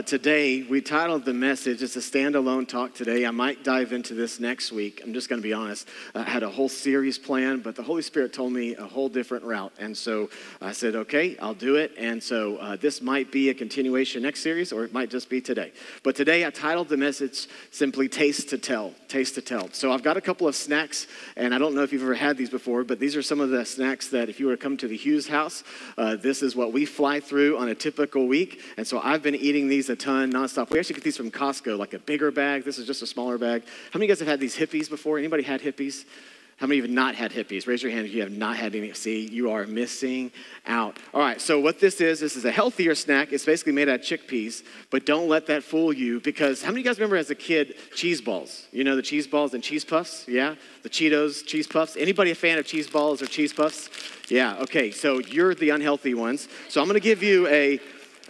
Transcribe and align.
uh, 0.00 0.02
today, 0.02 0.62
we 0.62 0.80
titled 0.80 1.26
the 1.26 1.34
message, 1.34 1.82
it's 1.82 1.94
a 1.94 1.98
standalone 1.98 2.66
talk 2.66 2.94
today. 2.94 3.26
I 3.26 3.30
might 3.32 3.62
dive 3.62 3.92
into 3.92 4.14
this 4.14 4.40
next 4.40 4.72
week. 4.72 5.02
I'm 5.04 5.12
just 5.12 5.28
going 5.28 5.42
to 5.42 5.46
be 5.46 5.52
honest. 5.52 5.86
I 6.14 6.22
had 6.22 6.42
a 6.42 6.48
whole 6.48 6.70
series 6.70 7.18
planned, 7.18 7.62
but 7.62 7.76
the 7.76 7.82
Holy 7.82 8.00
Spirit 8.00 8.32
told 8.32 8.54
me 8.54 8.74
a 8.76 8.86
whole 8.86 9.10
different 9.10 9.44
route. 9.44 9.74
And 9.78 9.94
so 9.94 10.30
I 10.62 10.72
said, 10.72 10.96
okay, 10.96 11.36
I'll 11.36 11.52
do 11.52 11.76
it. 11.76 11.92
And 11.98 12.22
so 12.22 12.56
uh, 12.56 12.76
this 12.76 13.02
might 13.02 13.30
be 13.30 13.50
a 13.50 13.54
continuation 13.54 14.22
next 14.22 14.40
series, 14.40 14.72
or 14.72 14.84
it 14.84 14.94
might 14.94 15.10
just 15.10 15.28
be 15.28 15.38
today. 15.42 15.70
But 16.02 16.16
today, 16.16 16.46
I 16.46 16.50
titled 16.50 16.88
the 16.88 16.96
message 16.96 17.46
simply 17.70 18.08
Taste 18.08 18.48
to 18.50 18.58
Tell. 18.58 18.94
Taste 19.06 19.34
to 19.34 19.42
Tell. 19.42 19.68
So 19.72 19.92
I've 19.92 20.02
got 20.02 20.16
a 20.16 20.22
couple 20.22 20.48
of 20.48 20.56
snacks, 20.56 21.08
and 21.36 21.54
I 21.54 21.58
don't 21.58 21.74
know 21.74 21.82
if 21.82 21.92
you've 21.92 22.02
ever 22.02 22.14
had 22.14 22.38
these 22.38 22.48
before, 22.48 22.84
but 22.84 23.00
these 23.00 23.16
are 23.16 23.22
some 23.22 23.40
of 23.40 23.50
the 23.50 23.66
snacks 23.66 24.08
that 24.08 24.30
if 24.30 24.40
you 24.40 24.46
were 24.46 24.56
to 24.56 24.62
come 24.62 24.78
to 24.78 24.88
the 24.88 24.96
Hughes 24.96 25.28
house, 25.28 25.62
uh, 25.98 26.16
this 26.16 26.42
is 26.42 26.56
what 26.56 26.72
we 26.72 26.86
fly 26.86 27.20
through 27.20 27.58
on 27.58 27.68
a 27.68 27.74
typical 27.74 28.26
week. 28.26 28.62
And 28.78 28.86
so 28.86 28.98
I've 28.98 29.22
been 29.22 29.34
eating 29.34 29.68
these 29.68 29.89
a 29.90 29.96
ton 29.96 30.32
nonstop. 30.32 30.70
We 30.70 30.78
actually 30.78 30.94
get 30.94 31.04
these 31.04 31.16
from 31.16 31.30
Costco, 31.30 31.78
like 31.78 31.94
a 31.94 31.98
bigger 31.98 32.30
bag. 32.30 32.64
This 32.64 32.78
is 32.78 32.86
just 32.86 33.02
a 33.02 33.06
smaller 33.06 33.38
bag. 33.38 33.62
How 33.90 33.98
many 33.98 34.06
of 34.06 34.08
you 34.08 34.14
guys 34.14 34.18
have 34.20 34.28
had 34.28 34.40
these 34.40 34.56
Hippeas 34.56 34.88
before? 34.88 35.18
Anybody 35.18 35.42
had 35.42 35.60
Hippeas? 35.60 36.04
How 36.60 36.66
many 36.66 36.78
of 36.78 36.84
you 36.84 36.90
have 36.90 36.94
not 36.94 37.14
had 37.14 37.32
Hippeas? 37.32 37.66
Raise 37.66 37.82
your 37.82 37.90
hand 37.90 38.04
if 38.04 38.12
you 38.12 38.20
have 38.20 38.32
not 38.32 38.54
had 38.54 38.74
any. 38.74 38.92
See, 38.92 39.26
you 39.26 39.50
are 39.50 39.66
missing 39.66 40.30
out. 40.66 40.98
All 41.14 41.20
right, 41.20 41.40
so 41.40 41.58
what 41.58 41.80
this 41.80 42.02
is, 42.02 42.20
this 42.20 42.36
is 42.36 42.44
a 42.44 42.50
healthier 42.50 42.94
snack. 42.94 43.32
It's 43.32 43.46
basically 43.46 43.72
made 43.72 43.88
out 43.88 44.00
of 44.00 44.02
chickpeas, 44.02 44.62
but 44.90 45.06
don't 45.06 45.26
let 45.26 45.46
that 45.46 45.64
fool 45.64 45.90
you 45.90 46.20
because 46.20 46.60
how 46.60 46.68
many 46.68 46.80
of 46.80 46.84
you 46.84 46.90
guys 46.90 46.98
remember 46.98 47.16
as 47.16 47.30
a 47.30 47.34
kid 47.34 47.76
cheese 47.94 48.20
balls? 48.20 48.66
You 48.72 48.84
know 48.84 48.94
the 48.94 49.00
cheese 49.00 49.26
balls 49.26 49.54
and 49.54 49.62
cheese 49.62 49.86
puffs? 49.86 50.28
Yeah? 50.28 50.54
The 50.82 50.90
Cheetos 50.90 51.46
cheese 51.46 51.66
puffs? 51.66 51.96
Anybody 51.96 52.30
a 52.30 52.34
fan 52.34 52.58
of 52.58 52.66
cheese 52.66 52.90
balls 52.90 53.22
or 53.22 53.26
cheese 53.26 53.54
puffs? 53.54 53.88
Yeah, 54.28 54.58
okay, 54.58 54.90
so 54.90 55.18
you're 55.18 55.54
the 55.54 55.70
unhealthy 55.70 56.12
ones. 56.12 56.46
So 56.68 56.82
I'm 56.82 56.86
gonna 56.86 57.00
give 57.00 57.22
you 57.22 57.46
a 57.48 57.80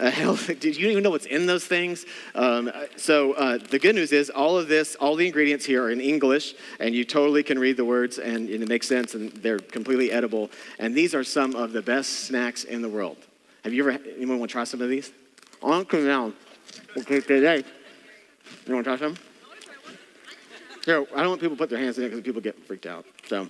uh, 0.00 0.10
health, 0.10 0.46
did 0.60 0.76
you 0.76 0.88
even 0.88 1.02
know 1.02 1.10
what's 1.10 1.26
in 1.26 1.46
those 1.46 1.64
things? 1.64 2.06
Um, 2.34 2.72
so 2.96 3.34
uh, 3.34 3.58
the 3.58 3.78
good 3.78 3.94
news 3.94 4.12
is 4.12 4.30
all 4.30 4.58
of 4.58 4.66
this, 4.66 4.94
all 4.96 5.14
the 5.14 5.26
ingredients 5.26 5.64
here 5.64 5.84
are 5.84 5.90
in 5.90 6.00
English, 6.00 6.54
and 6.80 6.94
you 6.94 7.04
totally 7.04 7.42
can 7.42 7.58
read 7.58 7.76
the 7.76 7.84
words, 7.84 8.18
and, 8.18 8.48
and 8.48 8.62
it 8.62 8.68
makes 8.68 8.88
sense, 8.88 9.14
and 9.14 9.30
they're 9.32 9.58
completely 9.58 10.10
edible. 10.10 10.50
And 10.78 10.94
these 10.94 11.14
are 11.14 11.22
some 11.22 11.54
of 11.54 11.72
the 11.72 11.82
best 11.82 12.24
snacks 12.24 12.64
in 12.64 12.82
the 12.82 12.88
world. 12.88 13.18
Have 13.64 13.74
you 13.74 13.86
ever? 13.86 14.02
Anyone 14.16 14.38
want 14.38 14.50
to 14.50 14.52
try 14.54 14.64
some 14.64 14.80
of 14.80 14.88
these? 14.88 15.12
On 15.62 15.84
come 15.84 16.06
down. 16.06 16.34
Okay, 16.96 17.20
today. 17.20 17.62
You 18.66 18.74
want 18.74 18.86
to 18.86 18.96
try 18.96 19.08
some? 19.08 19.16
Here, 20.86 21.06
I 21.14 21.20
don't 21.20 21.28
want 21.28 21.40
people 21.42 21.56
to 21.56 21.60
put 21.60 21.68
their 21.68 21.78
hands 21.78 21.98
in 21.98 22.04
it 22.04 22.08
because 22.08 22.24
people 22.24 22.40
get 22.40 22.66
freaked 22.66 22.86
out. 22.86 23.04
So, 23.26 23.48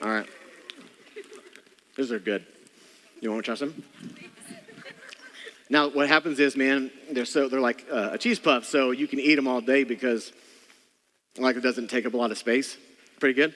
all 0.00 0.08
right. 0.08 0.26
These 1.94 2.10
are 2.10 2.18
good. 2.18 2.46
You 3.20 3.30
want 3.30 3.44
to 3.44 3.48
try 3.50 3.54
some? 3.54 3.82
Now, 5.70 5.88
what 5.88 6.08
happens 6.08 6.40
is, 6.40 6.56
man, 6.56 6.90
they're 7.12 7.24
so 7.24 7.48
they're 7.48 7.60
like 7.60 7.86
uh, 7.90 8.10
a 8.12 8.18
cheese 8.18 8.40
puff, 8.40 8.64
so 8.64 8.90
you 8.90 9.06
can 9.06 9.20
eat 9.20 9.36
them 9.36 9.46
all 9.46 9.60
day 9.60 9.84
because, 9.84 10.32
like, 11.38 11.56
it 11.56 11.60
doesn't 11.60 11.88
take 11.88 12.04
up 12.06 12.12
a 12.12 12.16
lot 12.16 12.32
of 12.32 12.38
space. 12.38 12.76
Pretty 13.20 13.34
good. 13.34 13.54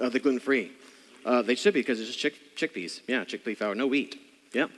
Oh, 0.00 0.08
they're 0.08 0.20
gluten 0.20 0.40
free. 0.40 0.72
Uh, 1.24 1.42
they 1.42 1.54
should 1.54 1.74
be 1.74 1.80
because 1.80 2.00
it's 2.00 2.08
just 2.08 2.18
chick- 2.18 2.56
chickpeas. 2.56 3.00
Yeah, 3.06 3.24
chickpea 3.24 3.56
flour, 3.56 3.76
no 3.76 3.86
wheat. 3.86 4.20
Yep. 4.52 4.70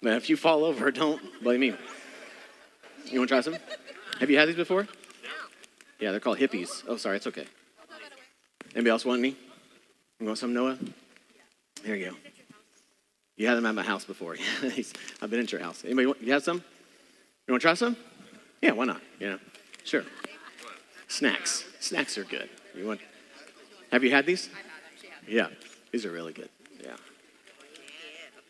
Man, 0.00 0.14
if 0.14 0.30
you 0.30 0.36
fall 0.36 0.64
over, 0.64 0.90
don't 0.90 1.20
blame 1.42 1.60
me. 1.60 1.74
You 3.06 3.18
want 3.20 3.28
to 3.28 3.34
try 3.34 3.40
some? 3.42 3.56
Have 4.18 4.30
you 4.30 4.38
had 4.38 4.48
these 4.48 4.56
before? 4.56 4.88
Yeah, 6.00 6.10
they're 6.10 6.20
called 6.20 6.38
Hippeas. 6.38 6.84
Oh, 6.88 6.96
sorry, 6.96 7.16
it's 7.16 7.26
okay. 7.26 7.46
Anybody 8.74 8.90
else 8.90 9.04
want 9.04 9.18
any? 9.18 9.36
You 10.20 10.26
want 10.26 10.38
some, 10.38 10.54
Noah? 10.54 10.78
Here 11.84 11.96
you 11.96 12.10
go. 12.10 12.16
You 13.36 13.46
had 13.46 13.56
them 13.56 13.66
at 13.66 13.74
my 13.74 13.82
house 13.82 14.04
before. 14.04 14.36
I've 14.62 15.30
been 15.30 15.40
at 15.40 15.52
your 15.52 15.60
house. 15.60 15.84
Anybody, 15.84 16.06
want, 16.06 16.22
you 16.22 16.32
have 16.32 16.42
some? 16.42 16.62
You 17.46 17.52
want 17.52 17.60
to 17.60 17.66
try 17.66 17.74
some? 17.74 17.96
Yeah, 18.62 18.72
why 18.72 18.86
not? 18.86 19.00
Yeah, 19.20 19.36
sure. 19.84 20.04
Snacks. 21.08 21.64
Snacks 21.80 22.16
are 22.18 22.24
good. 22.24 22.48
You 22.74 22.86
want? 22.86 23.00
Have 23.92 24.02
you 24.02 24.10
had 24.10 24.26
these? 24.26 24.48
Yeah, 25.28 25.48
these 25.92 26.04
are 26.06 26.10
really 26.10 26.32
good. 26.32 26.48
Yeah. 26.82 26.96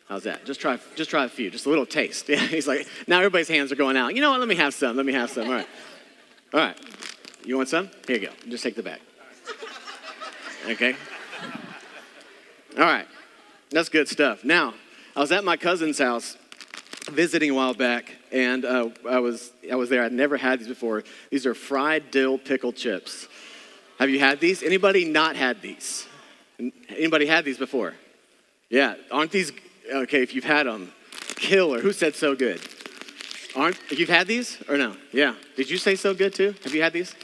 How's 0.07 0.23
that? 0.23 0.45
Just 0.45 0.61
try, 0.61 0.79
just 0.95 1.09
try 1.09 1.25
a 1.25 1.29
few, 1.29 1.51
just 1.51 1.65
a 1.65 1.69
little 1.69 1.85
taste. 1.85 2.29
Yeah. 2.29 2.37
He's 2.39 2.67
like, 2.67 2.87
now 3.07 3.17
everybody's 3.17 3.49
hands 3.49 3.71
are 3.71 3.75
going 3.75 3.97
out. 3.97 4.15
You 4.15 4.21
know 4.21 4.31
what? 4.31 4.39
Let 4.39 4.49
me 4.49 4.55
have 4.55 4.73
some. 4.73 4.95
Let 4.95 5.05
me 5.05 5.13
have 5.13 5.29
some. 5.29 5.47
All 5.47 5.53
right. 5.53 5.67
All 6.53 6.59
right. 6.61 6.79
You 7.45 7.57
want 7.57 7.69
some? 7.69 7.89
Here 8.07 8.17
you 8.17 8.27
go. 8.27 8.33
Just 8.47 8.63
take 8.63 8.75
the 8.75 8.83
bag. 8.83 8.99
Okay. 10.65 10.95
All 12.77 12.83
right. 12.83 13.07
That's 13.69 13.89
good 13.89 14.07
stuff. 14.07 14.43
Now, 14.43 14.73
I 15.17 15.19
was 15.19 15.31
at 15.31 15.43
my 15.43 15.57
cousin's 15.57 15.97
house 15.97 16.37
visiting 17.09 17.49
a 17.49 17.53
while 17.55 17.73
back, 17.73 18.13
and 18.31 18.63
uh, 18.63 18.89
I, 19.09 19.17
was, 19.17 19.51
I 19.71 19.73
was 19.73 19.89
there. 19.89 20.03
I'd 20.03 20.11
never 20.11 20.37
had 20.37 20.59
these 20.59 20.67
before. 20.67 21.03
These 21.31 21.47
are 21.47 21.55
fried 21.55 22.11
dill 22.11 22.37
pickle 22.37 22.71
chips. 22.71 23.27
Have 23.97 24.11
you 24.11 24.19
had 24.19 24.39
these? 24.39 24.61
Anybody 24.61 25.05
not 25.05 25.35
had 25.35 25.59
these? 25.59 26.05
Anybody 26.89 27.25
had 27.25 27.45
these 27.45 27.57
before? 27.57 27.95
Yeah, 28.69 28.93
aren't 29.11 29.31
these, 29.31 29.51
okay, 29.91 30.21
if 30.21 30.35
you've 30.35 30.43
had 30.43 30.67
them, 30.67 30.91
killer. 31.35 31.81
Who 31.81 31.93
said 31.93 32.13
so 32.13 32.35
good? 32.35 32.61
Aren't, 33.55 33.79
you've 33.89 34.09
had 34.09 34.27
these 34.27 34.61
or 34.69 34.77
no? 34.77 34.95
Yeah. 35.11 35.33
Did 35.55 35.71
you 35.71 35.79
say 35.79 35.95
so 35.95 36.13
good 36.13 36.35
too? 36.35 36.53
Have 36.63 36.75
you 36.75 36.83
had 36.83 36.93
these? 36.93 37.15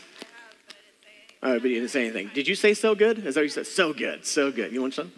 All 1.44 1.52
right, 1.52 1.62
but 1.62 1.70
you 1.70 1.76
didn't 1.76 1.92
say 1.92 2.06
anything. 2.06 2.32
Did 2.34 2.48
you 2.48 2.56
say 2.56 2.74
so 2.74 2.96
good? 2.96 3.20
Is 3.20 3.36
that 3.36 3.42
what 3.42 3.44
you 3.44 3.50
said? 3.50 3.68
So 3.68 3.94
good, 3.94 4.26
so 4.26 4.52
good. 4.52 4.72
You 4.72 4.82
want 4.82 4.96
some? 4.96 5.12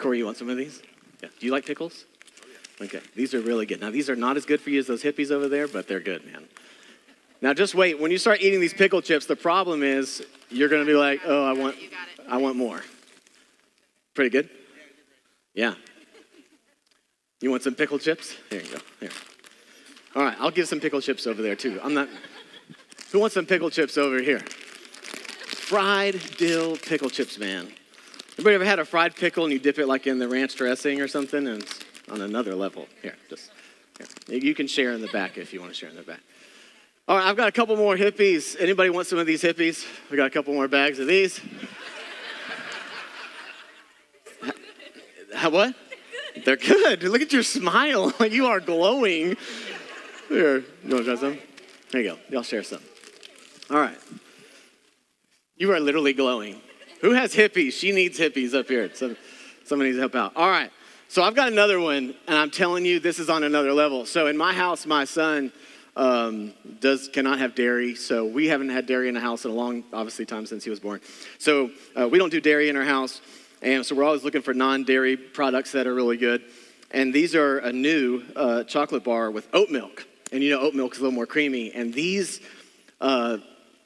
Corey, 0.00 0.18
you 0.18 0.24
want 0.24 0.38
some 0.38 0.50
of 0.50 0.56
these? 0.56 0.82
Yeah. 1.22 1.28
Do 1.38 1.46
you 1.46 1.52
like 1.52 1.66
pickles? 1.66 2.04
Okay, 2.80 3.00
these 3.16 3.34
are 3.34 3.40
really 3.40 3.66
good. 3.66 3.80
Now, 3.80 3.90
these 3.90 4.08
are 4.08 4.16
not 4.16 4.36
as 4.36 4.46
good 4.46 4.60
for 4.60 4.70
you 4.70 4.78
as 4.78 4.86
those 4.86 5.02
Hippeas 5.02 5.32
over 5.32 5.48
there, 5.48 5.66
but 5.66 5.88
they're 5.88 6.00
good, 6.00 6.24
man. 6.24 6.44
Now, 7.40 7.54
just 7.54 7.74
wait. 7.74 7.98
When 7.98 8.10
you 8.10 8.18
start 8.18 8.40
eating 8.40 8.60
these 8.60 8.74
pickle 8.74 9.02
chips, 9.02 9.26
the 9.26 9.36
problem 9.36 9.82
is 9.82 10.24
you're 10.48 10.68
going 10.68 10.84
to 10.84 10.90
be 10.90 10.96
like, 10.96 11.20
oh, 11.24 11.44
I 11.44 11.52
want, 11.52 11.76
I 12.28 12.36
want 12.36 12.56
more. 12.56 12.82
Pretty 14.14 14.30
good? 14.30 14.48
Yeah. 15.54 15.74
You 17.40 17.50
want 17.50 17.62
some 17.62 17.74
pickle 17.74 17.98
chips? 17.98 18.34
Here 18.50 18.60
you 18.60 18.70
go. 18.70 18.78
Here. 19.00 19.10
All 20.16 20.22
right, 20.22 20.36
I'll 20.40 20.50
give 20.50 20.66
some 20.66 20.80
pickle 20.80 21.00
chips 21.00 21.26
over 21.26 21.42
there 21.42 21.54
too. 21.54 21.80
I'm 21.82 21.94
not. 21.94 22.08
Who 23.12 23.20
wants 23.20 23.34
some 23.34 23.46
pickle 23.46 23.70
chips 23.70 23.96
over 23.96 24.20
here? 24.20 24.40
Fried 24.40 26.20
dill 26.36 26.76
pickle 26.76 27.10
chips, 27.10 27.38
man. 27.38 27.68
Anybody 28.38 28.54
ever 28.54 28.64
had 28.64 28.78
a 28.78 28.84
fried 28.84 29.16
pickle 29.16 29.42
and 29.42 29.52
you 29.52 29.58
dip 29.58 29.80
it 29.80 29.88
like 29.88 30.06
in 30.06 30.20
the 30.20 30.28
ranch 30.28 30.54
dressing 30.54 31.00
or 31.00 31.08
something 31.08 31.44
and 31.48 31.60
it's 31.60 31.80
on 32.08 32.20
another 32.20 32.54
level? 32.54 32.86
Here, 33.02 33.16
just 33.28 33.50
here. 34.28 34.38
You 34.38 34.54
can 34.54 34.68
share 34.68 34.92
in 34.92 35.00
the 35.00 35.08
back 35.08 35.36
if 35.38 35.52
you 35.52 35.58
want 35.58 35.72
to 35.72 35.78
share 35.78 35.88
in 35.88 35.96
the 35.96 36.02
back. 36.02 36.20
All 37.08 37.16
right, 37.16 37.26
I've 37.26 37.36
got 37.36 37.48
a 37.48 37.52
couple 37.52 37.76
more 37.76 37.96
Hippeas. 37.96 38.54
Anybody 38.60 38.90
want 38.90 39.08
some 39.08 39.18
of 39.18 39.26
these 39.26 39.42
Hippeas? 39.42 39.84
We 40.08 40.16
got 40.16 40.26
a 40.26 40.30
couple 40.30 40.54
more 40.54 40.68
bags 40.68 41.00
of 41.00 41.08
these. 41.08 41.40
How, 45.34 45.50
what? 45.50 45.74
They're 46.44 46.56
good. 46.56 47.02
Look 47.02 47.22
at 47.22 47.32
your 47.32 47.42
smile. 47.42 48.12
you 48.30 48.46
are 48.46 48.60
glowing. 48.60 49.36
Here, 50.28 50.58
you 50.84 50.94
want 50.94 51.04
to 51.06 51.16
try 51.16 51.16
some? 51.16 51.38
There 51.90 52.02
you 52.02 52.10
go. 52.10 52.18
Y'all 52.30 52.42
share 52.44 52.62
some. 52.62 52.82
All 53.68 53.80
right. 53.80 53.98
You 55.56 55.72
are 55.72 55.80
literally 55.80 56.12
glowing. 56.12 56.60
Who 57.00 57.12
has 57.12 57.34
Hippeas? 57.34 57.72
She 57.72 57.92
needs 57.92 58.18
Hippeas 58.18 58.54
up 58.54 58.68
here. 58.68 58.90
Some, 58.94 59.16
somebody 59.64 59.90
needs 59.90 59.98
to 59.98 60.02
help 60.02 60.14
out. 60.14 60.32
All 60.36 60.50
right. 60.50 60.70
So 61.08 61.22
I've 61.22 61.34
got 61.34 61.48
another 61.48 61.80
one, 61.80 62.14
and 62.26 62.36
I'm 62.36 62.50
telling 62.50 62.84
you, 62.84 63.00
this 63.00 63.18
is 63.18 63.30
on 63.30 63.42
another 63.42 63.72
level. 63.72 64.04
So 64.04 64.26
in 64.26 64.36
my 64.36 64.52
house, 64.52 64.84
my 64.84 65.04
son 65.04 65.52
um, 65.96 66.52
does 66.80 67.08
cannot 67.08 67.38
have 67.38 67.54
dairy. 67.54 67.94
So 67.94 68.26
we 68.26 68.46
haven't 68.48 68.68
had 68.68 68.86
dairy 68.86 69.08
in 69.08 69.14
the 69.14 69.20
house 69.20 69.44
in 69.44 69.50
a 69.50 69.54
long, 69.54 69.84
obviously, 69.92 70.26
time 70.26 70.44
since 70.44 70.64
he 70.64 70.70
was 70.70 70.80
born. 70.80 71.00
So 71.38 71.70
uh, 71.98 72.08
we 72.08 72.18
don't 72.18 72.30
do 72.30 72.40
dairy 72.40 72.68
in 72.68 72.76
our 72.76 72.84
house, 72.84 73.20
and 73.62 73.86
so 73.86 73.94
we're 73.94 74.04
always 74.04 74.22
looking 74.22 74.42
for 74.42 74.52
non-dairy 74.54 75.16
products 75.16 75.72
that 75.72 75.86
are 75.86 75.94
really 75.94 76.16
good. 76.16 76.42
And 76.90 77.12
these 77.12 77.34
are 77.34 77.58
a 77.58 77.72
new 77.72 78.22
uh, 78.36 78.64
chocolate 78.64 79.04
bar 79.04 79.30
with 79.30 79.48
oat 79.52 79.70
milk, 79.70 80.06
and 80.30 80.42
you 80.42 80.50
know 80.50 80.60
oat 80.60 80.74
milk 80.74 80.92
is 80.92 80.98
a 80.98 81.02
little 81.02 81.14
more 81.14 81.26
creamy. 81.26 81.72
And 81.72 81.92
these, 81.92 82.40
uh, 83.00 83.38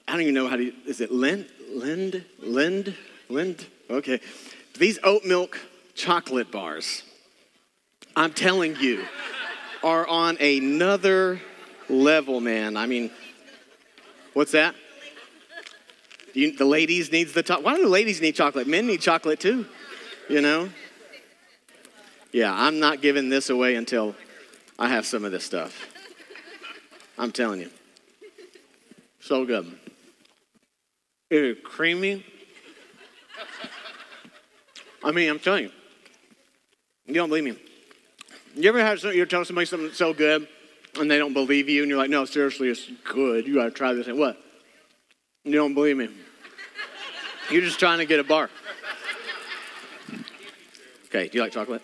I 0.06 0.12
don't 0.12 0.22
even 0.22 0.34
know 0.34 0.48
how 0.48 0.56
to. 0.56 0.72
Is 0.86 1.00
it 1.00 1.10
Lind? 1.10 1.46
Lind? 1.72 2.24
Lind? 2.40 2.94
Lind? 3.28 3.66
Okay. 3.90 4.20
These 4.78 4.98
oat 5.02 5.24
milk 5.24 5.58
chocolate 5.94 6.50
bars, 6.50 7.02
I'm 8.16 8.32
telling 8.32 8.76
you, 8.76 9.04
are 9.82 10.06
on 10.06 10.36
another 10.38 11.40
level, 11.88 12.40
man. 12.40 12.76
I 12.76 12.86
mean, 12.86 13.10
what's 14.32 14.52
that? 14.52 14.74
You, 16.34 16.56
the 16.56 16.64
ladies 16.64 17.12
needs 17.12 17.32
the 17.32 17.42
top. 17.42 17.62
Why 17.62 17.76
do 17.76 17.82
the 17.82 17.88
ladies 17.88 18.20
need 18.20 18.34
chocolate? 18.34 18.66
Men 18.66 18.86
need 18.86 19.00
chocolate 19.00 19.40
too, 19.40 19.66
you 20.28 20.40
know. 20.40 20.70
Yeah, 22.32 22.52
I'm 22.54 22.80
not 22.80 23.02
giving 23.02 23.28
this 23.28 23.50
away 23.50 23.74
until 23.74 24.14
I 24.78 24.88
have 24.88 25.04
some 25.04 25.24
of 25.24 25.32
this 25.32 25.44
stuff. 25.44 25.88
I'm 27.18 27.30
telling 27.30 27.60
you, 27.60 27.70
so 29.20 29.44
good. 29.44 29.78
It 31.32 31.44
is 31.44 31.56
creamy. 31.64 32.26
I 35.02 35.12
mean, 35.12 35.30
I'm 35.30 35.38
telling 35.38 35.64
you. 35.64 35.70
You 37.06 37.14
don't 37.14 37.30
believe 37.30 37.44
me. 37.44 37.56
You 38.54 38.68
ever 38.68 38.80
had 38.80 38.98
some, 38.98 39.14
you're 39.14 39.24
telling 39.24 39.46
somebody 39.46 39.64
something 39.64 39.92
so 39.92 40.12
good, 40.12 40.46
and 41.00 41.10
they 41.10 41.16
don't 41.16 41.32
believe 41.32 41.70
you, 41.70 41.80
and 41.80 41.88
you're 41.88 41.96
like, 41.96 42.10
no, 42.10 42.26
seriously, 42.26 42.68
it's 42.68 42.86
good. 43.04 43.46
You 43.46 43.54
gotta 43.54 43.70
try 43.70 43.94
this. 43.94 44.08
And 44.08 44.18
what? 44.18 44.36
You 45.44 45.52
don't 45.52 45.72
believe 45.72 45.96
me. 45.96 46.10
You're 47.50 47.62
just 47.62 47.78
trying 47.78 47.96
to 48.00 48.04
get 48.04 48.20
a 48.20 48.24
bar. 48.24 48.50
Okay, 51.06 51.28
do 51.28 51.38
you 51.38 51.44
like 51.44 51.52
chocolate? 51.52 51.80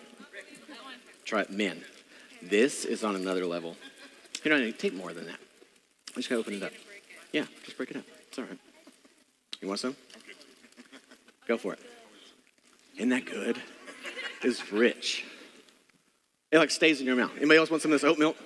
Try 1.25 1.41
it. 1.41 1.49
Men. 1.49 1.83
This 2.43 2.85
is 2.85 3.03
on 3.03 3.15
another 3.15 3.47
level. 3.47 3.75
You 4.43 4.51
don't 4.51 4.61
need 4.61 4.73
to 4.73 4.77
take 4.77 4.93
more 4.93 5.11
than 5.11 5.25
that. 5.25 5.39
I 6.11 6.17
just 6.17 6.29
gotta 6.29 6.41
open 6.41 6.53
it 6.53 6.61
up. 6.61 6.71
Yeah, 7.33 7.45
just 7.65 7.77
break 7.77 7.89
it 7.89 7.97
up. 7.97 8.03
It's 8.27 8.37
all 8.37 8.45
right. 8.45 8.59
You 9.61 9.67
want 9.67 9.79
some? 9.79 9.95
Go 11.47 11.57
for 11.57 11.73
it. 11.73 11.79
Isn't 12.95 13.09
that 13.09 13.25
good? 13.25 13.61
It's 14.41 14.71
rich. 14.71 15.25
It 16.51 16.57
like 16.57 16.71
stays 16.71 16.99
in 16.99 17.05
your 17.05 17.15
mouth. 17.15 17.31
Anybody 17.37 17.57
else 17.57 17.69
want 17.69 17.81
some 17.81 17.91
of 17.91 18.01
this 18.01 18.09
oat 18.09 18.17
milk? 18.17 18.37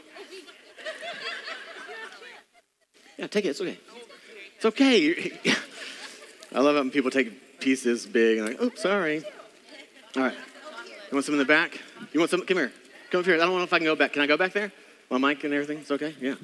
Yeah, 3.18 3.28
take 3.28 3.46
it. 3.46 3.50
It's 3.50 3.62
okay. 3.62 3.80
It's 4.56 4.66
okay. 4.66 5.32
I 6.56 6.60
love 6.60 6.76
it 6.76 6.80
when 6.80 6.92
people 6.92 7.12
take 7.12 7.60
pieces 7.60 8.06
big 8.06 8.40
and 8.40 8.48
like, 8.48 8.62
oops, 8.62 8.82
sorry. 8.82 9.24
All 10.16 10.24
right. 10.24 10.34
You 10.34 11.16
want 11.16 11.26
some 11.26 11.36
in 11.36 11.40
the 11.40 11.46
back? 11.46 11.80
You 12.12 12.20
want 12.20 12.32
some? 12.32 12.46
Come 12.46 12.58
here. 12.58 12.72
Come 13.12 13.20
up 13.20 13.26
here. 13.26 13.36
I 13.36 13.40
don't 13.40 13.56
know 13.56 13.64
if 13.64 13.74
I 13.74 13.78
can 13.78 13.86
go 13.86 13.96
back. 13.96 14.14
Can 14.14 14.22
I 14.22 14.28
go 14.28 14.38
back 14.38 14.54
there? 14.54 14.72
My 15.10 15.18
mic 15.18 15.44
and 15.44 15.54
everything? 15.54 15.80
It's 15.80 15.92
okay? 15.92 16.16
Yeah. 16.20 16.36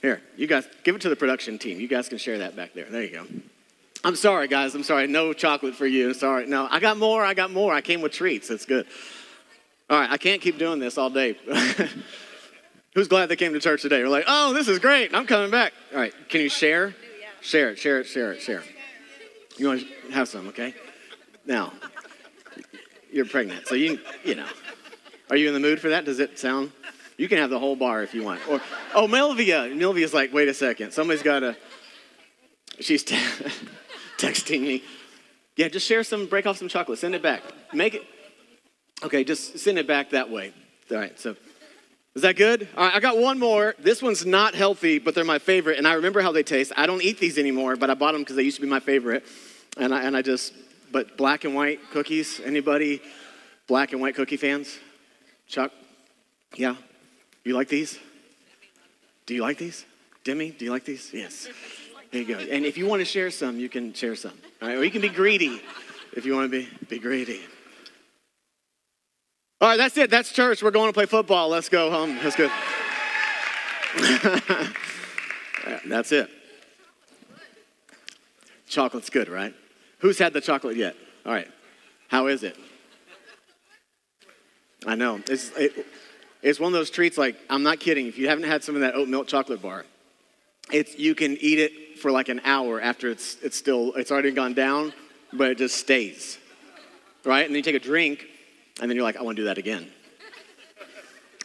Here, 0.00 0.20
you 0.36 0.48
guys, 0.48 0.66
give 0.82 0.96
it 0.96 1.02
to 1.02 1.08
the 1.08 1.14
production 1.14 1.58
team. 1.58 1.78
You 1.78 1.86
guys 1.86 2.08
can 2.08 2.18
share 2.18 2.38
that 2.38 2.56
back 2.56 2.74
there. 2.74 2.86
There 2.90 3.02
you 3.02 3.12
go. 3.12 3.26
I'm 4.04 4.16
sorry, 4.16 4.48
guys. 4.48 4.74
I'm 4.74 4.82
sorry. 4.82 5.06
No 5.06 5.32
chocolate 5.32 5.74
for 5.74 5.86
you. 5.86 6.08
I'm 6.08 6.14
sorry. 6.14 6.46
No, 6.46 6.66
I 6.70 6.80
got 6.80 6.96
more. 6.98 7.24
I 7.24 7.34
got 7.34 7.52
more. 7.52 7.72
I 7.72 7.80
came 7.80 8.00
with 8.00 8.12
treats. 8.12 8.50
It's 8.50 8.66
good. 8.66 8.86
All 9.88 9.98
right, 10.00 10.10
I 10.10 10.16
can't 10.16 10.40
keep 10.40 10.58
doing 10.58 10.78
this 10.78 10.96
all 10.96 11.10
day. 11.10 11.36
Who's 12.94 13.08
glad 13.08 13.28
they 13.28 13.36
came 13.36 13.52
to 13.52 13.60
church 13.60 13.82
today? 13.82 14.02
We're 14.02 14.08
like, 14.08 14.24
oh, 14.26 14.52
this 14.54 14.68
is 14.68 14.78
great. 14.78 15.14
I'm 15.14 15.26
coming 15.26 15.50
back. 15.50 15.72
All 15.92 15.98
right, 15.98 16.14
can 16.28 16.40
you 16.40 16.48
share? 16.48 16.94
Share 17.40 17.70
it, 17.70 17.78
share 17.78 18.00
it, 18.00 18.06
share 18.06 18.32
it, 18.32 18.40
share 18.40 18.60
it. 18.60 18.66
You 19.58 19.68
want 19.68 19.80
to 19.80 20.12
have 20.12 20.28
some, 20.28 20.48
okay? 20.48 20.74
Now, 21.44 21.72
you're 23.12 23.26
pregnant, 23.26 23.66
so 23.66 23.74
you, 23.74 23.98
you 24.24 24.34
know. 24.34 24.46
Are 25.30 25.36
you 25.36 25.48
in 25.48 25.54
the 25.54 25.60
mood 25.60 25.80
for 25.80 25.90
that? 25.90 26.04
Does 26.04 26.20
it 26.20 26.38
sound? 26.38 26.72
You 27.16 27.28
can 27.28 27.38
have 27.38 27.50
the 27.50 27.58
whole 27.58 27.76
bar 27.76 28.02
if 28.02 28.14
you 28.14 28.22
want. 28.22 28.40
Or, 28.48 28.60
oh, 28.94 29.06
Melvia. 29.06 29.74
Melvia's 29.74 30.14
like, 30.14 30.32
wait 30.32 30.48
a 30.48 30.54
second. 30.54 30.92
Somebody's 30.92 31.22
got 31.22 31.40
to, 31.40 31.56
she's 32.80 33.02
te- 33.02 33.16
texting 34.22 34.60
me. 34.60 34.82
Yeah, 35.56 35.68
just 35.68 35.86
share 35.86 36.04
some, 36.04 36.26
break 36.26 36.46
off 36.46 36.56
some 36.56 36.68
chocolate, 36.68 36.98
send 36.98 37.14
it 37.14 37.22
back. 37.22 37.42
Make 37.74 37.94
it, 37.94 38.02
okay, 39.02 39.24
just 39.24 39.58
send 39.58 39.78
it 39.78 39.86
back 39.86 40.10
that 40.10 40.30
way. 40.30 40.52
All 40.90 40.96
right, 40.96 41.18
so 41.18 41.36
is 42.14 42.22
that 42.22 42.36
good? 42.36 42.68
All 42.76 42.84
right, 42.84 42.94
I 42.94 43.00
got 43.00 43.18
one 43.18 43.38
more. 43.38 43.74
This 43.78 44.02
one's 44.02 44.24
not 44.24 44.54
healthy, 44.54 44.98
but 44.98 45.14
they're 45.14 45.24
my 45.24 45.38
favorite, 45.38 45.78
and 45.78 45.86
I 45.86 45.94
remember 45.94 46.20
how 46.20 46.32
they 46.32 46.42
taste. 46.42 46.72
I 46.76 46.86
don't 46.86 47.02
eat 47.02 47.18
these 47.18 47.38
anymore, 47.38 47.76
but 47.76 47.90
I 47.90 47.94
bought 47.94 48.12
them 48.12 48.22
because 48.22 48.36
they 48.36 48.42
used 48.42 48.56
to 48.56 48.62
be 48.62 48.68
my 48.68 48.80
favorite. 48.80 49.24
And 49.78 49.94
I, 49.94 50.02
and 50.02 50.16
I 50.16 50.22
just, 50.22 50.52
but 50.90 51.16
black 51.16 51.44
and 51.44 51.54
white 51.54 51.80
cookies, 51.90 52.40
anybody 52.44 53.00
black 53.66 53.92
and 53.92 54.00
white 54.00 54.14
cookie 54.14 54.36
fans? 54.36 54.78
Chuck? 55.46 55.72
Yeah? 56.54 56.76
You 57.44 57.54
like 57.54 57.68
these? 57.68 57.98
Do 59.24 59.34
you 59.34 59.40
like 59.40 59.56
these? 59.56 59.86
Demi, 60.24 60.50
do 60.50 60.64
you 60.66 60.70
like 60.70 60.84
these? 60.84 61.10
Yes. 61.12 61.48
There 62.12 62.20
you 62.20 62.26
go. 62.26 62.38
And 62.38 62.66
if 62.66 62.76
you 62.76 62.86
want 62.86 63.00
to 63.00 63.06
share 63.06 63.30
some, 63.30 63.58
you 63.58 63.70
can 63.70 63.94
share 63.94 64.14
some. 64.14 64.34
All 64.60 64.68
right, 64.68 64.76
or 64.76 64.84
you 64.84 64.90
can 64.90 65.00
be 65.00 65.08
greedy 65.08 65.62
if 66.12 66.26
you 66.26 66.34
want 66.34 66.52
to 66.52 66.60
be, 66.60 66.68
be 66.88 66.98
greedy. 66.98 67.40
All 69.62 69.68
right, 69.68 69.78
that's 69.78 69.96
it. 69.96 70.10
That's 70.10 70.30
church. 70.30 70.62
We're 70.62 70.72
going 70.72 70.90
to 70.90 70.92
play 70.92 71.06
football. 71.06 71.48
Let's 71.48 71.70
go 71.70 71.90
home. 71.90 72.18
That's 72.22 72.36
good. 72.36 72.50
that's 75.86 76.12
it. 76.12 76.28
Chocolate's 78.68 79.08
good, 79.08 79.30
right? 79.30 79.54
Who's 79.98 80.18
had 80.18 80.34
the 80.34 80.40
chocolate 80.42 80.76
yet? 80.76 80.94
All 81.24 81.32
right. 81.32 81.48
How 82.08 82.26
is 82.26 82.42
it? 82.42 82.58
I 84.86 84.96
know. 84.96 85.20
It's, 85.28 85.50
it, 85.56 85.86
it's 86.42 86.60
one 86.60 86.68
of 86.68 86.72
those 86.74 86.90
treats 86.90 87.16
like, 87.16 87.36
I'm 87.48 87.62
not 87.62 87.80
kidding. 87.80 88.06
If 88.06 88.18
you 88.18 88.28
haven't 88.28 88.44
had 88.44 88.64
some 88.64 88.74
of 88.74 88.82
that 88.82 88.94
oat 88.96 89.08
milk 89.08 89.28
chocolate 89.28 89.62
bar, 89.62 89.86
it's, 90.70 90.98
you 90.98 91.14
can 91.14 91.38
eat 91.40 91.58
it 91.58 91.72
for 92.02 92.10
like 92.10 92.28
an 92.28 92.40
hour 92.44 92.80
after 92.80 93.08
it's, 93.08 93.36
it's 93.42 93.56
still, 93.56 93.94
it's 93.94 94.10
already 94.10 94.32
gone 94.32 94.52
down, 94.52 94.92
but 95.32 95.50
it 95.50 95.58
just 95.58 95.76
stays. 95.76 96.36
Right? 97.24 97.46
And 97.46 97.54
then 97.54 97.56
you 97.56 97.62
take 97.62 97.76
a 97.76 97.78
drink, 97.78 98.26
and 98.80 98.90
then 98.90 98.96
you're 98.96 99.04
like, 99.04 99.16
I 99.16 99.22
want 99.22 99.36
to 99.36 99.42
do 99.42 99.46
that 99.46 99.56
again. 99.56 99.88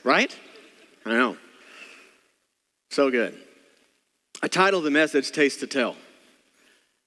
right? 0.04 0.36
I 1.06 1.12
know. 1.12 1.38
So 2.90 3.12
good. 3.12 3.38
I 4.42 4.48
titled 4.48 4.84
the 4.84 4.92
message 4.92 5.32
Taste 5.32 5.60
to 5.60 5.68
Tell. 5.68 5.96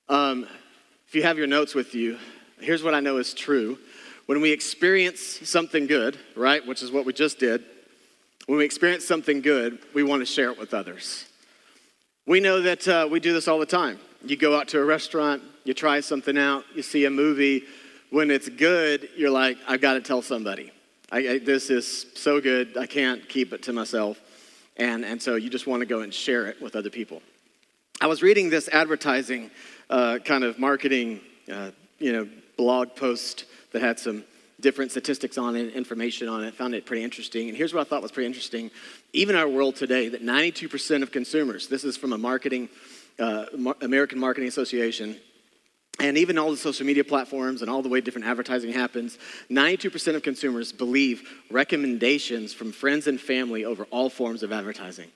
Um, 0.08 0.46
if 1.08 1.14
you 1.14 1.24
have 1.24 1.36
your 1.36 1.46
notes 1.48 1.74
with 1.74 1.94
you, 1.94 2.18
here's 2.60 2.82
what 2.82 2.94
I 2.94 3.00
know 3.00 3.18
is 3.18 3.34
true. 3.34 3.78
When 4.26 4.40
we 4.40 4.52
experience 4.52 5.20
something 5.48 5.88
good, 5.88 6.18
right, 6.36 6.64
which 6.64 6.82
is 6.82 6.92
what 6.92 7.04
we 7.04 7.12
just 7.12 7.40
did, 7.40 7.64
when 8.46 8.58
we 8.58 8.64
experience 8.64 9.04
something 9.04 9.40
good, 9.40 9.80
we 9.92 10.04
want 10.04 10.22
to 10.22 10.26
share 10.26 10.50
it 10.50 10.58
with 10.58 10.72
others. 10.72 11.24
We 12.30 12.38
know 12.38 12.60
that 12.60 12.86
uh, 12.86 13.08
we 13.10 13.18
do 13.18 13.32
this 13.32 13.48
all 13.48 13.58
the 13.58 13.66
time. 13.66 13.98
You 14.24 14.36
go 14.36 14.56
out 14.56 14.68
to 14.68 14.78
a 14.78 14.84
restaurant, 14.84 15.42
you 15.64 15.74
try 15.74 15.98
something 15.98 16.38
out, 16.38 16.62
you 16.76 16.80
see 16.80 17.04
a 17.04 17.10
movie. 17.10 17.64
When 18.10 18.30
it's 18.30 18.48
good, 18.48 19.08
you're 19.16 19.32
like, 19.32 19.58
I've 19.66 19.80
got 19.80 19.94
to 19.94 20.00
tell 20.00 20.22
somebody. 20.22 20.70
I, 21.10 21.18
I, 21.28 21.38
this 21.40 21.70
is 21.70 22.06
so 22.14 22.40
good, 22.40 22.76
I 22.76 22.86
can't 22.86 23.28
keep 23.28 23.52
it 23.52 23.64
to 23.64 23.72
myself. 23.72 24.20
And, 24.76 25.04
and 25.04 25.20
so 25.20 25.34
you 25.34 25.50
just 25.50 25.66
want 25.66 25.80
to 25.80 25.86
go 25.86 26.02
and 26.02 26.14
share 26.14 26.46
it 26.46 26.62
with 26.62 26.76
other 26.76 26.88
people. 26.88 27.20
I 28.00 28.06
was 28.06 28.22
reading 28.22 28.48
this 28.48 28.68
advertising 28.68 29.50
uh, 29.90 30.18
kind 30.24 30.44
of 30.44 30.56
marketing, 30.56 31.22
uh, 31.52 31.72
you 31.98 32.12
know, 32.12 32.28
blog 32.56 32.94
post 32.94 33.46
that 33.72 33.82
had 33.82 33.98
some 33.98 34.22
different 34.60 34.92
statistics 34.92 35.36
on 35.36 35.56
it, 35.56 35.74
information 35.74 36.28
on 36.28 36.44
it. 36.44 36.54
Found 36.54 36.76
it 36.76 36.86
pretty 36.86 37.02
interesting. 37.02 37.48
And 37.48 37.56
here's 37.56 37.74
what 37.74 37.80
I 37.80 37.90
thought 37.90 38.02
was 38.02 38.12
pretty 38.12 38.28
interesting. 38.28 38.70
Even 39.12 39.34
our 39.34 39.48
world 39.48 39.76
today, 39.76 40.08
that 40.08 40.24
92% 40.24 41.02
of 41.02 41.10
consumers, 41.10 41.68
this 41.68 41.84
is 41.84 41.96
from 41.96 42.12
a 42.12 42.18
marketing, 42.18 42.68
uh, 43.18 43.46
American 43.80 44.18
Marketing 44.18 44.48
Association, 44.48 45.16
and 45.98 46.16
even 46.16 46.38
all 46.38 46.50
the 46.50 46.56
social 46.56 46.86
media 46.86 47.04
platforms 47.04 47.60
and 47.60 47.70
all 47.70 47.82
the 47.82 47.88
way 47.88 48.00
different 48.00 48.26
advertising 48.26 48.72
happens, 48.72 49.18
92% 49.50 50.14
of 50.14 50.22
consumers 50.22 50.72
believe 50.72 51.28
recommendations 51.50 52.54
from 52.54 52.72
friends 52.72 53.06
and 53.06 53.20
family 53.20 53.64
over 53.64 53.84
all 53.90 54.08
forms 54.08 54.42
of 54.42 54.52
advertising. 54.52 55.10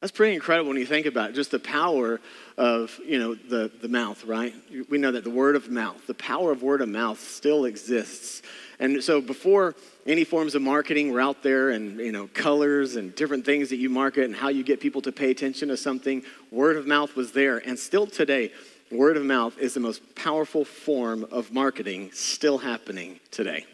That's 0.00 0.12
pretty 0.12 0.34
incredible 0.34 0.68
when 0.68 0.76
you 0.76 0.86
think 0.86 1.06
about 1.06 1.30
it. 1.30 1.32
Just 1.32 1.50
the 1.50 1.58
power 1.58 2.20
of, 2.58 3.00
you 3.06 3.18
know, 3.18 3.34
the, 3.34 3.72
the 3.80 3.88
mouth, 3.88 4.22
right? 4.26 4.54
We 4.90 4.98
know 4.98 5.10
that 5.10 5.24
the 5.24 5.30
word 5.30 5.56
of 5.56 5.70
mouth, 5.70 6.06
the 6.06 6.14
power 6.14 6.52
of 6.52 6.62
word 6.62 6.82
of 6.82 6.90
mouth 6.90 7.18
still 7.18 7.64
exists. 7.64 8.42
And 8.78 9.02
so 9.02 9.22
before 9.22 9.74
any 10.06 10.24
forms 10.24 10.54
of 10.54 10.62
marketing 10.62 11.12
were 11.12 11.20
out 11.20 11.42
there 11.42 11.70
and, 11.70 11.98
you 11.98 12.12
know, 12.12 12.28
colors 12.28 12.96
and 12.96 13.14
different 13.14 13.44
things 13.44 13.70
that 13.70 13.76
you 13.76 13.88
market 13.88 14.24
and 14.24 14.36
how 14.36 14.48
you 14.48 14.62
get 14.62 14.80
people 14.80 15.00
to 15.02 15.12
pay 15.12 15.30
attention 15.30 15.68
to 15.68 15.76
something, 15.76 16.22
word 16.50 16.76
of 16.76 16.86
mouth 16.86 17.16
was 17.16 17.32
there. 17.32 17.58
And 17.58 17.78
still 17.78 18.06
today, 18.06 18.52
word 18.90 19.16
of 19.16 19.24
mouth 19.24 19.58
is 19.58 19.74
the 19.74 19.80
most 19.80 20.14
powerful 20.14 20.64
form 20.64 21.26
of 21.30 21.52
marketing 21.52 22.10
still 22.12 22.58
happening 22.58 23.20
today. 23.30 23.66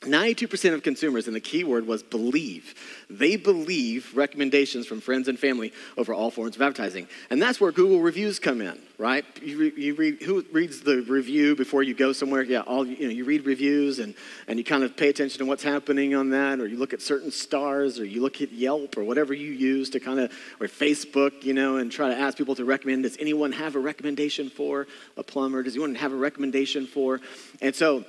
92% 0.00 0.74
of 0.74 0.82
consumers, 0.82 1.26
and 1.26 1.34
the 1.34 1.40
key 1.40 1.64
word 1.64 1.86
was 1.86 2.02
believe. 2.02 2.74
They 3.08 3.36
believe 3.36 4.14
recommendations 4.14 4.86
from 4.86 5.00
friends 5.00 5.26
and 5.26 5.38
family 5.38 5.72
over 5.96 6.12
all 6.12 6.30
forms 6.30 6.54
of 6.54 6.62
advertising. 6.62 7.08
And 7.30 7.40
that's 7.40 7.60
where 7.60 7.72
Google 7.72 8.00
reviews 8.00 8.38
come 8.38 8.60
in, 8.60 8.78
right? 8.98 9.24
You, 9.42 9.58
re, 9.58 9.72
you 9.76 9.94
read, 9.94 10.22
who 10.22 10.44
reads 10.52 10.82
the 10.82 11.00
review 11.02 11.56
before 11.56 11.82
you 11.82 11.94
go 11.94 12.12
somewhere? 12.12 12.42
Yeah, 12.42 12.60
all, 12.60 12.86
you 12.86 13.06
know, 13.06 13.12
you 13.12 13.24
read 13.24 13.46
reviews 13.46 13.98
and, 13.98 14.14
and 14.46 14.58
you 14.58 14.64
kind 14.64 14.84
of 14.84 14.96
pay 14.96 15.08
attention 15.08 15.38
to 15.38 15.46
what's 15.46 15.62
happening 15.62 16.14
on 16.14 16.30
that, 16.30 16.60
or 16.60 16.66
you 16.66 16.76
look 16.76 16.92
at 16.92 17.00
certain 17.00 17.30
stars, 17.30 17.98
or 17.98 18.04
you 18.04 18.20
look 18.20 18.42
at 18.42 18.52
Yelp, 18.52 18.98
or 18.98 19.04
whatever 19.04 19.32
you 19.32 19.50
use 19.50 19.88
to 19.90 20.00
kind 20.00 20.20
of, 20.20 20.30
or 20.60 20.66
Facebook, 20.66 21.42
you 21.42 21.54
know, 21.54 21.78
and 21.78 21.90
try 21.90 22.10
to 22.10 22.18
ask 22.18 22.36
people 22.36 22.54
to 22.56 22.64
recommend. 22.66 23.04
Does 23.04 23.16
anyone 23.18 23.52
have 23.52 23.76
a 23.76 23.80
recommendation 23.80 24.50
for 24.50 24.86
a 25.16 25.22
plumber? 25.22 25.62
Does 25.62 25.74
anyone 25.74 25.94
have 25.94 26.12
a 26.12 26.16
recommendation 26.16 26.86
for? 26.86 27.20
And 27.62 27.74
so, 27.74 28.04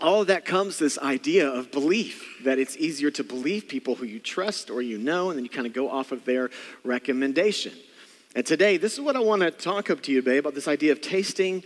all 0.00 0.20
of 0.20 0.26
that 0.26 0.44
comes 0.44 0.78
this 0.78 0.98
idea 0.98 1.48
of 1.48 1.72
belief 1.72 2.38
that 2.44 2.58
it's 2.58 2.76
easier 2.76 3.10
to 3.12 3.24
believe 3.24 3.68
people 3.68 3.94
who 3.94 4.04
you 4.04 4.18
trust 4.18 4.70
or 4.70 4.82
you 4.82 4.98
know 4.98 5.30
and 5.30 5.38
then 5.38 5.44
you 5.44 5.50
kind 5.50 5.66
of 5.66 5.72
go 5.72 5.90
off 5.90 6.12
of 6.12 6.24
their 6.24 6.50
recommendation. 6.84 7.72
And 8.34 8.44
today 8.44 8.76
this 8.76 8.94
is 8.94 9.00
what 9.00 9.16
i 9.16 9.20
want 9.20 9.42
to 9.42 9.50
talk 9.50 9.90
up 9.90 10.02
to 10.02 10.12
you 10.12 10.20
today 10.20 10.38
about 10.38 10.54
this 10.54 10.68
idea 10.68 10.92
of 10.92 11.00
tasting 11.00 11.64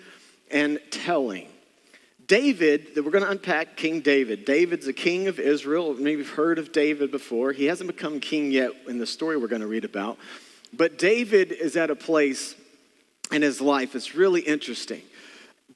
and 0.50 0.80
telling. 0.90 1.48
David 2.26 2.94
that 2.94 3.04
we're 3.04 3.10
going 3.10 3.24
to 3.24 3.30
unpack 3.30 3.76
king 3.76 4.00
david. 4.00 4.44
David's 4.44 4.86
a 4.86 4.92
king 4.92 5.26
of 5.26 5.40
israel. 5.40 5.94
Maybe 5.94 6.18
you've 6.18 6.30
heard 6.30 6.58
of 6.58 6.70
david 6.70 7.10
before. 7.10 7.52
He 7.52 7.64
hasn't 7.64 7.88
become 7.88 8.20
king 8.20 8.52
yet 8.52 8.70
in 8.86 8.98
the 8.98 9.06
story 9.06 9.36
we're 9.36 9.48
going 9.48 9.62
to 9.62 9.66
read 9.66 9.84
about. 9.84 10.18
But 10.72 10.98
david 10.98 11.50
is 11.50 11.76
at 11.76 11.90
a 11.90 11.96
place 11.96 12.54
in 13.32 13.42
his 13.42 13.60
life 13.60 13.96
it's 13.96 14.14
really 14.14 14.40
interesting 14.40 15.02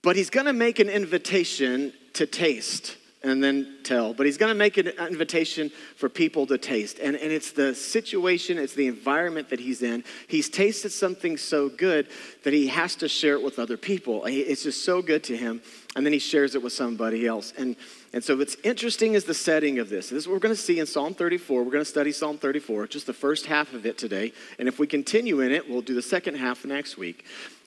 but 0.04 0.16
he's 0.16 0.30
going 0.30 0.46
to 0.46 0.52
make 0.52 0.78
an 0.78 0.90
invitation 0.90 1.92
to 2.12 2.26
taste 2.26 2.98
and 3.22 3.42
then 3.42 3.78
tell, 3.84 4.12
but 4.12 4.26
he's 4.26 4.36
going 4.36 4.50
to 4.50 4.54
make 4.54 4.76
an 4.76 4.88
invitation 4.88 5.70
for 5.96 6.10
people 6.10 6.46
to 6.46 6.58
taste. 6.58 6.98
And, 6.98 7.16
and 7.16 7.32
it's 7.32 7.52
the 7.52 7.74
situation, 7.74 8.58
it's 8.58 8.74
the 8.74 8.86
environment 8.86 9.48
that 9.48 9.58
he's 9.58 9.82
in. 9.82 10.04
He's 10.28 10.50
tasted 10.50 10.90
something 10.90 11.38
so 11.38 11.70
good 11.70 12.08
that 12.42 12.52
he 12.52 12.66
has 12.66 12.96
to 12.96 13.08
share 13.08 13.32
it 13.32 13.42
with 13.42 13.58
other 13.58 13.78
people. 13.78 14.24
It's 14.26 14.64
just 14.64 14.84
so 14.84 15.00
good 15.00 15.24
to 15.24 15.36
him. 15.36 15.62
And 15.96 16.04
then 16.04 16.12
he 16.12 16.18
shares 16.18 16.54
it 16.54 16.62
with 16.62 16.74
somebody 16.74 17.26
else. 17.26 17.54
And, 17.56 17.74
and 18.12 18.22
so 18.22 18.36
what's 18.36 18.56
interesting 18.56 19.14
is 19.14 19.24
the 19.24 19.32
setting 19.32 19.78
of 19.78 19.88
this. 19.88 20.10
This 20.10 20.18
is 20.18 20.28
what 20.28 20.34
we're 20.34 20.40
going 20.40 20.54
to 20.54 20.60
see 20.60 20.78
in 20.78 20.86
Psalm 20.86 21.14
34. 21.14 21.62
We're 21.62 21.70
going 21.70 21.84
to 21.84 21.90
study 21.90 22.12
Psalm 22.12 22.36
34, 22.36 22.88
just 22.88 23.06
the 23.06 23.14
first 23.14 23.46
half 23.46 23.72
of 23.72 23.86
it 23.86 23.96
today. 23.96 24.34
And 24.58 24.68
if 24.68 24.78
we 24.78 24.86
continue 24.86 25.40
in 25.40 25.50
it, 25.50 25.70
we'll 25.70 25.80
do 25.80 25.94
the 25.94 26.02
second 26.02 26.34
half 26.34 26.66
next 26.66 26.98
week. 26.98 27.24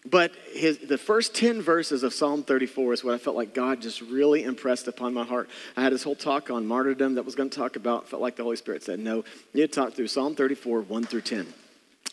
But 0.09 0.31
his, 0.53 0.77
the 0.77 0.97
first 0.97 1.35
10 1.35 1.61
verses 1.61 2.03
of 2.03 2.13
Psalm 2.13 2.43
34 2.43 2.93
is 2.93 3.03
what 3.03 3.13
I 3.13 3.17
felt 3.17 3.35
like 3.35 3.53
God 3.53 3.81
just 3.81 3.99
really 4.01 4.43
impressed 4.43 4.87
upon 4.87 5.13
my 5.13 5.25
heart. 5.25 5.49
I 5.75 5.81
had 5.81 5.91
this 5.91 6.03
whole 6.03 6.15
talk 6.15 6.49
on 6.49 6.65
martyrdom 6.65 7.15
that 7.15 7.25
was 7.25 7.35
going 7.35 7.49
to 7.49 7.57
talk 7.57 7.75
about, 7.75 8.07
felt 8.07 8.21
like 8.21 8.37
the 8.37 8.43
Holy 8.43 8.55
Spirit 8.55 8.83
said, 8.83 8.99
no, 8.99 9.17
you 9.17 9.61
need 9.61 9.61
to 9.61 9.67
talk 9.67 9.93
through 9.93 10.07
Psalm 10.07 10.33
34, 10.33 10.81
1 10.81 11.03
through 11.03 11.21
10. 11.21 11.47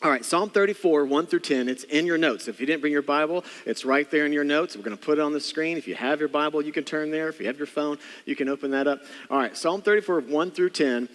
All 0.02 0.10
right, 0.10 0.24
Psalm 0.24 0.50
34, 0.50 1.04
1 1.04 1.26
through 1.26 1.40
10, 1.40 1.68
it's 1.68 1.84
in 1.84 2.04
your 2.04 2.18
notes. 2.18 2.48
If 2.48 2.58
you 2.58 2.66
didn't 2.66 2.80
bring 2.80 2.92
your 2.92 3.00
Bible, 3.00 3.44
it's 3.64 3.84
right 3.84 4.10
there 4.10 4.26
in 4.26 4.32
your 4.32 4.44
notes. 4.44 4.76
We're 4.76 4.82
going 4.82 4.96
to 4.96 5.02
put 5.02 5.18
it 5.18 5.22
on 5.22 5.32
the 5.32 5.40
screen. 5.40 5.76
If 5.76 5.86
you 5.86 5.94
have 5.94 6.18
your 6.18 6.28
Bible, 6.28 6.62
you 6.62 6.72
can 6.72 6.82
turn 6.82 7.12
there. 7.12 7.28
If 7.28 7.38
you 7.38 7.46
have 7.46 7.58
your 7.58 7.68
phone, 7.68 7.98
you 8.24 8.34
can 8.34 8.48
open 8.48 8.72
that 8.72 8.88
up. 8.88 9.02
All 9.30 9.38
right, 9.38 9.56
Psalm 9.56 9.82
34, 9.82 10.20
1 10.20 10.50
through 10.50 10.70
10. 10.70 11.08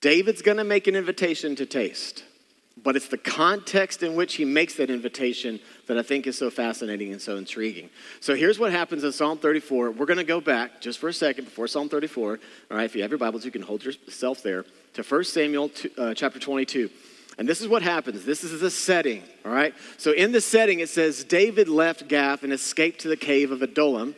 David's 0.00 0.42
going 0.42 0.56
to 0.56 0.64
make 0.64 0.88
an 0.88 0.96
invitation 0.96 1.54
to 1.54 1.66
taste. 1.66 2.24
But 2.82 2.96
it's 2.96 3.08
the 3.08 3.18
context 3.18 4.02
in 4.02 4.14
which 4.14 4.34
he 4.34 4.44
makes 4.44 4.74
that 4.74 4.88
invitation 4.88 5.60
that 5.86 5.98
I 5.98 6.02
think 6.02 6.26
is 6.26 6.38
so 6.38 6.50
fascinating 6.50 7.12
and 7.12 7.20
so 7.20 7.36
intriguing. 7.36 7.90
So 8.20 8.34
here's 8.34 8.58
what 8.58 8.72
happens 8.72 9.04
in 9.04 9.12
Psalm 9.12 9.38
34. 9.38 9.90
We're 9.90 10.06
going 10.06 10.16
to 10.16 10.24
go 10.24 10.40
back 10.40 10.80
just 10.80 10.98
for 10.98 11.08
a 11.08 11.12
second 11.12 11.44
before 11.44 11.68
Psalm 11.68 11.88
34. 11.88 12.40
All 12.70 12.76
right, 12.76 12.84
if 12.84 12.96
you 12.96 13.02
have 13.02 13.10
your 13.10 13.18
Bibles, 13.18 13.44
you 13.44 13.50
can 13.50 13.62
hold 13.62 13.84
yourself 13.84 14.42
there 14.42 14.64
to 14.94 15.02
1 15.02 15.24
Samuel 15.24 15.70
uh, 15.98 16.14
chapter 16.14 16.38
22. 16.38 16.88
And 17.38 17.48
this 17.48 17.60
is 17.60 17.68
what 17.68 17.82
happens. 17.82 18.24
This 18.24 18.44
is 18.44 18.60
the 18.60 18.70
setting, 18.70 19.22
all 19.44 19.52
right? 19.52 19.74
So 19.96 20.12
in 20.12 20.32
the 20.32 20.40
setting, 20.40 20.80
it 20.80 20.88
says 20.88 21.24
David 21.24 21.68
left 21.68 22.08
Gath 22.08 22.42
and 22.42 22.52
escaped 22.52 23.00
to 23.02 23.08
the 23.08 23.16
cave 23.16 23.50
of 23.50 23.62
Adullam. 23.62 24.14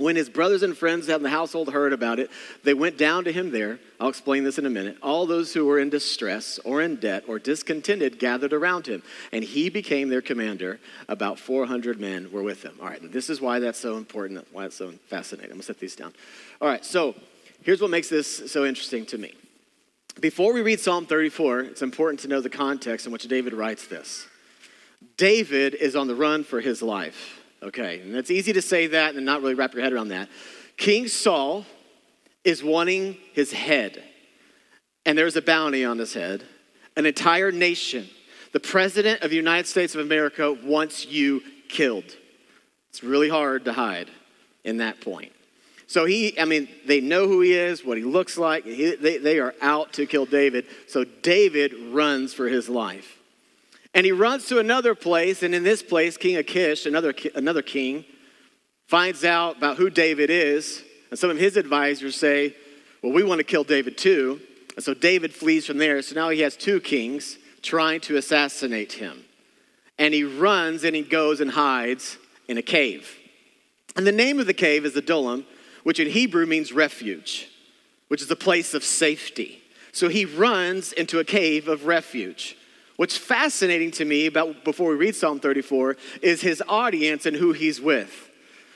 When 0.00 0.16
his 0.16 0.30
brothers 0.30 0.62
and 0.62 0.76
friends 0.76 1.10
in 1.10 1.22
the 1.22 1.28
household 1.28 1.70
heard 1.70 1.92
about 1.92 2.18
it, 2.18 2.30
they 2.64 2.72
went 2.72 2.96
down 2.96 3.24
to 3.24 3.32
him 3.32 3.50
there. 3.50 3.78
I'll 4.00 4.08
explain 4.08 4.44
this 4.44 4.58
in 4.58 4.64
a 4.64 4.70
minute. 4.70 4.96
All 5.02 5.26
those 5.26 5.52
who 5.52 5.66
were 5.66 5.78
in 5.78 5.90
distress 5.90 6.58
or 6.64 6.80
in 6.80 6.96
debt 6.96 7.24
or 7.28 7.38
discontented 7.38 8.18
gathered 8.18 8.54
around 8.54 8.86
him, 8.86 9.02
and 9.30 9.44
he 9.44 9.68
became 9.68 10.08
their 10.08 10.22
commander. 10.22 10.80
About 11.06 11.38
400 11.38 12.00
men 12.00 12.32
were 12.32 12.42
with 12.42 12.62
him. 12.62 12.78
All 12.80 12.88
right, 12.88 13.12
this 13.12 13.28
is 13.28 13.42
why 13.42 13.58
that's 13.58 13.78
so 13.78 13.98
important, 13.98 14.46
why 14.52 14.64
it's 14.64 14.76
so 14.76 14.90
fascinating. 15.08 15.50
I'm 15.50 15.58
gonna 15.58 15.64
set 15.64 15.78
these 15.78 15.96
down. 15.96 16.14
All 16.62 16.68
right, 16.68 16.82
so 16.84 17.14
here's 17.62 17.82
what 17.82 17.90
makes 17.90 18.08
this 18.08 18.50
so 18.50 18.64
interesting 18.64 19.04
to 19.06 19.18
me. 19.18 19.34
Before 20.18 20.54
we 20.54 20.62
read 20.62 20.80
Psalm 20.80 21.04
34, 21.04 21.60
it's 21.60 21.82
important 21.82 22.20
to 22.20 22.28
know 22.28 22.40
the 22.40 22.48
context 22.48 23.04
in 23.04 23.12
which 23.12 23.28
David 23.28 23.52
writes 23.52 23.86
this. 23.86 24.26
David 25.18 25.74
is 25.74 25.94
on 25.94 26.08
the 26.08 26.14
run 26.14 26.42
for 26.42 26.62
his 26.62 26.80
life. 26.80 27.39
Okay, 27.62 28.00
and 28.00 28.16
it's 28.16 28.30
easy 28.30 28.52
to 28.54 28.62
say 28.62 28.86
that 28.88 29.14
and 29.14 29.26
not 29.26 29.42
really 29.42 29.54
wrap 29.54 29.74
your 29.74 29.82
head 29.82 29.92
around 29.92 30.08
that. 30.08 30.28
King 30.76 31.08
Saul 31.08 31.66
is 32.42 32.64
wanting 32.64 33.18
his 33.32 33.52
head, 33.52 34.02
and 35.04 35.16
there's 35.16 35.36
a 35.36 35.42
bounty 35.42 35.84
on 35.84 35.98
his 35.98 36.14
head. 36.14 36.44
An 36.96 37.04
entire 37.04 37.52
nation, 37.52 38.08
the 38.52 38.60
president 38.60 39.22
of 39.22 39.30
the 39.30 39.36
United 39.36 39.66
States 39.66 39.94
of 39.94 40.00
America, 40.00 40.52
wants 40.64 41.06
you 41.06 41.42
killed. 41.68 42.16
It's 42.88 43.04
really 43.04 43.28
hard 43.28 43.66
to 43.66 43.72
hide 43.72 44.10
in 44.64 44.78
that 44.78 45.00
point. 45.00 45.32
So 45.86 46.04
he, 46.04 46.38
I 46.38 46.44
mean, 46.44 46.68
they 46.86 47.00
know 47.00 47.26
who 47.26 47.40
he 47.40 47.52
is, 47.52 47.84
what 47.84 47.98
he 47.98 48.04
looks 48.04 48.38
like. 48.38 48.64
He, 48.64 48.94
they, 48.94 49.18
they 49.18 49.38
are 49.38 49.54
out 49.60 49.92
to 49.94 50.06
kill 50.06 50.24
David. 50.24 50.66
So 50.86 51.04
David 51.04 51.74
runs 51.92 52.32
for 52.32 52.48
his 52.48 52.68
life. 52.68 53.19
And 53.94 54.06
he 54.06 54.12
runs 54.12 54.46
to 54.46 54.58
another 54.58 54.94
place, 54.94 55.42
and 55.42 55.54
in 55.54 55.64
this 55.64 55.82
place, 55.82 56.16
King 56.16 56.36
Achish, 56.36 56.86
another, 56.86 57.12
another 57.34 57.62
king, 57.62 58.04
finds 58.86 59.24
out 59.24 59.56
about 59.56 59.76
who 59.76 59.90
David 59.90 60.30
is. 60.30 60.82
And 61.10 61.18
some 61.18 61.30
of 61.30 61.38
his 61.38 61.56
advisors 61.56 62.16
say, 62.16 62.54
Well, 63.02 63.12
we 63.12 63.24
want 63.24 63.38
to 63.38 63.44
kill 63.44 63.64
David 63.64 63.98
too. 63.98 64.40
And 64.76 64.84
so 64.84 64.94
David 64.94 65.34
flees 65.34 65.66
from 65.66 65.78
there. 65.78 66.00
So 66.02 66.14
now 66.14 66.28
he 66.28 66.40
has 66.40 66.56
two 66.56 66.80
kings 66.80 67.38
trying 67.62 68.00
to 68.02 68.16
assassinate 68.16 68.94
him. 68.94 69.24
And 69.98 70.14
he 70.14 70.24
runs 70.24 70.84
and 70.84 70.96
he 70.96 71.02
goes 71.02 71.40
and 71.40 71.50
hides 71.50 72.16
in 72.48 72.58
a 72.58 72.62
cave. 72.62 73.16
And 73.96 74.06
the 74.06 74.12
name 74.12 74.38
of 74.40 74.46
the 74.46 74.54
cave 74.54 74.84
is 74.84 74.96
Adullam, 74.96 75.44
which 75.82 76.00
in 76.00 76.08
Hebrew 76.08 76.46
means 76.46 76.72
refuge, 76.72 77.48
which 78.08 78.22
is 78.22 78.30
a 78.30 78.36
place 78.36 78.72
of 78.72 78.84
safety. 78.84 79.62
So 79.92 80.08
he 80.08 80.24
runs 80.24 80.92
into 80.92 81.18
a 81.18 81.24
cave 81.24 81.68
of 81.68 81.86
refuge. 81.86 82.56
What's 83.00 83.16
fascinating 83.16 83.92
to 83.92 84.04
me 84.04 84.26
about 84.26 84.62
before 84.62 84.90
we 84.90 84.96
read 84.96 85.16
Psalm 85.16 85.40
34 85.40 85.96
is 86.20 86.42
his 86.42 86.62
audience 86.68 87.24
and 87.24 87.34
who 87.34 87.52
he's 87.52 87.80
with. 87.80 88.28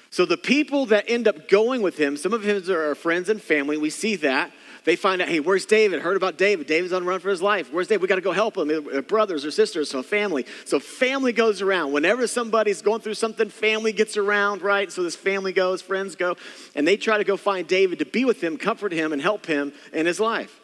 So 0.09 0.25
the 0.25 0.38
people 0.38 0.87
that 0.87 1.04
end 1.09 1.28
up 1.28 1.47
going 1.47 1.83
with 1.83 1.99
him, 1.99 2.16
some 2.16 2.33
of 2.33 2.43
his 2.43 2.71
are 2.71 2.95
friends 2.95 3.28
and 3.28 3.38
family, 3.38 3.76
we 3.76 3.90
see 3.90 4.16
that. 4.16 4.50
They 4.85 4.97
find 4.97 5.21
out, 5.21 5.28
hey, 5.28 5.40
where's 5.40 5.66
David? 5.66 6.00
Heard 6.00 6.16
about 6.16 6.38
David. 6.38 6.66
David's 6.66 6.95
on 6.95 7.02
the 7.02 7.09
run 7.11 7.21
for 7.21 7.28
his 7.28 7.43
life. 7.43 7.71
Where's 7.71 7.88
David? 7.88 8.00
We 8.00 8.09
got 8.09 8.14
to 8.14 8.23
go 8.23 8.33
help 8.33 8.57
him. 8.57 9.02
Brothers 9.02 9.45
or 9.45 9.50
sisters, 9.50 9.90
so 9.90 10.02
family. 10.02 10.47
So 10.64 10.81
family 10.81 11.35
goes 11.35 11.61
around. 11.61 11.93
Whenever 11.93 12.26
somebody's 12.26 12.81
going 12.81 13.02
through 13.02 13.14
something, 13.14 13.50
family 13.50 13.93
gets 13.93 14.16
around, 14.16 14.62
right? 14.62 14.90
So 14.90 15.02
this 15.02 15.16
family 15.16 15.52
goes, 15.52 15.83
friends 15.83 16.16
go, 16.16 16.38
and 16.75 16.88
they 16.88 16.97
try 16.97 17.19
to 17.19 17.25
go 17.25 17.37
find 17.37 17.69
David 17.69 17.99
to 17.99 18.07
be 18.07 18.25
with 18.25 18.43
him, 18.43 18.57
comfort 18.57 18.93
him, 18.93 19.12
and 19.12 19.21
help 19.21 19.45
him 19.45 19.75
in 19.93 20.07
his 20.07 20.19
life. 20.19 20.62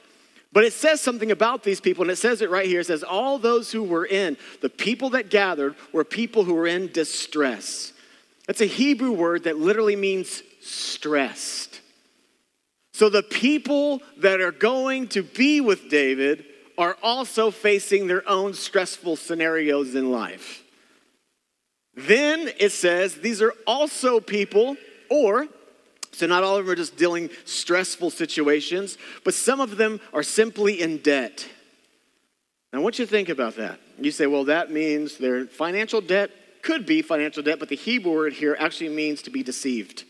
But 0.52 0.64
it 0.64 0.72
says 0.72 1.00
something 1.00 1.30
about 1.30 1.62
these 1.62 1.80
people, 1.80 2.02
and 2.02 2.10
it 2.10 2.16
says 2.16 2.42
it 2.42 2.50
right 2.50 2.66
here. 2.66 2.80
It 2.80 2.86
says, 2.86 3.02
All 3.04 3.38
those 3.38 3.70
who 3.70 3.84
were 3.84 4.06
in, 4.06 4.36
the 4.60 4.68
people 4.68 5.10
that 5.10 5.30
gathered 5.30 5.76
were 5.92 6.04
people 6.04 6.44
who 6.44 6.54
were 6.54 6.66
in 6.66 6.90
distress. 6.90 7.92
That's 8.46 8.60
a 8.60 8.66
Hebrew 8.66 9.12
word 9.12 9.44
that 9.44 9.58
literally 9.58 9.94
means 9.94 10.42
stressed. 10.60 11.80
So 12.92 13.08
the 13.08 13.22
people 13.22 14.02
that 14.18 14.40
are 14.40 14.52
going 14.52 15.08
to 15.08 15.22
be 15.22 15.60
with 15.60 15.88
David 15.88 16.44
are 16.76 16.96
also 17.02 17.50
facing 17.50 18.06
their 18.08 18.28
own 18.28 18.54
stressful 18.54 19.16
scenarios 19.16 19.94
in 19.94 20.10
life. 20.10 20.64
Then 21.94 22.50
it 22.58 22.72
says, 22.72 23.16
These 23.16 23.40
are 23.40 23.54
also 23.66 24.18
people, 24.18 24.76
or 25.08 25.46
so, 26.12 26.26
not 26.26 26.42
all 26.42 26.56
of 26.56 26.64
them 26.64 26.72
are 26.72 26.76
just 26.76 26.96
dealing 26.96 27.30
stressful 27.44 28.10
situations, 28.10 28.98
but 29.24 29.32
some 29.32 29.60
of 29.60 29.76
them 29.76 30.00
are 30.12 30.22
simply 30.22 30.80
in 30.80 30.98
debt. 30.98 31.48
Now, 32.72 32.80
what 32.80 32.98
you 32.98 33.06
to 33.06 33.10
think 33.10 33.28
about 33.28 33.56
that? 33.56 33.80
You 33.98 34.10
say, 34.10 34.26
well, 34.26 34.44
that 34.44 34.70
means 34.70 35.18
their 35.18 35.46
financial 35.46 36.00
debt 36.00 36.30
could 36.62 36.84
be 36.84 37.02
financial 37.02 37.42
debt, 37.42 37.58
but 37.58 37.68
the 37.68 37.76
Hebrew 37.76 38.12
word 38.12 38.32
here 38.32 38.56
actually 38.58 38.90
means 38.90 39.22
to 39.22 39.30
be 39.30 39.42
deceived. 39.42 40.04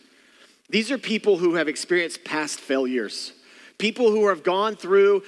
These 0.69 0.91
are 0.91 0.99
people 0.99 1.39
who 1.39 1.55
have 1.55 1.69
experienced 1.69 2.25
past 2.25 2.61
failures, 2.61 3.33
people 3.79 4.11
who 4.11 4.29
have 4.29 4.43
gone 4.43 4.77
through 4.77 5.23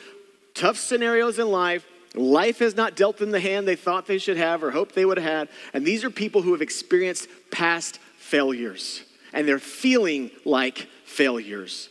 tough 0.54 0.76
scenarios 0.76 1.38
in 1.38 1.48
life. 1.48 1.86
Life 2.14 2.58
has 2.58 2.76
not 2.76 2.96
dealt 2.96 3.16
them 3.18 3.30
the 3.30 3.40
hand 3.40 3.66
they 3.66 3.76
thought 3.76 4.06
they 4.06 4.18
should 4.18 4.36
have 4.36 4.62
or 4.62 4.70
hoped 4.70 4.94
they 4.94 5.04
would 5.04 5.16
have 5.18 5.32
had. 5.32 5.48
And 5.72 5.84
these 5.84 6.04
are 6.04 6.10
people 6.10 6.42
who 6.42 6.52
have 6.52 6.60
experienced 6.60 7.28
past 7.50 7.98
failures 8.18 9.02
and 9.32 9.46
they're 9.46 9.58
feeling 9.58 10.30
like 10.44 10.88
failures. 11.04 11.88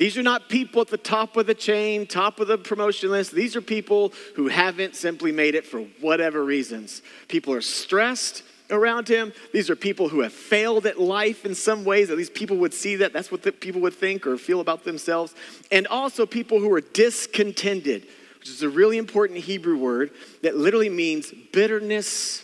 These 0.00 0.16
are 0.16 0.22
not 0.22 0.48
people 0.48 0.80
at 0.80 0.88
the 0.88 0.96
top 0.96 1.36
of 1.36 1.46
the 1.46 1.54
chain, 1.54 2.06
top 2.06 2.40
of 2.40 2.48
the 2.48 2.56
promotion 2.56 3.10
list. 3.10 3.32
These 3.32 3.54
are 3.54 3.60
people 3.60 4.14
who 4.34 4.48
haven't 4.48 4.96
simply 4.96 5.30
made 5.30 5.54
it 5.54 5.66
for 5.66 5.80
whatever 6.00 6.42
reasons. 6.42 7.02
People 7.28 7.52
are 7.52 7.60
stressed 7.60 8.42
around 8.70 9.08
him. 9.08 9.34
These 9.52 9.68
are 9.68 9.76
people 9.76 10.08
who 10.08 10.20
have 10.20 10.32
failed 10.32 10.86
at 10.86 10.98
life 10.98 11.44
in 11.44 11.54
some 11.54 11.84
ways. 11.84 12.08
At 12.08 12.16
least 12.16 12.32
people 12.32 12.56
would 12.58 12.72
see 12.72 12.96
that. 12.96 13.12
That's 13.12 13.30
what 13.30 13.60
people 13.60 13.82
would 13.82 13.92
think 13.92 14.26
or 14.26 14.38
feel 14.38 14.60
about 14.60 14.84
themselves. 14.84 15.34
And 15.70 15.86
also 15.86 16.24
people 16.24 16.60
who 16.60 16.72
are 16.72 16.80
discontented, 16.80 18.06
which 18.38 18.48
is 18.48 18.62
a 18.62 18.70
really 18.70 18.96
important 18.96 19.40
Hebrew 19.40 19.76
word 19.76 20.12
that 20.42 20.56
literally 20.56 20.88
means 20.88 21.30
bitterness 21.52 22.42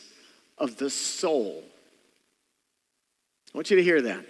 of 0.59 0.77
the 0.77 0.91
soul. 0.91 1.65
I 3.55 3.57
want 3.57 3.71
you 3.71 3.77
to 3.79 3.83
hear 3.83 4.03
that. 4.03 4.27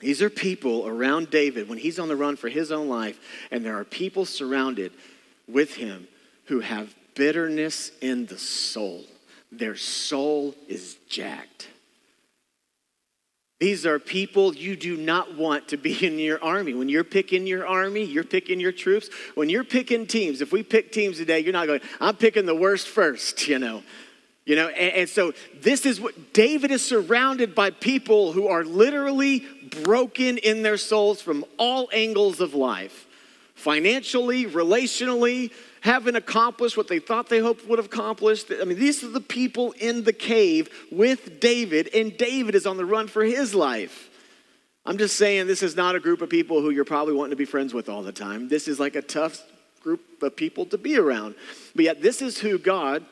These 0.00 0.20
are 0.20 0.30
people 0.30 0.86
around 0.86 1.30
David 1.30 1.68
when 1.68 1.78
he's 1.78 1.98
on 1.98 2.08
the 2.08 2.16
run 2.16 2.36
for 2.36 2.48
his 2.48 2.70
own 2.70 2.88
life, 2.88 3.18
and 3.50 3.64
there 3.64 3.78
are 3.78 3.84
people 3.84 4.24
surrounded 4.24 4.92
with 5.48 5.74
him 5.74 6.06
who 6.46 6.60
have 6.60 6.94
bitterness 7.14 7.90
in 8.00 8.26
the 8.26 8.38
soul. 8.38 9.04
Their 9.50 9.76
soul 9.76 10.54
is 10.68 10.96
jacked. 11.08 11.68
These 13.58 13.86
are 13.86 13.98
people 13.98 14.54
you 14.54 14.76
do 14.76 14.98
not 14.98 15.34
want 15.34 15.68
to 15.68 15.78
be 15.78 16.06
in 16.06 16.18
your 16.18 16.42
army. 16.44 16.74
When 16.74 16.90
you're 16.90 17.04
picking 17.04 17.46
your 17.46 17.66
army, 17.66 18.04
you're 18.04 18.22
picking 18.22 18.60
your 18.60 18.72
troops. 18.72 19.08
When 19.34 19.48
you're 19.48 19.64
picking 19.64 20.06
teams, 20.06 20.42
if 20.42 20.52
we 20.52 20.62
pick 20.62 20.92
teams 20.92 21.16
today, 21.16 21.40
you're 21.40 21.54
not 21.54 21.66
going, 21.66 21.80
I'm 21.98 22.16
picking 22.16 22.44
the 22.44 22.54
worst 22.54 22.86
first, 22.86 23.48
you 23.48 23.58
know. 23.58 23.82
You 24.44 24.54
know, 24.54 24.68
and, 24.68 24.94
and, 24.94 25.08
so 25.08 25.32
this 25.60 25.84
is 25.84 26.00
what 26.00 26.32
David 26.32 26.70
is 26.70 26.84
surrounded 26.84 27.52
by 27.52 27.70
people 27.70 28.30
who 28.30 28.46
are 28.46 28.64
literally 28.64 29.44
broken 29.82 30.38
in 30.38 30.62
their 30.62 30.76
souls 30.76 31.22
from 31.22 31.44
all 31.58 31.88
angles 31.92 32.40
of 32.40 32.54
life 32.54 33.06
financially, 33.56 34.44
relationally, 34.44 35.50
haven't 35.80 36.14
accomplished 36.14 36.76
what 36.76 36.88
they 36.88 36.98
thought 36.98 37.28
they 37.28 37.38
hoped 37.38 37.66
would 37.66 37.78
have 37.78 37.86
accomplished. 37.86 38.52
I 38.60 38.64
mean, 38.64 38.78
these 38.78 39.02
are 39.02 39.08
the 39.08 39.20
people 39.20 39.72
in 39.72 40.04
the 40.04 40.12
cave 40.12 40.68
with 40.92 41.40
David, 41.40 41.88
and 41.94 42.16
David 42.16 42.54
is 42.54 42.66
on 42.66 42.76
the 42.76 42.84
run 42.84 43.08
for 43.08 43.24
his 43.24 43.54
life. 43.54 44.10
I'm 44.84 44.98
just 44.98 45.16
saying, 45.16 45.48
this 45.48 45.62
is 45.62 45.74
not 45.74 45.96
a 45.96 46.00
group 46.00 46.22
of 46.22 46.28
people 46.28 46.60
who 46.60 46.70
you're 46.70 46.84
probably 46.84 47.14
wanting 47.14 47.30
to 47.30 47.36
be 47.36 47.44
friends 47.44 47.74
with 47.74 47.88
all 47.88 48.02
the 48.02 48.12
time. 48.12 48.48
This 48.48 48.68
is 48.68 48.78
like 48.78 48.94
a 48.94 49.02
tough 49.02 49.42
group 49.82 50.22
of 50.22 50.36
people 50.36 50.66
to 50.66 50.78
be 50.78 50.96
around. 50.96 51.34
But 51.74 51.86
yet, 51.86 52.02
this 52.02 52.20
is 52.22 52.38
who 52.38 52.58
God 52.58 53.04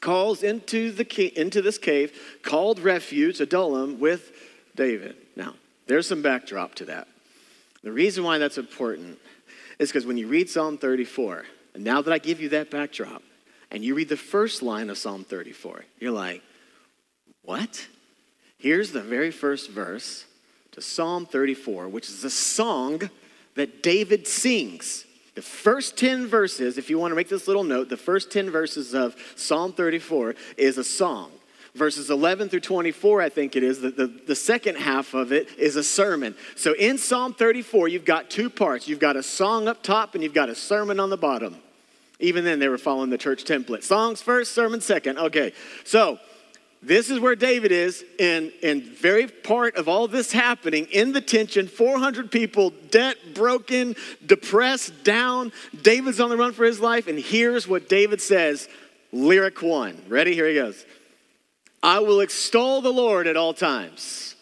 calls 0.00 0.42
into, 0.42 0.92
the, 0.92 1.32
into 1.38 1.62
this 1.62 1.78
cave, 1.78 2.38
called 2.42 2.78
refuge, 2.78 3.40
Adullam, 3.40 3.98
with 3.98 4.32
David. 4.76 5.16
Now, 5.36 5.54
there's 5.86 6.08
some 6.08 6.22
backdrop 6.22 6.74
to 6.76 6.86
that. 6.86 7.08
The 7.82 7.92
reason 7.92 8.24
why 8.24 8.38
that's 8.38 8.58
important 8.58 9.18
is 9.78 9.90
because 9.90 10.06
when 10.06 10.16
you 10.16 10.26
read 10.26 10.48
Psalm 10.48 10.78
34, 10.78 11.44
and 11.74 11.84
now 11.84 12.00
that 12.00 12.12
I 12.12 12.18
give 12.18 12.40
you 12.40 12.48
that 12.50 12.70
backdrop, 12.70 13.22
and 13.70 13.84
you 13.84 13.94
read 13.94 14.08
the 14.08 14.16
first 14.16 14.62
line 14.62 14.88
of 14.88 14.98
Psalm 14.98 15.24
34, 15.24 15.84
you're 15.98 16.12
like, 16.12 16.42
what? 17.42 17.86
Here's 18.56 18.92
the 18.92 19.02
very 19.02 19.30
first 19.30 19.70
verse 19.70 20.24
to 20.72 20.80
Psalm 20.80 21.26
34, 21.26 21.88
which 21.88 22.08
is 22.08 22.24
a 22.24 22.30
song 22.30 23.10
that 23.54 23.82
David 23.82 24.26
sings. 24.26 25.04
The 25.34 25.42
first 25.42 25.96
10 25.98 26.26
verses, 26.26 26.78
if 26.78 26.88
you 26.88 26.98
want 26.98 27.10
to 27.10 27.16
make 27.16 27.28
this 27.28 27.46
little 27.46 27.64
note, 27.64 27.88
the 27.88 27.96
first 27.96 28.30
10 28.30 28.50
verses 28.50 28.94
of 28.94 29.16
Psalm 29.36 29.72
34 29.72 30.34
is 30.56 30.78
a 30.78 30.84
song. 30.84 31.30
Verses 31.74 32.08
11 32.08 32.50
through 32.50 32.60
24, 32.60 33.20
I 33.20 33.28
think 33.28 33.56
it 33.56 33.64
is, 33.64 33.80
the, 33.80 33.90
the, 33.90 34.06
the 34.06 34.36
second 34.36 34.76
half 34.76 35.12
of 35.12 35.32
it 35.32 35.48
is 35.58 35.74
a 35.74 35.82
sermon. 35.82 36.36
So 36.54 36.72
in 36.74 36.98
Psalm 36.98 37.34
34, 37.34 37.88
you've 37.88 38.04
got 38.04 38.30
two 38.30 38.48
parts. 38.48 38.86
You've 38.86 39.00
got 39.00 39.16
a 39.16 39.24
song 39.24 39.66
up 39.66 39.82
top 39.82 40.14
and 40.14 40.22
you've 40.22 40.34
got 40.34 40.48
a 40.48 40.54
sermon 40.54 41.00
on 41.00 41.10
the 41.10 41.16
bottom. 41.16 41.56
Even 42.20 42.44
then, 42.44 42.60
they 42.60 42.68
were 42.68 42.78
following 42.78 43.10
the 43.10 43.18
church 43.18 43.44
template. 43.44 43.82
Songs 43.82 44.22
first, 44.22 44.52
sermon 44.52 44.80
second. 44.80 45.18
Okay, 45.18 45.52
so 45.82 46.20
this 46.80 47.10
is 47.10 47.18
where 47.18 47.34
David 47.34 47.72
is, 47.72 48.04
and, 48.20 48.52
and 48.62 48.84
very 48.84 49.26
part 49.26 49.74
of 49.74 49.88
all 49.88 50.06
this 50.06 50.30
happening 50.30 50.86
in 50.92 51.12
the 51.12 51.20
tension 51.20 51.66
400 51.66 52.30
people, 52.30 52.70
debt, 52.90 53.16
broken, 53.34 53.96
depressed, 54.24 55.02
down. 55.02 55.50
David's 55.82 56.20
on 56.20 56.30
the 56.30 56.36
run 56.36 56.52
for 56.52 56.64
his 56.64 56.78
life, 56.78 57.08
and 57.08 57.18
here's 57.18 57.66
what 57.66 57.88
David 57.88 58.20
says 58.20 58.68
lyric 59.12 59.60
one. 59.60 60.00
Ready? 60.08 60.34
Here 60.34 60.46
he 60.46 60.54
goes 60.54 60.84
I 61.84 61.98
will 61.98 62.20
extol 62.20 62.80
the 62.80 62.92
Lord 62.92 63.26
at 63.26 63.36
all 63.36 63.52
times. 63.52 64.36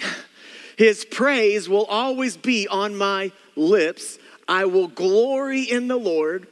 His 0.78 1.04
praise 1.04 1.68
will 1.68 1.84
always 1.84 2.38
be 2.38 2.66
on 2.66 2.96
my 2.96 3.30
lips. 3.56 4.18
I 4.48 4.64
will 4.64 4.88
glory 4.88 5.64
in 5.64 5.86
the 5.86 5.98
Lord. 5.98 6.46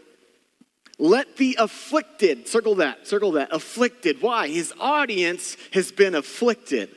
Let 0.98 1.38
the 1.38 1.56
afflicted, 1.58 2.48
circle 2.48 2.74
that, 2.76 3.06
circle 3.06 3.32
that, 3.32 3.48
afflicted. 3.50 4.20
Why? 4.20 4.48
His 4.48 4.74
audience 4.78 5.56
has 5.72 5.90
been 5.90 6.14
afflicted. 6.14 6.90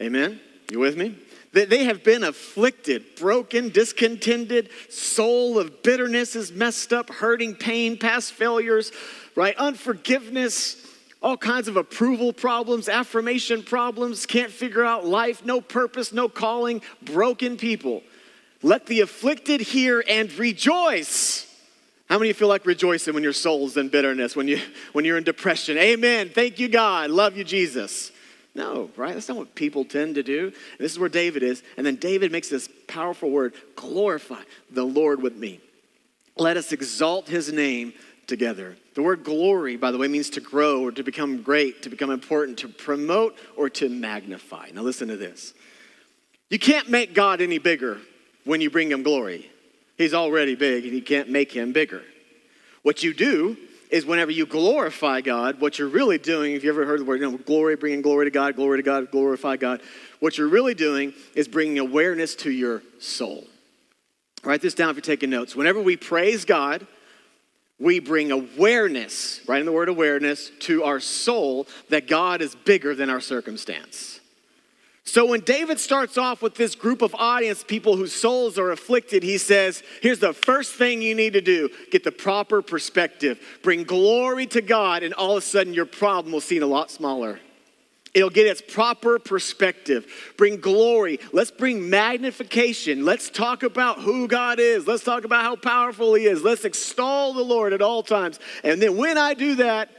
Amen? 0.00 0.40
You 0.70 0.78
with 0.78 0.96
me? 0.96 1.18
That 1.52 1.68
They 1.68 1.84
have 1.84 2.02
been 2.02 2.24
afflicted, 2.24 3.16
broken, 3.16 3.68
discontented, 3.68 4.70
soul 4.88 5.58
of 5.58 5.82
bitterness 5.82 6.34
is 6.34 6.50
messed 6.50 6.94
up, 6.94 7.10
hurting, 7.10 7.56
pain, 7.56 7.98
past 7.98 8.32
failures, 8.32 8.90
right? 9.34 9.56
Unforgiveness, 9.56 10.87
all 11.22 11.36
kinds 11.36 11.68
of 11.68 11.76
approval 11.76 12.32
problems, 12.32 12.88
affirmation 12.88 13.62
problems, 13.62 14.26
can't 14.26 14.52
figure 14.52 14.84
out 14.84 15.04
life, 15.04 15.44
no 15.44 15.60
purpose, 15.60 16.12
no 16.12 16.28
calling, 16.28 16.80
broken 17.02 17.56
people. 17.56 18.02
Let 18.62 18.86
the 18.86 19.00
afflicted 19.00 19.60
hear 19.60 20.02
and 20.08 20.32
rejoice. 20.34 21.44
How 22.08 22.18
many 22.18 22.28
you 22.28 22.34
feel 22.34 22.48
like 22.48 22.64
rejoicing 22.64 23.14
when 23.14 23.22
your 23.22 23.32
soul's 23.32 23.76
in 23.76 23.88
bitterness, 23.88 24.34
when, 24.34 24.48
you, 24.48 24.60
when 24.92 25.04
you're 25.04 25.18
in 25.18 25.24
depression? 25.24 25.76
Amen. 25.76 26.30
Thank 26.30 26.58
you, 26.58 26.68
God. 26.68 27.10
Love 27.10 27.36
you, 27.36 27.44
Jesus. 27.44 28.12
No, 28.54 28.90
right? 28.96 29.14
That's 29.14 29.28
not 29.28 29.36
what 29.36 29.54
people 29.54 29.84
tend 29.84 30.14
to 30.14 30.22
do. 30.22 30.52
This 30.78 30.92
is 30.92 30.98
where 30.98 31.08
David 31.08 31.42
is. 31.42 31.62
And 31.76 31.86
then 31.86 31.96
David 31.96 32.32
makes 32.32 32.48
this 32.48 32.68
powerful 32.88 33.30
word 33.30 33.54
glorify 33.76 34.40
the 34.70 34.84
Lord 34.84 35.22
with 35.22 35.36
me. 35.36 35.60
Let 36.36 36.56
us 36.56 36.72
exalt 36.72 37.28
his 37.28 37.52
name 37.52 37.92
together. 38.28 38.76
The 38.94 39.02
word 39.02 39.24
glory, 39.24 39.76
by 39.76 39.90
the 39.90 39.98
way, 39.98 40.06
means 40.06 40.30
to 40.30 40.40
grow 40.40 40.82
or 40.82 40.92
to 40.92 41.02
become 41.02 41.42
great, 41.42 41.82
to 41.82 41.90
become 41.90 42.10
important, 42.10 42.58
to 42.58 42.68
promote 42.68 43.36
or 43.56 43.68
to 43.70 43.88
magnify. 43.88 44.68
Now, 44.72 44.82
listen 44.82 45.08
to 45.08 45.16
this. 45.16 45.54
You 46.50 46.58
can't 46.58 46.88
make 46.88 47.14
God 47.14 47.40
any 47.40 47.58
bigger 47.58 47.98
when 48.44 48.60
you 48.60 48.70
bring 48.70 48.90
him 48.90 49.02
glory. 49.02 49.50
He's 49.96 50.14
already 50.14 50.54
big 50.54 50.84
and 50.84 50.94
you 50.94 51.02
can't 51.02 51.28
make 51.28 51.50
him 51.50 51.72
bigger. 51.72 52.02
What 52.82 53.02
you 53.02 53.12
do 53.12 53.56
is 53.90 54.06
whenever 54.06 54.30
you 54.30 54.46
glorify 54.46 55.20
God, 55.22 55.60
what 55.60 55.78
you're 55.78 55.88
really 55.88 56.18
doing, 56.18 56.54
if 56.54 56.62
you 56.62 56.70
ever 56.70 56.84
heard 56.84 57.00
the 57.00 57.04
word, 57.04 57.20
you 57.20 57.30
know, 57.30 57.38
glory, 57.38 57.74
bringing 57.76 58.02
glory 58.02 58.26
to 58.26 58.30
God, 58.30 58.54
glory 58.54 58.78
to 58.78 58.82
God, 58.82 59.10
glorify 59.10 59.56
God, 59.56 59.80
what 60.20 60.36
you're 60.36 60.48
really 60.48 60.74
doing 60.74 61.14
is 61.34 61.48
bringing 61.48 61.78
awareness 61.78 62.34
to 62.36 62.50
your 62.50 62.82
soul. 63.00 63.46
Write 64.44 64.60
this 64.60 64.74
down 64.74 64.90
if 64.90 64.96
you're 64.96 65.02
taking 65.02 65.30
notes. 65.30 65.56
Whenever 65.56 65.80
we 65.80 65.96
praise 65.96 66.44
God, 66.44 66.86
we 67.80 68.00
bring 68.00 68.32
awareness, 68.32 69.40
right 69.46 69.60
in 69.60 69.66
the 69.66 69.72
word 69.72 69.88
awareness, 69.88 70.50
to 70.60 70.84
our 70.84 71.00
soul 71.00 71.66
that 71.90 72.08
God 72.08 72.42
is 72.42 72.54
bigger 72.54 72.94
than 72.94 73.08
our 73.08 73.20
circumstance. 73.20 74.20
So 75.04 75.24
when 75.24 75.40
David 75.40 75.80
starts 75.80 76.18
off 76.18 76.42
with 76.42 76.54
this 76.54 76.74
group 76.74 77.00
of 77.00 77.14
audience, 77.14 77.64
people 77.64 77.96
whose 77.96 78.12
souls 78.12 78.58
are 78.58 78.72
afflicted, 78.72 79.22
he 79.22 79.38
says, 79.38 79.82
Here's 80.02 80.18
the 80.18 80.34
first 80.34 80.74
thing 80.74 81.00
you 81.00 81.14
need 81.14 81.32
to 81.32 81.40
do 81.40 81.70
get 81.90 82.04
the 82.04 82.12
proper 82.12 82.60
perspective. 82.60 83.40
Bring 83.62 83.84
glory 83.84 84.46
to 84.48 84.60
God, 84.60 85.02
and 85.02 85.14
all 85.14 85.32
of 85.32 85.38
a 85.38 85.46
sudden 85.46 85.72
your 85.72 85.86
problem 85.86 86.32
will 86.32 86.42
seem 86.42 86.62
a 86.62 86.66
lot 86.66 86.90
smaller. 86.90 87.40
It'll 88.14 88.30
get 88.30 88.46
its 88.46 88.62
proper 88.62 89.18
perspective. 89.18 90.34
Bring 90.36 90.60
glory. 90.60 91.20
Let's 91.32 91.50
bring 91.50 91.90
magnification. 91.90 93.04
Let's 93.04 93.30
talk 93.30 93.62
about 93.62 94.00
who 94.00 94.26
God 94.28 94.58
is. 94.58 94.86
Let's 94.86 95.04
talk 95.04 95.24
about 95.24 95.44
how 95.44 95.56
powerful 95.56 96.14
He 96.14 96.26
is. 96.26 96.42
Let's 96.42 96.64
extol 96.64 97.34
the 97.34 97.44
Lord 97.44 97.72
at 97.72 97.82
all 97.82 98.02
times. 98.02 98.40
And 98.64 98.80
then 98.80 98.96
when 98.96 99.18
I 99.18 99.34
do 99.34 99.56
that, 99.56 99.90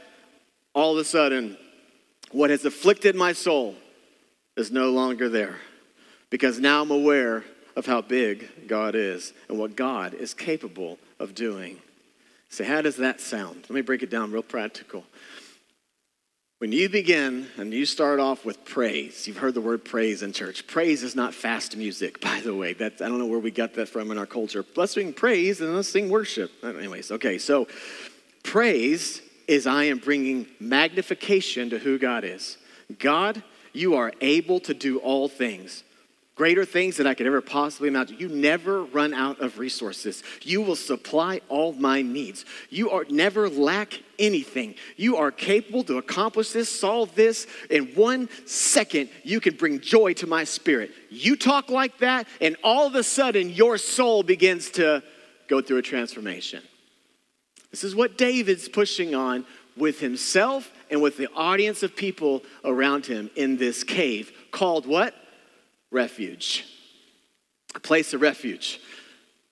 all 0.74 0.92
of 0.92 0.98
a 0.98 1.04
sudden, 1.04 1.56
what 2.32 2.50
has 2.50 2.64
afflicted 2.64 3.14
my 3.14 3.32
soul, 3.32 3.76
is 4.56 4.70
no 4.70 4.90
longer 4.90 5.28
there 5.28 5.56
because 6.28 6.60
now 6.60 6.82
I'm 6.82 6.90
aware 6.90 7.44
of 7.76 7.86
how 7.86 8.02
big 8.02 8.68
God 8.68 8.94
is 8.94 9.32
and 9.48 9.58
what 9.58 9.76
God 9.76 10.14
is 10.14 10.34
capable 10.34 10.98
of 11.18 11.34
doing. 11.34 11.78
So, 12.48 12.64
how 12.64 12.82
does 12.82 12.96
that 12.96 13.20
sound? 13.20 13.64
Let 13.68 13.70
me 13.70 13.80
break 13.80 14.02
it 14.02 14.10
down 14.10 14.32
real 14.32 14.42
practical. 14.42 15.04
When 16.60 16.72
you 16.72 16.90
begin 16.90 17.46
and 17.56 17.72
you 17.72 17.86
start 17.86 18.20
off 18.20 18.44
with 18.44 18.66
praise, 18.66 19.26
you've 19.26 19.38
heard 19.38 19.54
the 19.54 19.62
word 19.62 19.82
praise 19.82 20.22
in 20.22 20.34
church. 20.34 20.66
Praise 20.66 21.02
is 21.02 21.16
not 21.16 21.32
fast 21.32 21.74
music, 21.74 22.20
by 22.20 22.40
the 22.40 22.54
way. 22.54 22.74
That's, 22.74 23.00
I 23.00 23.08
don't 23.08 23.18
know 23.18 23.24
where 23.24 23.38
we 23.38 23.50
got 23.50 23.72
that 23.76 23.88
from 23.88 24.10
in 24.10 24.18
our 24.18 24.26
culture. 24.26 24.62
Let's 24.76 24.92
sing 24.92 25.14
praise 25.14 25.62
and 25.62 25.74
let's 25.74 25.88
sing 25.88 26.10
worship. 26.10 26.52
Uh, 26.62 26.74
anyways, 26.74 27.12
okay, 27.12 27.38
so 27.38 27.66
praise 28.42 29.22
is 29.48 29.66
I 29.66 29.84
am 29.84 30.00
bringing 30.00 30.48
magnification 30.60 31.70
to 31.70 31.78
who 31.78 31.98
God 31.98 32.24
is. 32.24 32.58
God 32.98 33.42
you 33.72 33.94
are 33.94 34.12
able 34.20 34.60
to 34.60 34.74
do 34.74 34.98
all 34.98 35.30
things. 35.30 35.82
Greater 36.40 36.64
things 36.64 36.96
than 36.96 37.06
I 37.06 37.12
could 37.12 37.26
ever 37.26 37.42
possibly 37.42 37.88
imagine. 37.88 38.16
You 38.18 38.30
never 38.30 38.84
run 38.84 39.12
out 39.12 39.42
of 39.42 39.58
resources. 39.58 40.22
You 40.40 40.62
will 40.62 40.74
supply 40.74 41.42
all 41.50 41.74
my 41.74 42.00
needs. 42.00 42.46
You 42.70 42.88
are 42.92 43.04
never 43.10 43.46
lack 43.50 44.00
anything. 44.18 44.76
You 44.96 45.18
are 45.18 45.30
capable 45.30 45.84
to 45.84 45.98
accomplish 45.98 46.52
this, 46.52 46.70
solve 46.70 47.14
this. 47.14 47.46
In 47.68 47.88
one 47.88 48.30
second, 48.46 49.10
you 49.22 49.38
can 49.38 49.54
bring 49.54 49.80
joy 49.80 50.14
to 50.14 50.26
my 50.26 50.44
spirit. 50.44 50.92
You 51.10 51.36
talk 51.36 51.68
like 51.68 51.98
that, 51.98 52.26
and 52.40 52.56
all 52.64 52.86
of 52.86 52.94
a 52.94 53.02
sudden, 53.02 53.50
your 53.50 53.76
soul 53.76 54.22
begins 54.22 54.70
to 54.70 55.02
go 55.46 55.60
through 55.60 55.76
a 55.76 55.82
transformation. 55.82 56.62
This 57.70 57.84
is 57.84 57.94
what 57.94 58.16
David's 58.16 58.66
pushing 58.66 59.14
on 59.14 59.44
with 59.76 60.00
himself 60.00 60.72
and 60.90 61.02
with 61.02 61.18
the 61.18 61.28
audience 61.36 61.82
of 61.82 61.94
people 61.94 62.44
around 62.64 63.04
him 63.04 63.28
in 63.36 63.58
this 63.58 63.84
cave 63.84 64.32
called 64.50 64.86
what? 64.86 65.14
Refuge. 65.90 66.64
A 67.74 67.80
place 67.80 68.14
of 68.14 68.20
refuge. 68.20 68.80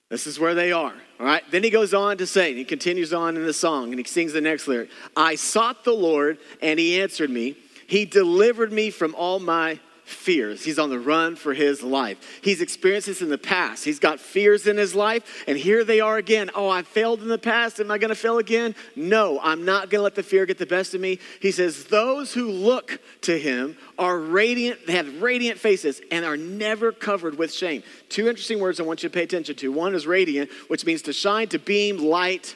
This 0.09 0.27
is 0.27 0.41
where 0.41 0.55
they 0.55 0.73
are. 0.73 0.95
All 1.21 1.27
right. 1.27 1.43
Then 1.51 1.63
he 1.63 1.71
goes 1.71 1.93
on 1.93 2.19
to 2.19 2.27
say, 2.27 2.51
and 2.51 2.59
he 2.59 2.65
continues 2.65 3.13
on 3.13 3.37
in 3.37 3.45
the 3.45 3.53
song, 3.53 3.91
and 3.91 3.99
he 3.99 4.05
sings 4.05 4.33
the 4.33 4.41
next 4.41 4.67
lyric 4.67 4.91
I 5.17 5.35
sought 5.35 5.85
the 5.85 5.93
Lord, 5.93 6.39
and 6.63 6.79
he 6.79 7.01
answered 7.01 7.31
me. 7.31 7.57
He 7.87 8.05
delivered 8.05 8.73
me 8.73 8.91
from 8.91 9.15
all 9.15 9.41
my 9.41 9.81
fears. 10.09 10.65
He's 10.65 10.79
on 10.79 10.91
the 10.91 10.99
run 10.99 11.37
for 11.37 11.55
his 11.55 11.83
life. 11.83 12.41
He's 12.43 12.61
experienced 12.61 13.07
this 13.07 13.23
in 13.23 13.29
the 13.29 13.39
past. 13.39 13.85
He's 13.85 13.99
got 13.99 14.21
fears 14.21 14.67
in 14.67 14.77
his 14.77 14.95
life, 14.95 15.45
and 15.47 15.57
here 15.59 15.85
they 15.85 16.01
are 16.01 16.17
again. 16.17 16.51
Oh, 16.55 16.69
I 16.69 16.83
failed 16.83 17.21
in 17.21 17.29
the 17.29 17.39
past. 17.39 17.81
Am 17.81 17.91
I 17.91 17.99
going 17.99 18.09
to 18.09 18.15
fail 18.15 18.39
again? 18.39 18.75
No, 18.97 19.39
I'm 19.43 19.65
not 19.65 19.91
going 19.91 20.01
to 20.01 20.05
let 20.05 20.15
the 20.15 20.23
fear 20.23 20.47
get 20.47 20.59
the 20.59 20.67
best 20.67 20.95
of 20.95 21.01
me. 21.01 21.19
He 21.41 21.51
says, 21.51 21.85
Those 21.85 22.33
who 22.33 22.51
look 22.51 23.01
to 23.23 23.39
him 23.39 23.77
are 23.99 24.19
radiant, 24.19 24.87
they 24.87 24.95
have 24.95 25.23
radiant 25.23 25.59
faces, 25.59 26.01
and 26.11 26.25
are 26.25 26.37
never 26.37 26.93
covered 26.93 27.37
with 27.37 27.53
shame. 27.53 27.83
Two 28.09 28.29
interesting 28.29 28.61
words 28.61 28.81
I 28.81 28.85
want 28.85 29.03
you 29.03 29.09
to 29.09 29.15
pay 29.15 29.23
attention 29.23 29.57
to. 29.57 29.73
One 29.73 29.95
is 29.95 30.07
radiant, 30.07 30.51
which 30.69 30.87
means 30.87 31.03
to 31.03 31.13
shine, 31.13 31.49
to 31.49 31.59
beam, 31.59 31.99
light, 31.99 32.55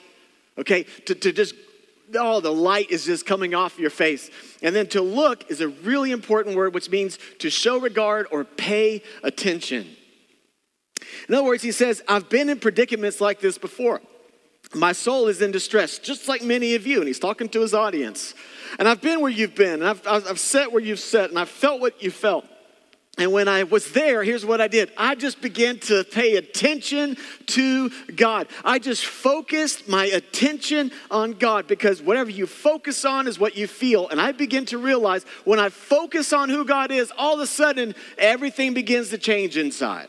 okay, 0.59 0.85
to, 1.07 1.15
to 1.15 1.33
just 1.33 1.55
oh, 2.15 2.41
the 2.41 2.53
light 2.53 2.91
is 2.91 3.05
just 3.05 3.27
coming 3.27 3.55
off 3.55 3.79
your 3.79 3.91
face. 3.91 4.31
And 4.63 4.75
then 4.75 4.87
to 4.89 5.01
look 5.03 5.51
is 5.51 5.61
a 5.61 5.69
really 5.69 6.11
important 6.11 6.57
word, 6.57 6.75
which 6.75 6.91
means 6.91 7.19
to 7.39 7.51
show 7.51 7.79
regard 7.79 8.27
or 8.31 8.45
pay 8.45 9.03
attention. 9.23 9.89
In 11.29 11.35
other 11.35 11.45
words, 11.45 11.63
he 11.63 11.73
says, 11.73 12.03
I've 12.09 12.29
been 12.29 12.49
in 12.49 12.61
predicaments 12.61 13.21
like 13.21 13.41
this 13.41 13.59
before. 13.59 14.01
My 14.75 14.93
soul 14.93 15.29
is 15.29 15.43
in 15.43 15.51
distress, 15.51 15.99
just 15.99 16.29
like 16.29 16.43
many 16.43 16.75
of 16.75 16.87
you. 16.87 16.99
And 16.99 17.07
he's 17.07 17.19
talking 17.19 17.49
to 17.51 17.61
his 17.61 17.75
audience. 17.75 18.35
And 18.79 18.89
I've 18.89 19.03
been 19.03 19.21
where 19.21 19.31
you've 19.31 19.55
been, 19.55 19.83
and 19.83 19.87
I've, 19.87 20.07
I've 20.07 20.41
sat 20.41 20.73
where 20.73 20.83
you've 20.83 21.01
sat, 21.01 21.31
and 21.31 21.39
I've 21.39 21.49
felt 21.49 21.81
what 21.81 22.03
you 22.03 22.11
felt. 22.11 22.47
And 23.19 23.31
when 23.31 23.47
I 23.47 23.65
was 23.65 23.93
there, 23.93 24.25
here's 24.25 24.45
what 24.45 24.63
I 24.63 24.69
did. 24.69 24.91
I 24.97 25.15
just 25.15 25.43
began 25.43 25.79
to 25.81 26.03
pay 26.03 26.37
attention 26.37 27.19
to 27.49 27.91
God. 28.17 28.49
I 28.65 28.79
just 28.79 29.05
focused 29.05 29.87
my 29.87 30.07
attention 30.07 30.91
on 31.11 31.35
God 31.35 31.67
because 31.67 32.01
whatever 32.01 32.31
you 32.31 32.47
focus 32.47 33.05
on 33.05 33.29
is 33.29 33.39
what 33.39 33.55
you 33.55 33.67
feel. 33.67 34.09
And 34.09 34.19
I 34.19 34.33
begin 34.33 34.65
to 34.67 34.79
realize 34.79 35.25
when 35.45 35.61
I 35.61 35.69
focus 35.69 36.33
on 36.33 36.49
who 36.49 36.65
God 36.65 36.91
is, 36.91 37.13
all 37.19 37.35
of 37.35 37.41
a 37.41 37.47
sudden 37.47 37.95
everything 38.17 38.73
begins 38.73 39.11
to 39.11 39.19
change 39.19 39.59
inside. 39.59 40.09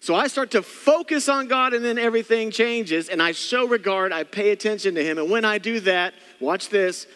So 0.00 0.14
I 0.14 0.28
start 0.28 0.52
to 0.52 0.62
focus 0.62 1.28
on 1.28 1.46
God 1.46 1.74
and 1.74 1.84
then 1.84 1.98
everything 1.98 2.50
changes 2.50 3.10
and 3.10 3.22
I 3.22 3.32
show 3.32 3.68
regard, 3.68 4.14
I 4.14 4.24
pay 4.24 4.50
attention 4.50 4.94
to 4.94 5.04
Him. 5.04 5.18
And 5.18 5.30
when 5.30 5.44
I 5.44 5.58
do 5.58 5.78
that, 5.80 6.14
watch 6.40 6.70
this 6.70 7.06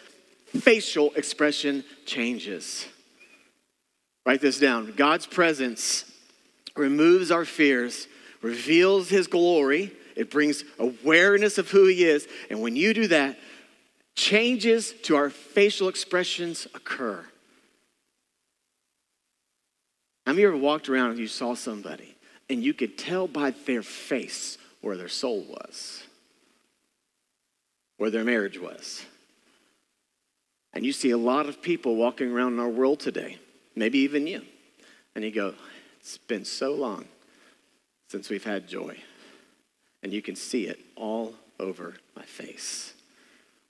facial 0.45 1.11
expression 1.15 1.83
changes. 2.05 2.85
Write 4.25 4.41
this 4.41 4.59
down. 4.59 4.93
God's 4.95 5.27
presence 5.27 6.11
removes 6.75 7.31
our 7.31 7.45
fears, 7.45 8.07
reveals 8.41 9.09
his 9.09 9.27
glory, 9.27 9.91
it 10.15 10.31
brings 10.31 10.63
awareness 10.79 11.57
of 11.57 11.69
who 11.69 11.85
he 11.87 12.05
is. 12.05 12.27
And 12.49 12.61
when 12.61 12.75
you 12.75 12.93
do 12.93 13.07
that, 13.07 13.37
changes 14.15 14.93
to 15.03 15.15
our 15.15 15.29
facial 15.29 15.89
expressions 15.89 16.67
occur. 16.73 17.23
Have 20.25 20.39
you 20.39 20.47
ever 20.47 20.57
walked 20.57 20.89
around 20.89 21.11
and 21.11 21.19
you 21.19 21.27
saw 21.27 21.53
somebody 21.53 22.15
and 22.49 22.63
you 22.63 22.73
could 22.73 22.97
tell 22.97 23.27
by 23.27 23.51
their 23.51 23.83
face 23.83 24.57
where 24.81 24.97
their 24.97 25.09
soul 25.09 25.43
was, 25.43 26.03
where 27.97 28.09
their 28.09 28.23
marriage 28.23 28.59
was? 28.59 29.05
And 30.73 30.85
you 30.85 30.93
see 30.93 31.11
a 31.11 31.17
lot 31.17 31.47
of 31.47 31.61
people 31.61 31.95
walking 31.95 32.31
around 32.31 32.53
in 32.53 32.59
our 32.59 32.69
world 32.69 32.99
today 32.99 33.37
maybe 33.75 33.99
even 33.99 34.27
you. 34.27 34.41
And 35.15 35.23
you 35.23 35.31
go, 35.31 35.53
It's 35.99 36.17
been 36.17 36.45
so 36.45 36.73
long 36.73 37.05
since 38.09 38.29
we've 38.29 38.43
had 38.43 38.67
joy. 38.67 38.97
And 40.03 40.13
you 40.13 40.21
can 40.21 40.35
see 40.35 40.67
it 40.67 40.79
all 40.95 41.33
over 41.59 41.95
my 42.15 42.23
face. 42.23 42.93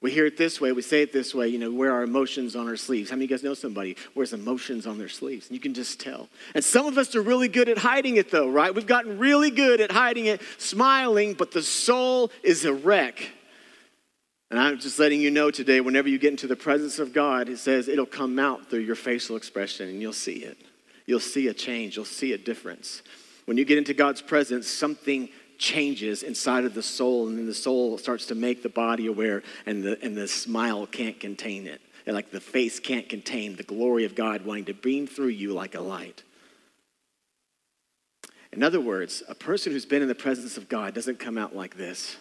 We 0.02 0.12
hear 0.12 0.26
it 0.26 0.38
this 0.38 0.62
way, 0.62 0.72
we 0.72 0.84
say 0.84 1.02
it 1.02 1.14
this 1.14 1.34
way, 1.34 1.48
you 1.48 1.58
know, 1.58 1.72
wear 1.72 1.92
our 1.92 2.04
emotions 2.04 2.56
on 2.56 2.68
our 2.68 2.76
sleeves. 2.76 3.10
How 3.10 3.16
many 3.16 3.26
of 3.26 3.32
you 3.32 3.38
guys 3.38 3.44
know 3.44 3.54
somebody 3.56 3.96
wears 4.14 4.34
emotions 4.34 4.86
on 4.86 5.00
their 5.00 5.10
sleeves? 5.10 5.48
And 5.48 5.56
you 5.56 5.60
can 5.60 5.74
just 5.74 6.00
tell. 6.00 6.30
And 6.54 6.64
some 6.64 6.86
of 6.86 6.98
us 6.98 7.16
are 7.16 7.22
really 7.22 7.48
good 7.48 7.70
at 7.70 7.80
hiding 7.80 8.18
it 8.18 8.30
though, 8.30 8.50
right? 8.50 8.76
We've 8.76 8.86
gotten 8.86 9.18
really 9.18 9.50
good 9.50 9.82
at 9.82 9.92
hiding 9.92 10.28
it, 10.28 10.42
smiling, 10.58 11.34
but 11.34 11.52
the 11.52 11.64
soul 11.64 12.30
is 12.44 12.66
a 12.66 12.74
wreck. 12.74 13.32
And 14.52 14.60
I'm 14.60 14.80
just 14.80 15.00
letting 15.00 15.22
you 15.22 15.32
know 15.32 15.50
today, 15.50 15.82
whenever 15.82 16.08
you 16.08 16.20
get 16.20 16.32
into 16.32 16.48
the 16.48 16.56
presence 16.56 17.00
of 17.00 17.14
God, 17.14 17.50
it 17.50 17.58
says 17.58 17.88
it'll 17.88 18.06
come 18.06 18.38
out 18.38 18.70
through 18.70 18.80
your 18.80 18.96
facial 18.96 19.36
expression 19.36 19.90
and 19.90 20.02
you'll 20.02 20.14
see 20.14 20.44
it. 20.44 20.58
You'll 21.06 21.20
see 21.20 21.48
a 21.48 21.54
change, 21.54 21.96
you'll 21.96 22.06
see 22.06 22.34
a 22.34 22.38
difference. 22.38 23.02
When 23.46 23.58
you 23.58 23.66
get 23.66 23.78
into 23.78 23.94
God's 23.94 24.22
presence, 24.22 24.68
something 24.68 25.30
changes 25.58 26.24
inside 26.24 26.66
of 26.66 26.74
the 26.74 26.84
soul, 26.84 27.28
and 27.28 27.38
then 27.38 27.46
the 27.46 27.54
soul 27.54 27.98
starts 27.98 28.26
to 28.28 28.36
make 28.36 28.64
the 28.64 28.70
body 28.70 29.08
aware, 29.08 29.44
and 29.66 29.84
the, 29.84 30.04
and 30.04 30.18
the 30.18 30.28
smile 30.28 30.86
can't 30.88 31.20
contain 31.20 31.68
it. 31.68 31.82
And 32.06 32.16
like 32.16 32.32
the 32.32 32.40
face 32.40 32.80
can't 32.80 33.08
contain 33.08 33.56
the 33.56 33.64
glory 33.64 34.06
of 34.06 34.16
God 34.16 34.46
wanting 34.46 34.66
to 34.66 34.74
beam 34.74 35.08
through 35.08 35.28
you 35.28 35.54
like 35.54 35.76
a 35.76 35.82
light. 35.82 36.24
In 38.52 38.64
other 38.64 38.80
words, 38.80 39.24
a 39.28 39.36
person 39.36 39.74
who's 39.74 39.86
been 39.86 40.02
in 40.02 40.08
the 40.08 40.16
presence 40.16 40.58
of 40.58 40.70
God 40.70 40.94
doesn't 40.94 41.20
come 41.20 41.38
out 41.38 41.56
like 41.56 41.78
this. 41.78 42.18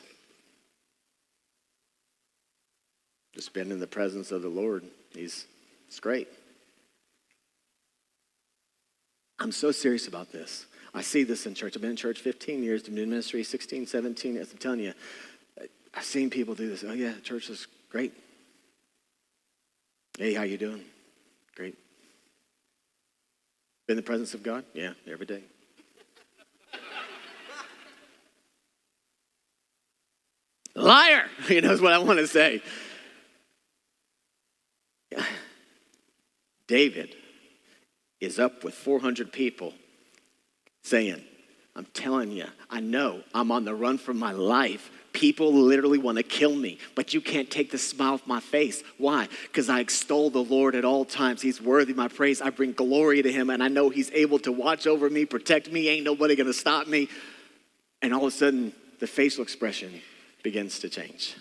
Just 3.35 3.53
been 3.53 3.73
in 3.73 3.81
the 3.81 3.87
presence 3.87 4.31
of 4.31 4.43
the 4.43 4.49
Lord. 4.49 4.85
He's 5.13 5.47
it's 5.89 6.01
great. 6.01 6.29
I'm 9.39 9.53
so 9.53 9.73
serious 9.73 10.09
about 10.09 10.33
this. 10.33 10.67
I 10.95 11.03
see 11.03 11.25
this 11.25 11.47
in 11.47 11.55
church. 11.55 11.75
I've 11.75 11.83
been 11.83 11.91
in 11.91 11.97
church 11.97 12.21
15 12.21 12.63
years, 12.63 12.87
in 12.87 12.95
ministry 12.95 13.43
16, 13.43 13.87
17. 13.87 14.37
As 14.37 14.53
I'm 14.53 14.59
telling 14.59 14.81
you, 14.81 14.93
I've 15.93 16.05
seen 16.05 16.31
people 16.31 16.55
do 16.55 16.69
this. 16.69 16.85
Oh 16.87 16.93
yeah, 16.93 17.15
church 17.23 17.51
is 17.51 17.67
great. 17.91 18.13
Hey, 20.17 20.35
how 20.35 20.45
you 20.45 20.57
doing? 20.57 20.83
Great. 21.57 21.77
Been 23.87 23.95
in 23.95 23.97
the 23.97 24.03
presence 24.03 24.35
of 24.35 24.45
God? 24.45 24.65
Yeah, 24.73 24.93
every 25.11 25.27
day. 25.27 25.43
Liar! 30.77 31.29
You 31.49 31.61
know, 31.61 31.73
is 31.73 31.81
what 31.81 31.93
I 31.93 31.99
want 31.99 32.21
to 32.21 32.27
say. 32.27 32.63
David 36.67 37.15
is 38.21 38.39
up 38.39 38.65
with 38.65 38.75
400 38.75 39.33
people 39.33 39.75
saying, 40.83 41.23
I'm 41.77 41.87
telling 41.87 42.31
you, 42.31 42.47
I 42.71 42.81
know 42.81 43.23
I'm 43.35 43.51
on 43.51 43.65
the 43.65 43.75
run 43.75 43.99
for 43.99 44.15
my 44.15 44.33
life. 44.33 44.91
People 45.13 45.53
literally 45.53 45.99
want 45.99 46.19
to 46.19 46.23
kill 46.23 46.55
me, 46.55 46.79
but 46.95 47.15
you 47.15 47.21
can't 47.21 47.51
take 47.51 47.71
the 47.71 47.79
smile 47.79 48.15
off 48.15 48.27
my 48.27 48.41
face. 48.41 48.83
Why? 48.99 49.29
Because 49.45 49.69
I 49.69 49.81
extol 49.81 50.31
the 50.31 50.43
Lord 50.43 50.75
at 50.75 50.85
all 50.85 51.05
times. 51.05 51.43
He's 51.43 51.61
worthy 51.61 51.93
my 51.93 52.09
praise. 52.09 52.41
I 52.41 52.51
bring 52.51 52.73
glory 52.73 53.23
to 53.23 53.31
him, 53.31 53.51
and 53.51 53.63
I 53.63 53.69
know 53.69 53.91
he's 53.91 54.11
able 54.13 54.39
to 54.41 54.53
watch 54.53 54.87
over 54.87 55.11
me, 55.11 55.25
protect 55.25 55.71
me. 55.71 55.89
Ain't 55.89 56.05
nobody 56.05 56.37
going 56.37 56.47
to 56.47 56.53
stop 56.53 56.87
me. 56.87 57.09
And 58.03 58.13
all 58.15 58.27
of 58.27 58.29
a 58.29 58.37
sudden, 58.37 58.73
the 59.01 59.07
facial 59.07 59.43
expression 59.43 60.01
begins 60.43 60.79
to 60.81 60.89
change. 60.89 61.37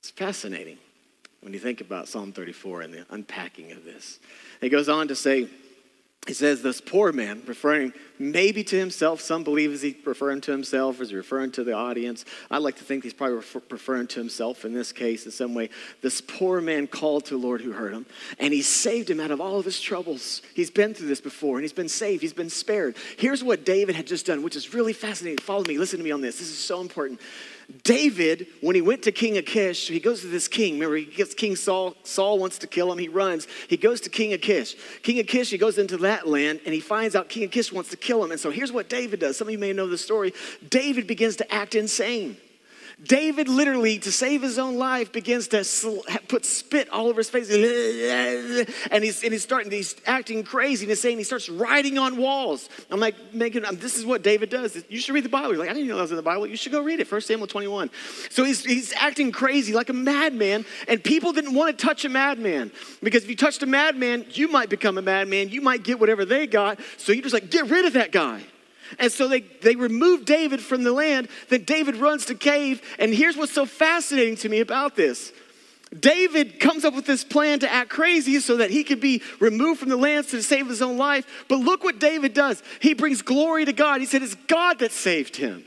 It's 0.00 0.10
fascinating 0.10 0.78
when 1.42 1.52
you 1.52 1.58
think 1.58 1.80
about 1.80 2.08
Psalm 2.08 2.32
34 2.32 2.82
and 2.82 2.94
the 2.94 3.06
unpacking 3.10 3.72
of 3.72 3.84
this. 3.84 4.20
He 4.60 4.68
goes 4.68 4.88
on 4.88 5.08
to 5.08 5.16
say, 5.16 5.48
he 6.28 6.34
says, 6.34 6.62
This 6.62 6.80
poor 6.80 7.10
man, 7.10 7.42
referring 7.46 7.92
maybe 8.16 8.62
to 8.62 8.78
himself, 8.78 9.20
some 9.20 9.42
believe 9.42 9.72
is 9.72 9.82
he 9.82 9.96
referring 10.04 10.40
to 10.42 10.52
himself, 10.52 11.00
is 11.00 11.10
he 11.10 11.16
referring 11.16 11.50
to 11.52 11.64
the 11.64 11.72
audience? 11.72 12.24
I 12.48 12.58
like 12.58 12.76
to 12.76 12.84
think 12.84 13.02
he's 13.02 13.12
probably 13.12 13.36
refer- 13.36 13.62
referring 13.68 14.06
to 14.08 14.20
himself 14.20 14.64
in 14.64 14.72
this 14.72 14.92
case 14.92 15.24
in 15.24 15.32
some 15.32 15.52
way. 15.52 15.68
This 16.00 16.20
poor 16.20 16.60
man 16.60 16.86
called 16.86 17.24
to 17.24 17.34
the 17.34 17.44
Lord 17.44 17.60
who 17.60 17.72
heard 17.72 17.92
him, 17.92 18.06
and 18.38 18.54
he 18.54 18.62
saved 18.62 19.10
him 19.10 19.18
out 19.18 19.32
of 19.32 19.40
all 19.40 19.58
of 19.58 19.64
his 19.64 19.80
troubles. 19.80 20.42
He's 20.54 20.70
been 20.70 20.94
through 20.94 21.08
this 21.08 21.20
before, 21.20 21.56
and 21.56 21.64
he's 21.64 21.72
been 21.72 21.88
saved, 21.88 22.22
he's 22.22 22.32
been 22.32 22.50
spared. 22.50 22.94
Here's 23.16 23.42
what 23.42 23.64
David 23.64 23.96
had 23.96 24.06
just 24.06 24.26
done, 24.26 24.44
which 24.44 24.54
is 24.54 24.72
really 24.72 24.92
fascinating. 24.92 25.38
Follow 25.38 25.64
me, 25.64 25.76
listen 25.76 25.98
to 25.98 26.04
me 26.04 26.12
on 26.12 26.20
this. 26.20 26.38
This 26.38 26.50
is 26.50 26.58
so 26.58 26.80
important. 26.80 27.20
David, 27.84 28.46
when 28.60 28.74
he 28.74 28.82
went 28.82 29.02
to 29.04 29.12
King 29.12 29.38
Achish, 29.38 29.88
he 29.88 29.98
goes 29.98 30.20
to 30.20 30.26
this 30.26 30.48
king. 30.48 30.74
Remember, 30.74 30.96
he 30.96 31.04
gets 31.04 31.34
King 31.34 31.56
Saul. 31.56 31.94
Saul 32.04 32.38
wants 32.38 32.58
to 32.58 32.66
kill 32.66 32.92
him. 32.92 32.98
He 32.98 33.08
runs. 33.08 33.46
He 33.68 33.76
goes 33.76 34.00
to 34.02 34.10
King 34.10 34.32
Achish. 34.32 34.76
King 35.02 35.18
Achish, 35.18 35.50
he 35.50 35.58
goes 35.58 35.78
into 35.78 35.96
that 35.98 36.28
land 36.28 36.60
and 36.64 36.74
he 36.74 36.80
finds 36.80 37.16
out 37.16 37.28
King 37.28 37.44
Achish 37.44 37.72
wants 37.72 37.90
to 37.90 37.96
kill 37.96 38.22
him. 38.22 38.30
And 38.30 38.40
so 38.40 38.50
here's 38.50 38.72
what 38.72 38.88
David 38.88 39.20
does. 39.20 39.36
Some 39.36 39.48
of 39.48 39.52
you 39.52 39.58
may 39.58 39.72
know 39.72 39.86
the 39.86 39.98
story. 39.98 40.34
David 40.68 41.06
begins 41.06 41.36
to 41.36 41.52
act 41.52 41.74
insane. 41.74 42.36
David 43.04 43.48
literally, 43.48 43.98
to 44.00 44.12
save 44.12 44.42
his 44.42 44.58
own 44.58 44.76
life, 44.76 45.12
begins 45.12 45.48
to 45.48 45.64
put 46.28 46.44
spit 46.44 46.88
all 46.90 47.08
over 47.08 47.20
his 47.20 47.30
face. 47.30 47.50
And 47.50 49.04
he's, 49.04 49.24
and 49.24 49.32
he's 49.32 49.42
starting, 49.42 49.72
he's 49.72 49.96
acting 50.06 50.44
crazy 50.44 50.84
and 50.84 50.90
he's 50.90 51.00
saying 51.00 51.18
he 51.18 51.24
starts 51.24 51.48
writing 51.48 51.98
on 51.98 52.16
walls. 52.16 52.68
I'm 52.90 53.00
like, 53.00 53.34
making, 53.34 53.62
this 53.74 53.96
is 53.96 54.06
what 54.06 54.22
David 54.22 54.50
does. 54.50 54.84
You 54.88 55.00
should 55.00 55.14
read 55.14 55.24
the 55.24 55.28
Bible. 55.28 55.50
You're 55.50 55.58
like, 55.58 55.70
I 55.70 55.72
didn't 55.72 55.88
know 55.88 55.96
that 55.96 56.02
was 56.02 56.10
in 56.12 56.16
the 56.16 56.22
Bible. 56.22 56.46
You 56.46 56.56
should 56.56 56.72
go 56.72 56.82
read 56.82 57.00
it. 57.00 57.10
1 57.10 57.20
Samuel 57.22 57.46
21. 57.46 57.90
So 58.30 58.44
he's, 58.44 58.64
he's 58.64 58.92
acting 58.94 59.32
crazy 59.32 59.72
like 59.72 59.88
a 59.88 59.94
madman. 59.94 60.64
And 60.86 61.02
people 61.02 61.32
didn't 61.32 61.54
want 61.54 61.76
to 61.76 61.84
touch 61.84 62.04
a 62.04 62.08
madman 62.08 62.70
because 63.02 63.24
if 63.24 63.30
you 63.30 63.36
touched 63.36 63.62
a 63.62 63.66
madman, 63.66 64.26
you 64.30 64.48
might 64.48 64.68
become 64.68 64.96
a 64.96 65.02
madman. 65.02 65.48
You 65.48 65.60
might 65.60 65.82
get 65.82 65.98
whatever 65.98 66.24
they 66.24 66.46
got. 66.46 66.78
So 66.98 67.12
you're 67.12 67.22
just 67.22 67.34
like, 67.34 67.50
get 67.50 67.68
rid 67.68 67.84
of 67.84 67.94
that 67.94 68.12
guy. 68.12 68.42
And 68.98 69.10
so 69.10 69.28
they, 69.28 69.40
they 69.40 69.76
remove 69.76 70.24
David 70.24 70.60
from 70.60 70.84
the 70.84 70.92
land. 70.92 71.28
Then 71.48 71.64
David 71.64 71.96
runs 71.96 72.26
to 72.26 72.34
cave. 72.34 72.82
And 72.98 73.14
here's 73.14 73.36
what's 73.36 73.52
so 73.52 73.66
fascinating 73.66 74.36
to 74.36 74.48
me 74.48 74.60
about 74.60 74.96
this 74.96 75.32
David 75.98 76.58
comes 76.58 76.84
up 76.84 76.94
with 76.94 77.04
this 77.04 77.22
plan 77.22 77.60
to 77.60 77.70
act 77.70 77.90
crazy 77.90 78.40
so 78.40 78.56
that 78.56 78.70
he 78.70 78.82
could 78.82 79.00
be 79.00 79.22
removed 79.40 79.80
from 79.80 79.90
the 79.90 79.96
land 79.96 80.26
to 80.28 80.42
save 80.42 80.68
his 80.68 80.80
own 80.80 80.96
life. 80.96 81.44
But 81.48 81.58
look 81.58 81.84
what 81.84 81.98
David 81.98 82.32
does. 82.32 82.62
He 82.80 82.94
brings 82.94 83.20
glory 83.20 83.66
to 83.66 83.72
God. 83.72 84.00
He 84.00 84.06
said, 84.06 84.22
It's 84.22 84.34
God 84.46 84.78
that 84.78 84.92
saved 84.92 85.36
him. 85.36 85.64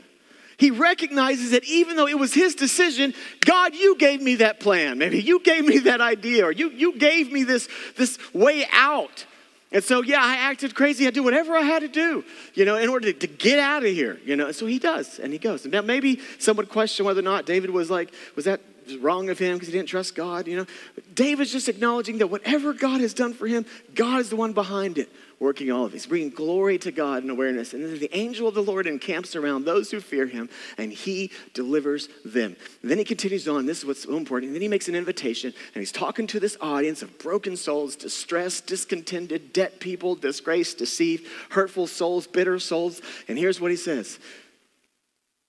He 0.58 0.70
recognizes 0.70 1.50
that 1.50 1.64
even 1.64 1.96
though 1.96 2.08
it 2.08 2.18
was 2.18 2.32
his 2.32 2.54
decision, 2.54 3.12
God, 3.44 3.74
you 3.74 3.96
gave 3.98 4.22
me 4.22 4.36
that 4.36 4.58
plan. 4.58 4.98
Maybe 4.98 5.20
you 5.20 5.40
gave 5.40 5.66
me 5.66 5.78
that 5.80 6.00
idea, 6.00 6.46
or 6.46 6.50
you, 6.50 6.70
you 6.70 6.96
gave 6.96 7.30
me 7.30 7.44
this, 7.44 7.68
this 7.96 8.18
way 8.32 8.66
out. 8.72 9.26
And 9.72 9.82
so, 9.82 10.02
yeah, 10.02 10.20
I 10.22 10.36
acted 10.36 10.74
crazy. 10.74 11.06
I 11.06 11.10
did 11.10 11.20
whatever 11.20 11.56
I 11.56 11.62
had 11.62 11.80
to 11.80 11.88
do, 11.88 12.24
you 12.54 12.64
know, 12.64 12.76
in 12.76 12.88
order 12.88 13.12
to, 13.12 13.18
to 13.18 13.26
get 13.26 13.58
out 13.58 13.84
of 13.84 13.90
here, 13.90 14.20
you 14.24 14.36
know. 14.36 14.46
And 14.46 14.54
so 14.54 14.66
he 14.66 14.78
does, 14.78 15.18
and 15.18 15.32
he 15.32 15.38
goes. 15.38 15.64
And 15.64 15.72
now 15.72 15.82
maybe 15.82 16.20
some 16.38 16.56
would 16.56 16.68
question 16.68 17.04
whether 17.04 17.20
or 17.20 17.24
not 17.24 17.46
David 17.46 17.70
was 17.70 17.90
like, 17.90 18.12
was 18.36 18.44
that 18.44 18.60
wrong 19.00 19.28
of 19.28 19.38
him 19.38 19.54
because 19.54 19.68
he 19.68 19.72
didn't 19.72 19.88
trust 19.88 20.14
God, 20.14 20.46
you 20.46 20.56
know. 20.56 20.66
David's 21.14 21.50
just 21.50 21.68
acknowledging 21.68 22.18
that 22.18 22.28
whatever 22.28 22.72
God 22.72 23.00
has 23.00 23.12
done 23.12 23.34
for 23.34 23.46
him, 23.46 23.66
God 23.94 24.20
is 24.20 24.30
the 24.30 24.36
one 24.36 24.52
behind 24.52 24.98
it, 24.98 25.10
working 25.38 25.70
all 25.70 25.84
of 25.84 25.92
these, 25.92 26.04
He's 26.04 26.08
bringing 26.08 26.30
glory 26.30 26.78
to 26.78 26.90
God 26.90 27.22
and 27.22 27.30
awareness. 27.30 27.74
And 27.74 27.84
then 27.84 27.98
the 27.98 28.16
angel 28.16 28.48
of 28.48 28.54
the 28.54 28.62
Lord 28.62 28.86
encamps 28.86 29.36
around 29.36 29.64
those 29.64 29.90
who 29.90 30.00
fear 30.00 30.26
him, 30.26 30.48
and 30.78 30.92
he 30.92 31.30
delivers 31.52 32.08
them. 32.24 32.56
And 32.82 32.90
then 32.90 32.98
he 32.98 33.04
continues 33.04 33.46
on. 33.46 33.66
This 33.66 33.78
is 33.78 33.84
what's 33.84 34.02
so 34.04 34.16
important. 34.16 34.48
And 34.48 34.54
then 34.54 34.62
he 34.62 34.68
makes 34.68 34.88
an 34.88 34.94
invitation, 34.94 35.52
and 35.74 35.80
he's 35.80 35.92
talking 35.92 36.26
to 36.28 36.40
this 36.40 36.56
audience 36.60 37.02
of 37.02 37.18
broken 37.18 37.56
souls, 37.56 37.96
distressed, 37.96 38.66
discontented, 38.66 39.52
debt 39.52 39.80
people, 39.80 40.14
disgraced, 40.14 40.78
deceived, 40.78 41.26
hurtful 41.50 41.86
souls, 41.86 42.26
bitter 42.26 42.58
souls. 42.58 43.00
And 43.28 43.38
here's 43.38 43.60
what 43.60 43.70
he 43.70 43.76
says 43.76 44.18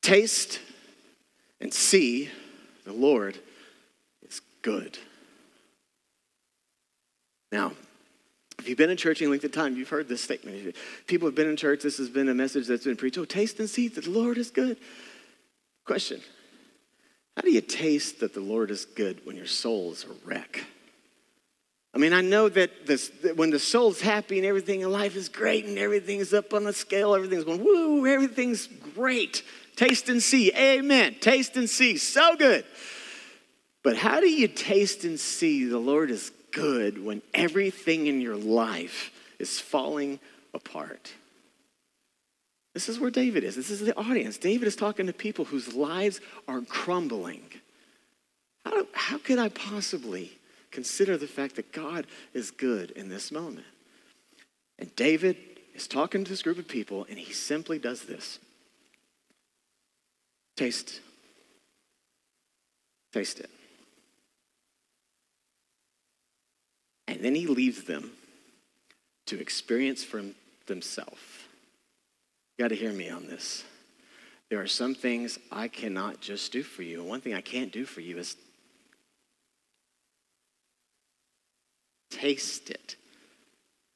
Taste 0.01 0.59
and 1.59 1.73
see 1.73 2.29
the 2.85 2.93
Lord 2.93 3.37
is 4.27 4.41
good. 4.61 4.97
Now, 7.51 7.73
if 8.59 8.67
you've 8.67 8.77
been 8.77 8.89
in 8.89 8.97
church 8.97 9.21
any 9.21 9.29
length 9.29 9.43
of 9.43 9.51
time, 9.51 9.75
you've 9.75 9.89
heard 9.89 10.07
this 10.07 10.23
statement. 10.23 10.75
People 11.05 11.27
have 11.27 11.35
been 11.35 11.49
in 11.49 11.57
church, 11.57 11.83
this 11.83 11.97
has 11.97 12.09
been 12.09 12.29
a 12.29 12.33
message 12.33 12.67
that's 12.67 12.85
been 12.85 12.95
preached. 12.95 13.17
Oh, 13.17 13.25
taste 13.25 13.59
and 13.59 13.69
see 13.69 13.87
that 13.89 14.05
the 14.05 14.09
Lord 14.09 14.37
is 14.37 14.49
good. 14.49 14.77
Question 15.85 16.21
How 17.35 17.43
do 17.43 17.51
you 17.51 17.61
taste 17.61 18.19
that 18.19 18.33
the 18.33 18.41
Lord 18.41 18.71
is 18.71 18.85
good 18.85 19.25
when 19.25 19.35
your 19.35 19.45
soul 19.45 19.91
is 19.91 20.05
a 20.05 20.27
wreck? 20.27 20.65
I 21.93 21.99
mean, 21.99 22.13
I 22.13 22.21
know 22.21 22.47
that, 22.49 22.85
this, 22.85 23.09
that 23.23 23.37
when 23.37 23.49
the 23.49 23.57
soul's 23.57 24.01
happy 24.01 24.37
and 24.37 24.45
everything 24.45 24.81
in 24.81 24.91
life 24.91 25.15
is 25.15 25.29
great 25.29 25.65
and 25.65 25.79
everything's 25.79 26.31
up 26.31 26.53
on 26.53 26.63
the 26.63 26.73
scale, 26.73 27.15
everything's 27.15 27.43
going, 27.43 27.63
woo, 27.63 28.05
everything's 28.05 28.67
great. 28.67 29.41
Taste 29.75 30.07
and 30.09 30.21
see. 30.21 30.51
Amen. 30.53 31.15
Taste 31.19 31.57
and 31.57 31.67
see. 31.67 31.97
So 31.97 32.35
good. 32.35 32.65
But 33.83 33.97
how 33.97 34.19
do 34.19 34.29
you 34.29 34.47
taste 34.47 35.05
and 35.05 35.19
see 35.19 35.65
the 35.65 35.79
Lord 35.79 36.11
is 36.11 36.31
good 36.57 37.03
when 37.03 37.21
everything 37.33 38.07
in 38.07 38.21
your 38.21 38.35
life 38.35 39.11
is 39.39 39.59
falling 39.59 40.19
apart? 40.53 41.13
This 42.73 42.89
is 42.89 42.99
where 42.99 43.11
David 43.11 43.43
is. 43.43 43.55
This 43.55 43.71
is 43.71 43.79
the 43.79 43.97
audience. 43.97 44.37
David 44.37 44.67
is 44.67 44.75
talking 44.75 45.07
to 45.07 45.13
people 45.13 45.45
whose 45.45 45.73
lives 45.73 46.21
are 46.47 46.61
crumbling. 46.61 47.43
How, 48.65 48.71
do, 48.71 48.87
how 48.93 49.17
could 49.17 49.39
I 49.39 49.49
possibly 49.49 50.31
consider 50.71 51.17
the 51.17 51.27
fact 51.27 51.55
that 51.55 51.71
God 51.71 52.05
is 52.33 52.51
good 52.51 52.91
in 52.91 53.09
this 53.09 53.31
moment? 53.31 53.65
And 54.77 54.95
David 54.95 55.37
is 55.73 55.87
talking 55.87 56.23
to 56.23 56.29
this 56.29 56.43
group 56.43 56.59
of 56.59 56.67
people, 56.67 57.05
and 57.09 57.17
he 57.17 57.33
simply 57.33 57.79
does 57.79 58.03
this 58.03 58.39
Taste. 60.57 61.01
Taste 63.13 63.39
it. 63.39 63.49
And 67.17 67.25
then 67.25 67.33
he 67.33 67.47
leaves 67.47 67.85
them 67.85 68.11
to 69.25 69.41
experience 69.41 70.03
for 70.03 70.21
themselves. 70.67 71.19
You 72.55 72.63
got 72.63 72.67
to 72.67 72.75
hear 72.75 72.93
me 72.93 73.09
on 73.09 73.25
this. 73.25 73.63
There 74.51 74.61
are 74.61 74.67
some 74.67 74.93
things 74.93 75.39
I 75.51 75.67
cannot 75.67 76.21
just 76.21 76.51
do 76.51 76.61
for 76.61 76.83
you. 76.83 77.03
One 77.03 77.19
thing 77.19 77.33
I 77.33 77.41
can't 77.41 77.71
do 77.71 77.85
for 77.85 78.01
you 78.01 78.19
is 78.19 78.35
taste 82.11 82.69
it. 82.69 82.97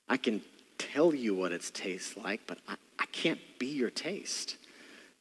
I 0.09 0.17
can 0.17 0.41
tell 0.79 1.13
you 1.13 1.35
what 1.35 1.51
it 1.51 1.69
tastes 1.75 2.17
like, 2.17 2.41
but 2.47 2.57
I, 2.67 2.73
I 2.97 3.05
can't 3.11 3.39
be 3.59 3.67
your 3.67 3.91
taste. 3.91 4.57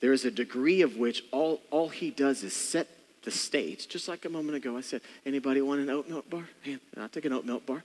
There 0.01 0.15
is 0.15 0.25
a 0.25 0.31
degree 0.31 0.81
of 0.81 0.97
which 0.97 1.23
all, 1.33 1.61
all 1.71 1.91
he 1.91 2.09
does 2.09 2.45
is 2.45 2.57
set 2.57 2.89
the 3.23 3.31
stage. 3.31 3.89
Just 3.89 4.09
like 4.09 4.25
a 4.25 4.29
moment 4.29 4.57
ago, 4.57 4.77
I 4.77 4.81
said, 4.81 5.03
anybody 5.27 5.61
want 5.61 5.81
an 5.81 5.91
oat 5.91 6.09
milk 6.09 6.29
bar? 6.31 6.49
Man, 6.67 6.81
I'll 6.97 7.09
take 7.09 7.25
an 7.25 7.33
oat 7.33 7.45
milk 7.45 7.67
bar. 7.67 7.83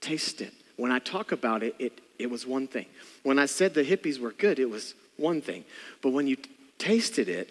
Taste 0.00 0.40
it. 0.40 0.52
When 0.76 0.90
I 0.90 0.98
talk 0.98 1.32
about 1.32 1.62
it, 1.62 1.74
it, 1.78 2.00
it 2.18 2.30
was 2.30 2.46
one 2.46 2.66
thing. 2.66 2.86
When 3.22 3.38
I 3.38 3.46
said 3.46 3.74
the 3.74 3.84
Hippeas 3.84 4.18
were 4.18 4.32
good, 4.32 4.58
it 4.58 4.68
was 4.68 4.94
one 5.16 5.40
thing. 5.40 5.64
But 6.00 6.10
when 6.10 6.26
you 6.26 6.36
tasted 6.78 7.28
it, 7.28 7.50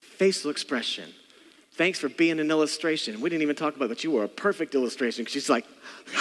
facial 0.00 0.50
expression, 0.50 1.10
thanks 1.74 1.98
for 1.98 2.08
being 2.08 2.40
an 2.40 2.50
illustration. 2.50 3.20
We 3.20 3.28
didn't 3.28 3.42
even 3.42 3.56
talk 3.56 3.76
about 3.76 3.86
it, 3.86 3.88
but 3.88 4.04
you 4.04 4.10
were 4.10 4.24
a 4.24 4.28
perfect 4.28 4.74
illustration. 4.74 5.26
She's 5.26 5.50
like, 5.50 5.66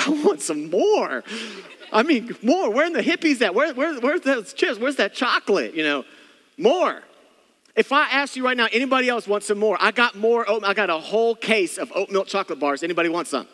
I 0.05 0.09
want 0.25 0.41
some 0.41 0.69
more. 0.69 1.23
I 1.91 2.03
mean, 2.03 2.35
more. 2.41 2.69
Where 2.69 2.87
are 2.87 2.93
the 2.93 3.03
Hippeas 3.03 3.41
at? 3.41 3.55
Where, 3.55 3.73
where, 3.73 3.99
where's 3.99 4.21
those 4.21 4.53
chips? 4.53 4.79
Where's 4.79 4.97
that 4.97 5.13
chocolate? 5.13 5.73
You 5.73 5.83
know, 5.83 6.05
more. 6.57 7.01
If 7.75 7.91
I 7.91 8.09
ask 8.09 8.35
you 8.35 8.43
right 8.43 8.57
now, 8.57 8.67
anybody 8.71 9.09
else 9.09 9.27
wants 9.27 9.47
some 9.47 9.59
more? 9.59 9.77
I 9.79 9.91
got 9.91 10.15
more 10.15 10.49
oat. 10.49 10.63
I 10.63 10.73
got 10.73 10.89
a 10.89 10.97
whole 10.97 11.35
case 11.35 11.77
of 11.77 11.91
oat 11.95 12.09
milk 12.09 12.27
chocolate 12.27 12.59
bars. 12.59 12.83
Anybody 12.83 13.09
want 13.09 13.27
some? 13.27 13.47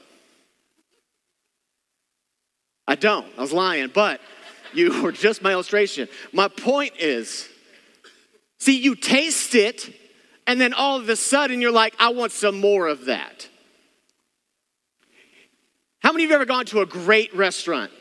I 2.88 2.96
don't. 2.96 3.26
I 3.38 3.42
was 3.42 3.54
lying, 3.54 3.90
but 3.94 4.22
you 4.74 5.02
were 5.04 5.12
just 5.12 5.42
my 5.42 5.52
illustration. 5.52 6.08
My 6.32 6.48
point 6.48 6.94
is, 7.00 7.48
see, 8.60 8.80
you 8.80 8.96
taste 8.96 9.56
it, 9.56 9.94
and 10.48 10.60
then 10.60 10.74
all 10.74 11.00
of 11.00 11.10
a 11.10 11.16
sudden 11.16 11.62
you're 11.62 11.72
like, 11.72 11.96
I 12.00 12.10
want 12.10 12.32
some 12.32 12.60
more 12.60 12.88
of 12.88 13.06
that. 13.06 13.50
How 16.00 16.12
many 16.12 16.26
of 16.26 16.30
you 16.30 16.36
ever 16.36 16.46
gone 16.46 16.66
to 16.68 16.82
a 16.82 16.86
great 16.86 17.34
restaurant? 17.36 17.92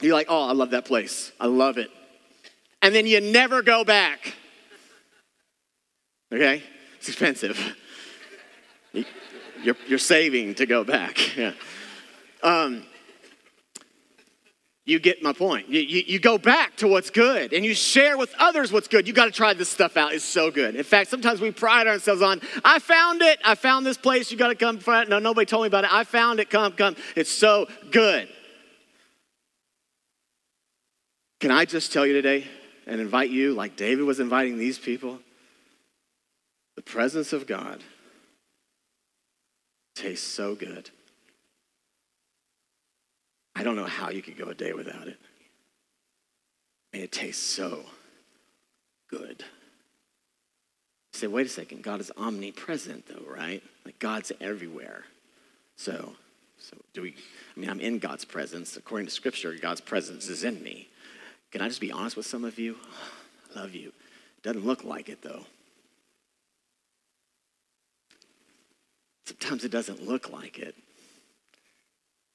You're 0.00 0.14
like, 0.14 0.28
oh, 0.28 0.48
I 0.48 0.52
love 0.52 0.70
that 0.70 0.84
place. 0.84 1.32
I 1.40 1.46
love 1.46 1.76
it. 1.76 1.90
And 2.82 2.94
then 2.94 3.06
you 3.06 3.20
never 3.20 3.62
go 3.62 3.84
back. 3.84 4.34
Okay? 6.32 6.62
It's 6.98 7.08
expensive. 7.08 7.76
You're, 9.62 9.76
you're 9.86 9.98
saving 9.98 10.54
to 10.56 10.66
go 10.66 10.84
back. 10.84 11.18
Yeah. 11.36 11.52
Um, 12.42 12.84
you 14.86 14.98
get 14.98 15.22
my 15.22 15.32
point. 15.32 15.68
You, 15.68 15.80
you, 15.80 16.02
you, 16.06 16.18
go 16.18 16.38
back 16.38 16.76
to 16.78 16.88
what's 16.88 17.10
good 17.10 17.52
and 17.52 17.64
you 17.64 17.74
share 17.74 18.16
with 18.16 18.34
others 18.38 18.72
what's 18.72 18.88
good. 18.88 19.06
You 19.06 19.12
got 19.12 19.26
to 19.26 19.30
try 19.30 19.52
this 19.54 19.68
stuff 19.68 19.96
out. 19.96 20.14
It's 20.14 20.24
so 20.24 20.50
good. 20.50 20.74
In 20.74 20.82
fact, 20.82 21.10
sometimes 21.10 21.40
we 21.40 21.50
pride 21.50 21.86
ourselves 21.86 22.22
on, 22.22 22.40
I 22.64 22.78
found 22.78 23.22
it. 23.22 23.38
I 23.44 23.54
found 23.54 23.86
this 23.86 23.98
place. 23.98 24.32
You 24.32 24.38
got 24.38 24.48
to 24.48 24.54
come 24.54 24.78
find 24.78 25.06
it. 25.06 25.10
No, 25.10 25.18
nobody 25.18 25.46
told 25.46 25.62
me 25.62 25.66
about 25.68 25.84
it. 25.84 25.92
I 25.92 26.04
found 26.04 26.40
it. 26.40 26.50
Come, 26.50 26.72
come. 26.72 26.96
It's 27.14 27.30
so 27.30 27.68
good. 27.90 28.28
Can 31.40 31.50
I 31.50 31.66
just 31.66 31.92
tell 31.92 32.06
you 32.06 32.14
today 32.14 32.46
and 32.86 33.00
invite 33.00 33.30
you, 33.30 33.54
like 33.54 33.76
David 33.76 34.04
was 34.04 34.18
inviting 34.18 34.58
these 34.58 34.78
people? 34.78 35.20
The 36.76 36.82
presence 36.82 37.32
of 37.32 37.46
God 37.46 37.82
tastes 39.94 40.26
so 40.26 40.54
good. 40.54 40.90
I 43.54 43.62
don't 43.62 43.76
know 43.76 43.84
how 43.84 44.10
you 44.10 44.22
could 44.22 44.38
go 44.38 44.46
a 44.46 44.54
day 44.54 44.72
without 44.72 45.06
it. 45.06 45.18
And 46.92 47.02
it 47.02 47.12
tastes 47.12 47.44
so 47.44 47.84
good. 49.10 49.44
You 51.12 51.18
say, 51.18 51.26
wait 51.26 51.46
a 51.46 51.50
second, 51.50 51.82
God 51.82 52.00
is 52.00 52.10
omnipresent 52.16 53.06
though, 53.06 53.30
right? 53.30 53.62
Like 53.84 53.98
God's 53.98 54.32
everywhere. 54.40 55.04
So, 55.76 56.14
so 56.58 56.76
do 56.94 57.02
we, 57.02 57.14
I 57.56 57.60
mean, 57.60 57.70
I'm 57.70 57.80
in 57.80 57.98
God's 57.98 58.24
presence. 58.24 58.76
According 58.76 59.06
to 59.06 59.12
scripture, 59.12 59.54
God's 59.60 59.80
presence 59.80 60.28
is 60.28 60.44
in 60.44 60.62
me. 60.62 60.88
Can 61.50 61.62
I 61.62 61.68
just 61.68 61.80
be 61.80 61.92
honest 61.92 62.16
with 62.16 62.26
some 62.26 62.44
of 62.44 62.58
you? 62.58 62.76
I 63.54 63.60
love 63.60 63.74
you. 63.74 63.92
Doesn't 64.42 64.64
look 64.64 64.84
like 64.84 65.08
it 65.08 65.22
though. 65.22 65.44
Sometimes 69.30 69.64
it 69.64 69.70
doesn't 69.70 70.04
look 70.04 70.32
like 70.32 70.58
it. 70.58 70.74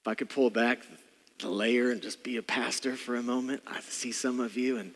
If 0.01 0.07
I 0.07 0.15
could 0.15 0.29
pull 0.29 0.49
back 0.49 0.79
the 1.39 1.49
layer 1.49 1.91
and 1.91 2.01
just 2.01 2.23
be 2.23 2.37
a 2.37 2.41
pastor 2.41 2.95
for 2.95 3.17
a 3.17 3.21
moment, 3.21 3.63
I 3.67 3.81
see 3.81 4.13
some 4.13 4.39
of 4.39 4.55
you 4.55 4.77
and 4.77 4.93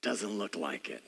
doesn't 0.00 0.30
look 0.30 0.54
like 0.54 0.88
it. 0.90 1.02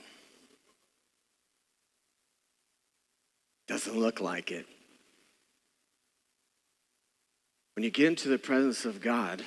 Doesn't 3.69 3.97
look 3.97 4.21
like 4.21 4.51
it. 4.51 4.67
When 7.77 7.85
you 7.85 7.91
get 7.91 8.07
into 8.07 8.29
the 8.29 8.39
presence 8.39 8.85
of 8.85 9.01
God, 9.01 9.45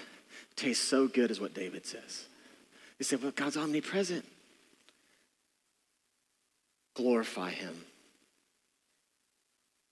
tastes 0.56 0.88
so 0.88 1.10
good, 1.10 1.30
is 1.30 1.42
what 1.42 1.54
David 1.54 1.86
says. 1.86 2.26
He 2.98 3.04
said, 3.04 3.22
Well, 3.22 3.32
God's 3.32 3.58
omnipresent. 3.58 4.24
Glorify 6.96 7.50
him. 7.50 7.84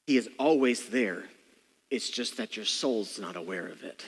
He 0.08 0.16
is 0.16 0.30
always 0.40 0.88
there. 0.90 1.26
It's 1.92 2.10
just 2.10 2.38
that 2.38 2.56
your 2.56 2.66
soul's 2.66 3.20
not 3.20 3.36
aware 3.36 3.68
of 3.68 3.84
it. 3.84 4.04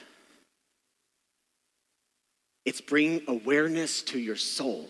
It's 2.65 2.81
bringing 2.81 3.21
awareness 3.27 4.01
to 4.03 4.19
your 4.19 4.35
soul. 4.37 4.89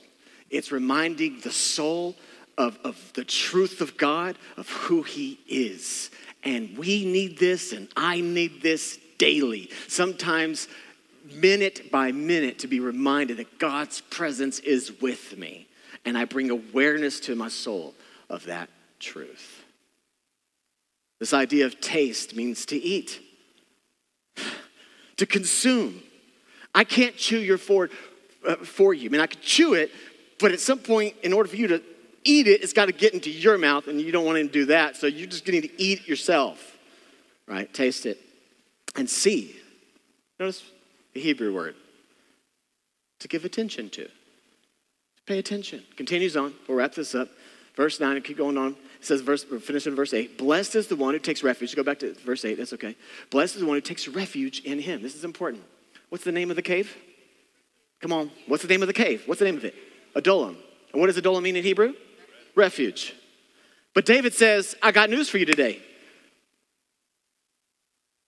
It's 0.50 0.72
reminding 0.72 1.40
the 1.42 1.52
soul 1.52 2.16
of, 2.58 2.78
of 2.84 3.12
the 3.14 3.24
truth 3.24 3.82
of 3.82 3.98
God, 3.98 4.38
of 4.56 4.70
who 4.70 5.02
He 5.02 5.40
is. 5.48 6.12
And 6.44 6.78
we 6.78 7.06
need 7.06 7.40
this, 7.40 7.74
and 7.74 7.88
I 7.98 8.22
need 8.22 8.62
this 8.62 9.00
daily. 9.18 9.70
Sometimes, 9.88 10.68
minute 11.34 11.92
by 11.92 12.12
minute, 12.12 12.60
to 12.60 12.68
be 12.68 12.80
reminded 12.80 13.38
that 13.38 13.60
God's 13.60 14.02
presence 14.02 14.60
is 14.60 15.02
with 15.02 15.38
me. 15.38 15.68
And 16.06 16.18
I 16.18 16.26
bring 16.26 16.50
awareness 16.50 17.20
to 17.22 17.36
my 17.36 17.50
soul 17.50 17.96
of 18.30 18.46
that 18.46 18.70
truth. 19.00 19.64
This 21.20 21.34
idea 21.34 21.66
of 21.66 21.82
taste 21.82 22.36
means 22.36 22.66
to 22.68 22.78
eat, 22.78 23.20
to 25.18 25.26
consume. 25.26 26.02
I 26.74 26.86
can't 26.86 27.18
chew 27.18 27.40
your 27.40 27.58
food 27.58 27.92
uh, 28.48 28.56
for 28.56 28.94
you. 28.94 29.10
I 29.10 29.12
mean, 29.12 29.22
I 29.22 29.28
could 29.28 29.42
chew 29.42 29.74
it, 29.74 29.92
but 30.40 30.54
at 30.54 30.62
some 30.62 30.80
point, 30.80 31.16
in 31.24 31.34
order 31.34 31.50
for 31.50 31.58
you 31.58 31.68
to 31.68 31.84
eat 32.24 32.48
it, 32.48 32.64
it's 32.64 32.74
got 32.74 32.86
to 32.86 32.94
get 32.94 33.14
into 33.14 33.30
your 33.30 33.58
mouth, 33.58 33.88
and 33.88 34.00
you 34.00 34.12
don't 34.12 34.26
want 34.26 34.38
to 34.38 34.48
do 34.48 34.66
that. 34.66 34.96
So 34.96 35.08
you're 35.08 35.28
just 35.28 35.46
going 35.46 35.62
to 35.62 35.82
eat 35.82 36.02
it 36.02 36.08
yourself, 36.08 36.78
right? 37.48 37.72
Taste 37.74 38.06
it 38.06 38.20
and 38.96 39.10
see. 39.10 39.56
Notice 40.40 40.64
the 41.14 41.20
Hebrew 41.20 41.54
word 41.54 41.76
to 43.20 43.28
give 43.28 43.44
attention 43.44 43.90
to. 43.90 44.06
To 44.06 44.12
pay 45.26 45.40
attention. 45.40 45.84
Continues 45.98 46.38
on. 46.38 46.54
We'll 46.68 46.78
wrap 46.78 46.96
this 46.96 47.14
up. 47.14 47.30
Verse 47.76 48.00
9, 48.00 48.22
keep 48.22 48.38
going 48.38 48.58
on. 48.58 48.76
It 49.00 49.06
says, 49.06 49.22
verse, 49.22 49.46
we're 49.50 49.60
finishing 49.60 49.96
verse 49.96 50.14
8. 50.14 50.38
Blessed 50.38 50.76
is 50.76 50.88
the 50.88 50.96
one 50.96 51.14
who 51.14 51.20
takes 51.20 51.42
refuge. 51.42 51.76
Go 51.76 51.84
back 51.84 52.00
to 52.00 52.14
verse 52.14 52.44
8, 52.44 52.56
that's 52.56 52.74
okay. 52.74 52.96
Blessed 53.30 53.56
is 53.56 53.62
the 53.62 53.68
one 53.68 53.78
who 53.78 53.82
takes 53.82 54.08
refuge 54.08 54.60
in 54.62 54.80
him. 54.80 55.02
This 55.02 55.16
is 55.16 55.24
important. 55.24 55.64
What's 56.10 56.24
the 56.24 56.32
name 56.32 56.50
of 56.50 56.56
the 56.56 56.62
cave? 56.62 56.96
Come 58.02 58.12
on. 58.12 58.32
What's 58.48 58.64
the 58.64 58.70
name 58.70 58.82
of 58.82 58.88
the 58.88 58.94
cave? 58.94 59.24
What's 59.26 59.40
the 59.40 59.46
name 59.46 59.58
of 59.58 59.64
it? 59.64 59.76
Adullam. 60.16 60.58
And 60.92 61.00
what 61.00 61.08
does 61.08 61.18
Adullam 61.18 61.44
mean 61.44 61.56
in 61.56 61.64
Hebrew? 61.64 61.94
Refuge. 62.56 63.14
But 63.94 64.06
David 64.06 64.34
says, 64.34 64.76
I 64.82 64.92
got 64.92 65.10
news 65.10 65.30
for 65.30 65.38
you 65.38 65.46
today. 65.46 65.82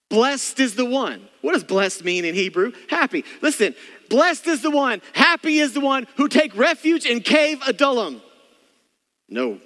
Blessed 0.10 0.60
is 0.60 0.76
the 0.76 0.86
one. 0.86 1.28
What 1.42 1.54
does 1.54 1.64
blessed 1.64 2.04
mean 2.04 2.26
in 2.26 2.36
Hebrew? 2.36 2.74
Happy. 2.90 3.24
Listen, 3.42 3.74
blessed 4.10 4.48
is 4.48 4.62
the 4.62 4.70
one, 4.70 5.02
happy 5.14 5.60
is 5.60 5.74
the 5.74 5.80
one 5.80 6.06
who 6.18 6.28
take 6.28 6.56
refuge 6.56 7.06
in 7.06 7.22
cave 7.22 7.62
Adullam. 7.66 8.22
No. 9.30 9.60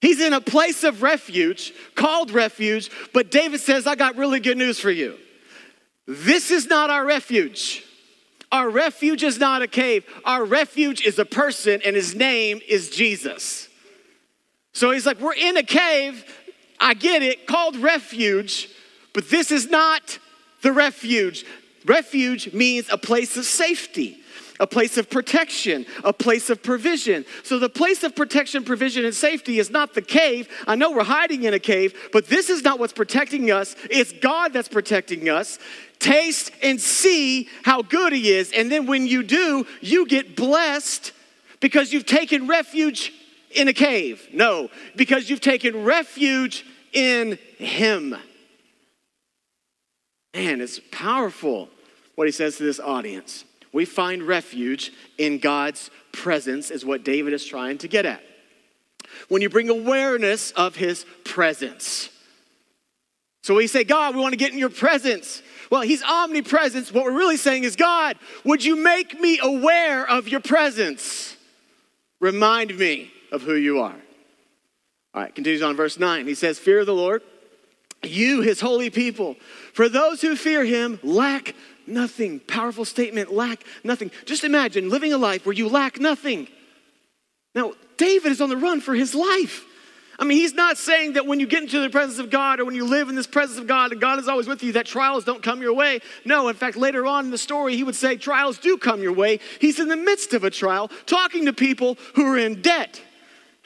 He's 0.00 0.20
in 0.20 0.32
a 0.32 0.40
place 0.40 0.82
of 0.82 1.02
refuge 1.02 1.72
called 1.94 2.30
refuge, 2.30 2.90
but 3.12 3.30
David 3.30 3.60
says, 3.60 3.86
I 3.86 3.94
got 3.94 4.16
really 4.16 4.40
good 4.40 4.56
news 4.56 4.80
for 4.80 4.90
you. 4.90 5.18
This 6.06 6.50
is 6.50 6.66
not 6.66 6.90
our 6.90 7.04
refuge. 7.04 7.84
Our 8.50 8.68
refuge 8.68 9.22
is 9.22 9.38
not 9.38 9.62
a 9.62 9.68
cave. 9.68 10.04
Our 10.24 10.44
refuge 10.44 11.02
is 11.02 11.18
a 11.18 11.24
person, 11.24 11.80
and 11.84 11.94
his 11.94 12.14
name 12.14 12.60
is 12.68 12.90
Jesus. 12.90 13.68
So 14.72 14.90
he's 14.90 15.06
like, 15.06 15.20
We're 15.20 15.34
in 15.34 15.56
a 15.56 15.62
cave. 15.62 16.24
I 16.80 16.94
get 16.94 17.22
it, 17.22 17.46
called 17.46 17.76
refuge, 17.76 18.70
but 19.12 19.28
this 19.28 19.52
is 19.52 19.68
not 19.68 20.18
the 20.62 20.72
refuge. 20.72 21.44
Refuge 21.84 22.52
means 22.52 22.88
a 22.90 22.98
place 22.98 23.36
of 23.36 23.44
safety, 23.44 24.18
a 24.58 24.66
place 24.66 24.98
of 24.98 25.08
protection, 25.08 25.86
a 26.04 26.12
place 26.12 26.50
of 26.50 26.62
provision. 26.62 27.24
So 27.42 27.58
the 27.58 27.70
place 27.70 28.02
of 28.02 28.14
protection, 28.14 28.64
provision, 28.64 29.04
and 29.04 29.14
safety 29.14 29.58
is 29.58 29.70
not 29.70 29.94
the 29.94 30.02
cave. 30.02 30.48
I 30.66 30.74
know 30.74 30.90
we're 30.90 31.04
hiding 31.04 31.44
in 31.44 31.54
a 31.54 31.58
cave, 31.58 31.94
but 32.12 32.26
this 32.26 32.50
is 32.50 32.62
not 32.62 32.78
what's 32.78 32.92
protecting 32.92 33.50
us. 33.50 33.74
It's 33.90 34.12
God 34.12 34.52
that's 34.52 34.68
protecting 34.68 35.28
us. 35.30 35.58
Taste 35.98 36.50
and 36.62 36.80
see 36.80 37.48
how 37.62 37.82
good 37.82 38.12
He 38.12 38.30
is. 38.30 38.52
And 38.52 38.70
then 38.70 38.86
when 38.86 39.06
you 39.06 39.22
do, 39.22 39.66
you 39.80 40.06
get 40.06 40.36
blessed 40.36 41.12
because 41.60 41.92
you've 41.92 42.06
taken 42.06 42.46
refuge 42.46 43.12
in 43.50 43.68
a 43.68 43.72
cave. 43.72 44.28
No, 44.32 44.70
because 44.96 45.30
you've 45.30 45.40
taken 45.40 45.84
refuge 45.84 46.64
in 46.92 47.38
Him. 47.58 48.16
Man, 50.34 50.60
it's 50.60 50.80
powerful 50.92 51.68
what 52.14 52.26
he 52.26 52.32
says 52.32 52.56
to 52.56 52.62
this 52.62 52.80
audience. 52.80 53.44
We 53.72 53.84
find 53.84 54.22
refuge 54.22 54.92
in 55.18 55.38
God's 55.38 55.90
presence, 56.12 56.70
is 56.70 56.84
what 56.84 57.04
David 57.04 57.32
is 57.32 57.44
trying 57.44 57.78
to 57.78 57.88
get 57.88 58.06
at. 58.06 58.22
When 59.28 59.42
you 59.42 59.48
bring 59.48 59.68
awareness 59.68 60.50
of 60.52 60.76
his 60.76 61.04
presence. 61.24 62.10
So 63.42 63.54
we 63.54 63.66
say, 63.66 63.84
God, 63.84 64.14
we 64.14 64.20
want 64.20 64.32
to 64.32 64.38
get 64.38 64.52
in 64.52 64.58
your 64.58 64.70
presence. 64.70 65.42
Well, 65.70 65.82
he's 65.82 66.02
omnipresent. 66.02 66.92
What 66.92 67.04
we're 67.04 67.16
really 67.16 67.36
saying 67.36 67.64
is, 67.64 67.76
God, 67.76 68.16
would 68.44 68.64
you 68.64 68.76
make 68.76 69.18
me 69.18 69.38
aware 69.42 70.08
of 70.08 70.28
your 70.28 70.40
presence? 70.40 71.36
Remind 72.20 72.76
me 72.76 73.10
of 73.32 73.42
who 73.42 73.54
you 73.54 73.80
are. 73.80 73.96
All 75.14 75.22
right, 75.22 75.34
continues 75.34 75.62
on 75.62 75.74
verse 75.74 75.98
9. 75.98 76.26
He 76.26 76.34
says, 76.34 76.58
Fear 76.58 76.80
of 76.80 76.86
the 76.86 76.94
Lord 76.94 77.22
you, 78.02 78.40
his 78.40 78.60
holy 78.60 78.90
people, 78.90 79.36
for 79.72 79.88
those 79.88 80.20
who 80.20 80.36
fear 80.36 80.64
him, 80.64 80.98
lack 81.02 81.54
nothing. 81.86 82.40
Powerful 82.40 82.84
statement, 82.84 83.32
lack 83.32 83.64
nothing. 83.84 84.10
Just 84.24 84.44
imagine 84.44 84.88
living 84.88 85.12
a 85.12 85.18
life 85.18 85.44
where 85.44 85.54
you 85.54 85.68
lack 85.68 86.00
nothing. 86.00 86.48
Now, 87.54 87.72
David 87.96 88.32
is 88.32 88.40
on 88.40 88.48
the 88.48 88.56
run 88.56 88.80
for 88.80 88.94
his 88.94 89.14
life. 89.14 89.66
I 90.18 90.24
mean, 90.24 90.36
he's 90.36 90.52
not 90.52 90.76
saying 90.76 91.14
that 91.14 91.26
when 91.26 91.40
you 91.40 91.46
get 91.46 91.62
into 91.62 91.80
the 91.80 91.88
presence 91.88 92.18
of 92.18 92.28
God 92.28 92.60
or 92.60 92.66
when 92.66 92.74
you 92.74 92.84
live 92.84 93.08
in 93.08 93.14
this 93.14 93.26
presence 93.26 93.58
of 93.58 93.66
God 93.66 93.92
and 93.92 94.00
God 94.00 94.18
is 94.18 94.28
always 94.28 94.46
with 94.46 94.62
you, 94.62 94.72
that 94.72 94.84
trials 94.84 95.24
don't 95.24 95.42
come 95.42 95.62
your 95.62 95.72
way. 95.72 96.00
No, 96.26 96.48
in 96.48 96.56
fact, 96.56 96.76
later 96.76 97.06
on 97.06 97.24
in 97.24 97.30
the 97.30 97.38
story, 97.38 97.74
he 97.74 97.82
would 97.82 97.94
say 97.94 98.16
trials 98.16 98.58
do 98.58 98.76
come 98.76 99.00
your 99.02 99.14
way. 99.14 99.40
He's 99.60 99.80
in 99.80 99.88
the 99.88 99.96
midst 99.96 100.34
of 100.34 100.44
a 100.44 100.50
trial 100.50 100.88
talking 101.06 101.46
to 101.46 101.54
people 101.54 101.96
who 102.14 102.26
are 102.26 102.36
in 102.36 102.60
debt. 102.60 103.00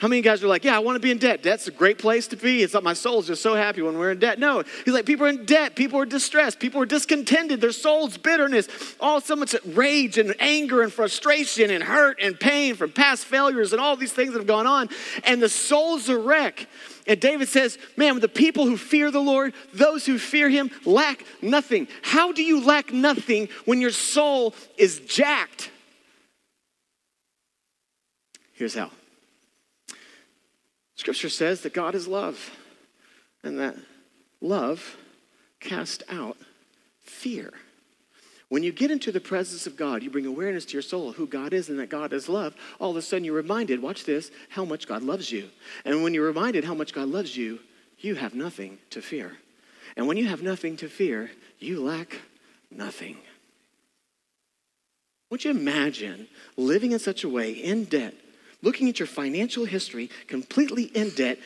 How 0.04 0.08
many 0.08 0.20
guys 0.20 0.44
are 0.44 0.48
like, 0.48 0.64
yeah, 0.64 0.76
I 0.76 0.80
want 0.80 0.96
to 0.96 1.00
be 1.00 1.10
in 1.10 1.16
debt? 1.16 1.42
Debt's 1.42 1.66
a 1.66 1.70
great 1.70 1.96
place 1.96 2.26
to 2.26 2.36
be. 2.36 2.62
It's 2.62 2.74
like 2.74 2.84
my 2.84 2.92
soul's 2.92 3.26
just 3.26 3.40
so 3.40 3.54
happy 3.54 3.80
when 3.80 3.96
we're 3.96 4.10
in 4.10 4.18
debt. 4.18 4.38
No, 4.38 4.62
he's 4.84 4.92
like, 4.92 5.06
people 5.06 5.24
are 5.24 5.30
in 5.30 5.46
debt. 5.46 5.76
People 5.76 5.98
are 5.98 6.04
distressed. 6.04 6.60
People 6.60 6.82
are 6.82 6.84
discontented. 6.86 7.62
Their 7.62 7.72
soul's 7.72 8.18
bitterness, 8.18 8.68
all 9.00 9.22
so 9.22 9.34
much 9.34 9.56
rage 9.64 10.18
and 10.18 10.34
anger 10.40 10.82
and 10.82 10.92
frustration 10.92 11.70
and 11.70 11.82
hurt 11.82 12.18
and 12.20 12.38
pain 12.38 12.74
from 12.74 12.92
past 12.92 13.24
failures 13.24 13.72
and 13.72 13.80
all 13.80 13.96
these 13.96 14.12
things 14.12 14.34
that 14.34 14.40
have 14.40 14.46
gone 14.46 14.66
on. 14.66 14.90
And 15.24 15.40
the 15.40 15.48
soul's 15.48 16.10
a 16.10 16.18
wreck. 16.18 16.68
And 17.06 17.18
David 17.18 17.48
says, 17.48 17.78
man, 17.96 18.20
the 18.20 18.28
people 18.28 18.66
who 18.66 18.76
fear 18.76 19.10
the 19.10 19.22
Lord, 19.22 19.54
those 19.72 20.04
who 20.04 20.18
fear 20.18 20.50
him, 20.50 20.70
lack 20.84 21.24
nothing. 21.40 21.88
How 22.02 22.30
do 22.30 22.42
you 22.42 22.62
lack 22.62 22.92
nothing 22.92 23.48
when 23.64 23.80
your 23.80 23.90
soul 23.90 24.54
is 24.76 25.00
jacked? 25.00 25.70
Here's 28.52 28.74
how. 28.74 28.90
Scripture 30.96 31.28
says 31.28 31.62
that 31.62 31.74
God 31.74 31.94
is 31.94 32.06
love 32.06 32.50
and 33.42 33.58
that 33.58 33.76
love 34.40 34.96
casts 35.60 36.02
out 36.08 36.36
fear. 37.00 37.52
When 38.48 38.62
you 38.62 38.72
get 38.72 38.90
into 38.90 39.10
the 39.10 39.20
presence 39.20 39.66
of 39.66 39.76
God, 39.76 40.02
you 40.02 40.10
bring 40.10 40.26
awareness 40.26 40.64
to 40.66 40.74
your 40.74 40.82
soul 40.82 41.12
who 41.12 41.26
God 41.26 41.52
is 41.52 41.68
and 41.68 41.78
that 41.78 41.88
God 41.88 42.12
is 42.12 42.28
love. 42.28 42.54
All 42.78 42.90
of 42.90 42.96
a 42.96 43.02
sudden, 43.02 43.24
you're 43.24 43.34
reminded, 43.34 43.82
watch 43.82 44.04
this, 44.04 44.30
how 44.50 44.64
much 44.64 44.86
God 44.86 45.02
loves 45.02 45.32
you. 45.32 45.48
And 45.84 46.02
when 46.02 46.14
you're 46.14 46.26
reminded 46.26 46.64
how 46.64 46.74
much 46.74 46.92
God 46.92 47.08
loves 47.08 47.36
you, 47.36 47.58
you 47.98 48.14
have 48.14 48.34
nothing 48.34 48.78
to 48.90 49.02
fear. 49.02 49.38
And 49.96 50.06
when 50.06 50.16
you 50.16 50.28
have 50.28 50.42
nothing 50.42 50.76
to 50.78 50.88
fear, 50.88 51.30
you 51.58 51.82
lack 51.82 52.20
nothing. 52.70 53.16
Would 55.30 55.44
you 55.44 55.50
imagine 55.50 56.28
living 56.56 56.92
in 56.92 56.98
such 56.98 57.24
a 57.24 57.28
way 57.28 57.50
in 57.50 57.84
debt 57.84 58.14
looking 58.64 58.88
at 58.88 58.98
your 58.98 59.06
financial 59.06 59.64
history, 59.64 60.10
completely 60.26 60.84
in 60.84 61.10
debt, 61.10 61.38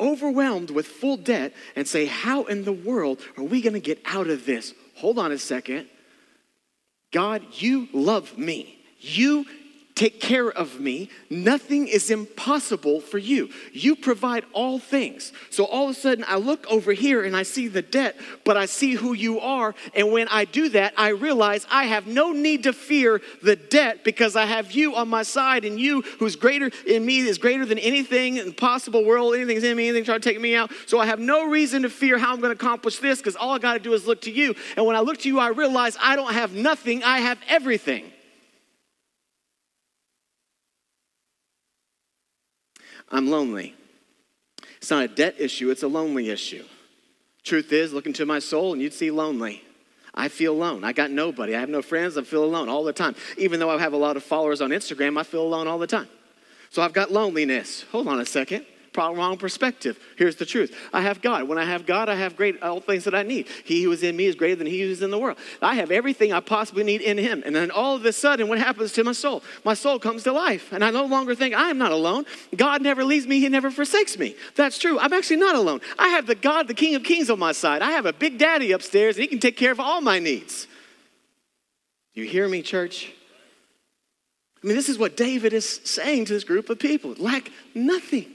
overwhelmed 0.00 0.70
with 0.70 0.86
full 0.86 1.16
debt, 1.16 1.52
and 1.76 1.86
say, 1.86 2.06
How 2.06 2.44
in 2.44 2.64
the 2.64 2.72
world 2.72 3.20
are 3.36 3.44
we 3.44 3.62
going 3.62 3.74
to 3.74 3.80
get 3.80 4.00
out 4.04 4.28
of 4.28 4.46
this? 4.46 4.74
Hold 4.96 5.18
on 5.18 5.30
a 5.30 5.38
second. 5.38 5.86
God, 7.12 7.42
you 7.52 7.88
love 7.92 8.36
me. 8.36 8.82
You 8.98 9.46
take 9.94 10.20
care 10.20 10.50
of 10.50 10.80
me. 10.80 11.10
Nothing 11.28 11.86
is 11.86 12.10
impossible 12.10 13.00
for 13.00 13.18
you. 13.18 13.50
You 13.72 13.94
provide 13.94 14.44
all 14.52 14.78
things. 14.78 15.32
So 15.50 15.64
all 15.64 15.84
of 15.84 15.90
a 15.90 15.94
sudden, 15.94 16.24
I 16.26 16.36
look 16.36 16.66
over 16.70 16.92
here 16.92 17.24
and 17.24 17.36
I 17.36 17.42
see 17.42 17.68
the 17.68 17.82
debt, 17.82 18.16
but 18.44 18.56
I 18.56 18.66
see 18.66 18.94
who 18.94 19.12
you 19.12 19.40
are. 19.40 19.74
And 19.94 20.12
when 20.12 20.28
I 20.28 20.44
do 20.44 20.68
that, 20.70 20.94
I 20.96 21.08
realize 21.08 21.66
I 21.70 21.84
have 21.84 22.06
no 22.06 22.32
need 22.32 22.62
to 22.64 22.72
fear 22.72 23.20
the 23.42 23.56
debt 23.56 24.04
because 24.04 24.36
I 24.36 24.46
have 24.46 24.72
you 24.72 24.94
on 24.96 25.08
my 25.08 25.22
side, 25.22 25.64
and 25.64 25.78
you, 25.78 26.02
who's 26.18 26.36
greater 26.36 26.70
in 26.86 27.04
me, 27.04 27.20
is 27.20 27.38
greater 27.38 27.66
than 27.66 27.78
anything 27.78 28.36
in 28.36 28.46
the 28.46 28.52
possible 28.52 29.04
world, 29.04 29.34
anything's 29.34 29.64
in 29.64 29.76
me, 29.76 29.88
anything 29.88 30.04
trying 30.04 30.20
to 30.20 30.28
take 30.28 30.40
me 30.40 30.54
out. 30.54 30.72
So 30.86 31.00
I 31.00 31.06
have 31.06 31.20
no 31.20 31.48
reason 31.48 31.82
to 31.82 31.90
fear 31.90 32.18
how 32.18 32.32
I'm 32.32 32.40
going 32.40 32.56
to 32.56 32.64
accomplish 32.64 32.98
this 32.98 33.18
because 33.18 33.36
all 33.36 33.54
I 33.54 33.58
got 33.58 33.74
to 33.74 33.78
do 33.78 33.92
is 33.92 34.06
look 34.06 34.22
to 34.22 34.30
you. 34.30 34.54
And 34.76 34.86
when 34.86 34.96
I 34.96 35.00
look 35.00 35.18
to 35.18 35.28
you, 35.28 35.38
I 35.38 35.48
realize 35.48 35.96
I 36.00 36.16
don't 36.16 36.32
have 36.32 36.54
nothing, 36.54 37.02
I 37.02 37.18
have 37.18 37.38
everything. 37.48 38.11
I'm 43.12 43.30
lonely. 43.30 43.74
It's 44.78 44.90
not 44.90 45.04
a 45.04 45.08
debt 45.08 45.36
issue, 45.38 45.70
it's 45.70 45.84
a 45.84 45.88
lonely 45.88 46.30
issue. 46.30 46.64
Truth 47.44 47.72
is, 47.72 47.92
look 47.92 48.06
into 48.06 48.26
my 48.26 48.40
soul 48.40 48.72
and 48.72 48.82
you'd 48.82 48.94
see 48.94 49.10
lonely. 49.10 49.62
I 50.14 50.28
feel 50.28 50.52
alone. 50.52 50.84
I 50.84 50.92
got 50.92 51.10
nobody. 51.10 51.54
I 51.54 51.60
have 51.60 51.68
no 51.68 51.80
friends. 51.80 52.18
I 52.18 52.22
feel 52.22 52.44
alone 52.44 52.68
all 52.68 52.84
the 52.84 52.92
time. 52.92 53.14
Even 53.38 53.60
though 53.60 53.70
I 53.70 53.78
have 53.78 53.94
a 53.94 53.96
lot 53.96 54.16
of 54.16 54.22
followers 54.22 54.60
on 54.60 54.70
Instagram, 54.70 55.18
I 55.18 55.22
feel 55.22 55.42
alone 55.42 55.66
all 55.66 55.78
the 55.78 55.86
time. 55.86 56.08
So 56.70 56.82
I've 56.82 56.92
got 56.92 57.10
loneliness. 57.10 57.84
Hold 57.92 58.08
on 58.08 58.20
a 58.20 58.26
second 58.26 58.66
wrong 58.96 59.36
perspective. 59.36 59.98
Here's 60.16 60.36
the 60.36 60.46
truth 60.46 60.74
I 60.92 61.02
have 61.02 61.22
God. 61.22 61.48
When 61.48 61.58
I 61.58 61.64
have 61.64 61.86
God, 61.86 62.08
I 62.08 62.14
have 62.14 62.36
great 62.36 62.62
all 62.62 62.80
things 62.80 63.04
that 63.04 63.14
I 63.14 63.22
need. 63.22 63.48
He 63.64 63.82
who 63.82 63.92
is 63.92 64.02
in 64.02 64.16
me 64.16 64.26
is 64.26 64.34
greater 64.34 64.56
than 64.56 64.66
he 64.66 64.80
who 64.80 64.90
is 64.90 65.02
in 65.02 65.10
the 65.10 65.18
world. 65.18 65.38
I 65.60 65.74
have 65.76 65.90
everything 65.90 66.32
I 66.32 66.40
possibly 66.40 66.84
need 66.84 67.00
in 67.00 67.18
him. 67.18 67.42
And 67.44 67.54
then 67.54 67.70
all 67.70 67.96
of 67.96 68.04
a 68.04 68.12
sudden, 68.12 68.48
what 68.48 68.58
happens 68.58 68.92
to 68.92 69.04
my 69.04 69.12
soul? 69.12 69.42
My 69.64 69.74
soul 69.74 69.98
comes 69.98 70.22
to 70.24 70.32
life. 70.32 70.72
And 70.72 70.84
I 70.84 70.90
no 70.90 71.04
longer 71.04 71.34
think 71.34 71.54
I 71.54 71.70
am 71.70 71.78
not 71.78 71.92
alone. 71.92 72.24
God 72.56 72.82
never 72.82 73.04
leaves 73.04 73.26
me, 73.26 73.40
he 73.40 73.48
never 73.48 73.70
forsakes 73.70 74.18
me. 74.18 74.34
That's 74.56 74.78
true. 74.78 74.98
I'm 74.98 75.12
actually 75.12 75.36
not 75.36 75.54
alone. 75.54 75.80
I 75.98 76.08
have 76.08 76.26
the 76.26 76.34
God, 76.34 76.68
the 76.68 76.74
King 76.74 76.94
of 76.94 77.02
Kings 77.02 77.30
on 77.30 77.38
my 77.38 77.52
side. 77.52 77.82
I 77.82 77.92
have 77.92 78.06
a 78.06 78.12
big 78.12 78.38
daddy 78.38 78.72
upstairs, 78.72 79.16
and 79.16 79.22
he 79.22 79.28
can 79.28 79.38
take 79.38 79.56
care 79.56 79.72
of 79.72 79.80
all 79.80 80.00
my 80.00 80.18
needs. 80.18 80.66
Do 82.14 82.20
you 82.20 82.28
hear 82.28 82.46
me, 82.48 82.62
church? 82.62 83.12
I 84.62 84.66
mean, 84.66 84.76
this 84.76 84.88
is 84.88 84.98
what 84.98 85.16
David 85.16 85.52
is 85.52 85.80
saying 85.84 86.26
to 86.26 86.34
this 86.34 86.44
group 86.44 86.70
of 86.70 86.78
people 86.78 87.14
lack 87.18 87.50
nothing. 87.74 88.26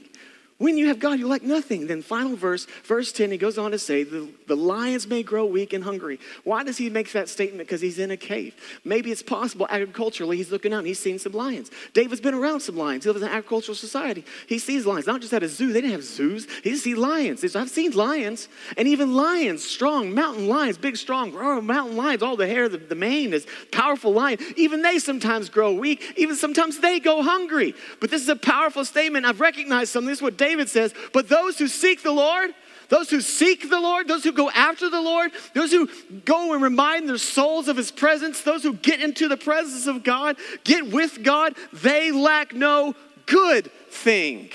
When 0.58 0.76
you 0.76 0.88
have 0.88 0.98
God, 0.98 1.20
you 1.20 1.28
lack 1.28 1.44
nothing. 1.44 1.86
Then, 1.86 2.02
final 2.02 2.34
verse, 2.34 2.66
verse 2.82 3.12
10, 3.12 3.30
he 3.30 3.38
goes 3.38 3.58
on 3.58 3.70
to 3.70 3.78
say, 3.78 4.02
the, 4.02 4.28
the 4.48 4.56
lions 4.56 5.06
may 5.06 5.22
grow 5.22 5.46
weak 5.46 5.72
and 5.72 5.84
hungry. 5.84 6.18
Why 6.42 6.64
does 6.64 6.76
he 6.76 6.90
make 6.90 7.12
that 7.12 7.28
statement? 7.28 7.68
Because 7.68 7.80
he's 7.80 8.00
in 8.00 8.10
a 8.10 8.16
cave. 8.16 8.56
Maybe 8.84 9.12
it's 9.12 9.22
possible 9.22 9.68
agriculturally, 9.70 10.36
he's 10.36 10.50
looking 10.50 10.72
out 10.72 10.78
and 10.78 10.88
he's 10.88 10.98
seen 10.98 11.20
some 11.20 11.30
lions. 11.30 11.70
David's 11.94 12.20
been 12.20 12.34
around 12.34 12.58
some 12.58 12.76
lions. 12.76 13.04
He 13.04 13.10
lives 13.10 13.22
in 13.22 13.28
an 13.28 13.34
agricultural 13.34 13.76
society. 13.76 14.24
He 14.48 14.58
sees 14.58 14.84
lions, 14.84 15.06
not 15.06 15.20
just 15.20 15.32
at 15.32 15.44
a 15.44 15.48
zoo. 15.48 15.72
They 15.72 15.80
didn't 15.80 15.92
have 15.92 16.02
zoos. 16.02 16.48
He 16.64 16.74
sees 16.74 16.96
lions. 16.96 17.42
Says, 17.42 17.54
I've 17.54 17.70
seen 17.70 17.92
lions, 17.92 18.48
and 18.76 18.88
even 18.88 19.14
lions, 19.14 19.64
strong 19.64 20.12
mountain 20.12 20.48
lions, 20.48 20.76
big, 20.76 20.96
strong 20.96 21.32
mountain 21.64 21.96
lions, 21.96 22.20
all 22.20 22.36
the 22.36 22.48
hair, 22.48 22.68
the, 22.68 22.78
the 22.78 22.96
mane 22.96 23.32
is 23.32 23.46
powerful 23.70 24.12
lion. 24.12 24.40
Even 24.56 24.82
they 24.82 24.98
sometimes 24.98 25.50
grow 25.50 25.72
weak. 25.72 26.14
Even 26.16 26.34
sometimes 26.34 26.80
they 26.80 26.98
go 26.98 27.22
hungry. 27.22 27.76
But 28.00 28.10
this 28.10 28.22
is 28.22 28.28
a 28.28 28.34
powerful 28.34 28.84
statement. 28.84 29.24
I've 29.24 29.40
recognized 29.40 29.92
something. 29.92 30.08
This 30.08 30.18
is 30.18 30.22
what 30.22 30.36
David 30.36 30.47
David 30.48 30.70
says, 30.70 30.94
But 31.12 31.28
those 31.28 31.58
who 31.58 31.68
seek 31.68 32.02
the 32.02 32.12
Lord, 32.12 32.50
those 32.88 33.10
who 33.10 33.20
seek 33.20 33.68
the 33.68 33.80
Lord, 33.80 34.08
those 34.08 34.24
who 34.24 34.32
go 34.32 34.48
after 34.48 34.88
the 34.88 35.00
Lord, 35.00 35.30
those 35.54 35.70
who 35.70 35.90
go 36.24 36.54
and 36.54 36.62
remind 36.62 37.06
their 37.06 37.18
souls 37.18 37.68
of 37.68 37.76
his 37.76 37.90
presence, 37.90 38.40
those 38.40 38.62
who 38.62 38.72
get 38.72 39.02
into 39.02 39.28
the 39.28 39.36
presence 39.36 39.86
of 39.86 40.02
God, 40.02 40.36
get 40.64 40.90
with 40.90 41.22
God, 41.22 41.54
they 41.74 42.10
lack 42.12 42.54
no 42.54 42.94
good 43.26 43.70
thing. 43.90 44.48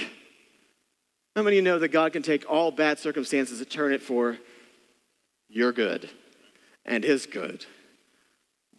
How 1.35 1.43
many 1.43 1.57
of 1.57 1.63
you 1.63 1.71
know 1.71 1.77
that 1.77 1.89
God 1.89 2.11
can 2.11 2.23
take 2.23 2.49
all 2.49 2.71
bad 2.71 2.97
circumstances 2.97 3.59
and 3.59 3.69
turn 3.69 3.93
it 3.93 4.01
for 4.01 4.39
your 5.47 5.71
good 5.71 6.09
and 6.85 7.03
his 7.03 7.27
good? 7.27 7.67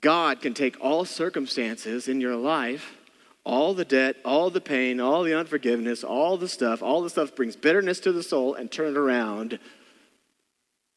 God 0.01 0.41
can 0.41 0.53
take 0.53 0.81
all 0.81 1.05
circumstances 1.05 2.09
in 2.09 2.21
your 2.21 2.35
life 2.35 2.97
all 3.45 3.75
the 3.75 3.85
debt, 3.85 4.17
all 4.25 4.51
the 4.51 4.61
pain, 4.61 5.01
all 5.01 5.23
the 5.23 5.35
unforgiveness, 5.35 6.03
all 6.03 6.37
the 6.37 6.49
stuff, 6.49 6.83
all 6.83 7.03
the 7.03 7.11
stuff 7.11 7.37
brings 7.37 7.57
bitterness 7.57 8.01
to 8.01 8.13
the 8.13 8.23
soul 8.23 8.55
and 8.55 8.71
turn 8.71 8.89
it 8.89 8.97
around 8.97 9.59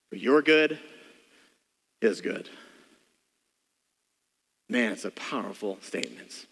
for 0.09 0.15
your 0.15 0.41
good, 0.41 0.79
his 1.99 2.21
good. 2.21 2.49
Man, 4.69 4.91
it's 4.91 5.05
a 5.05 5.11
powerful 5.11 5.77
statement. 5.81 6.45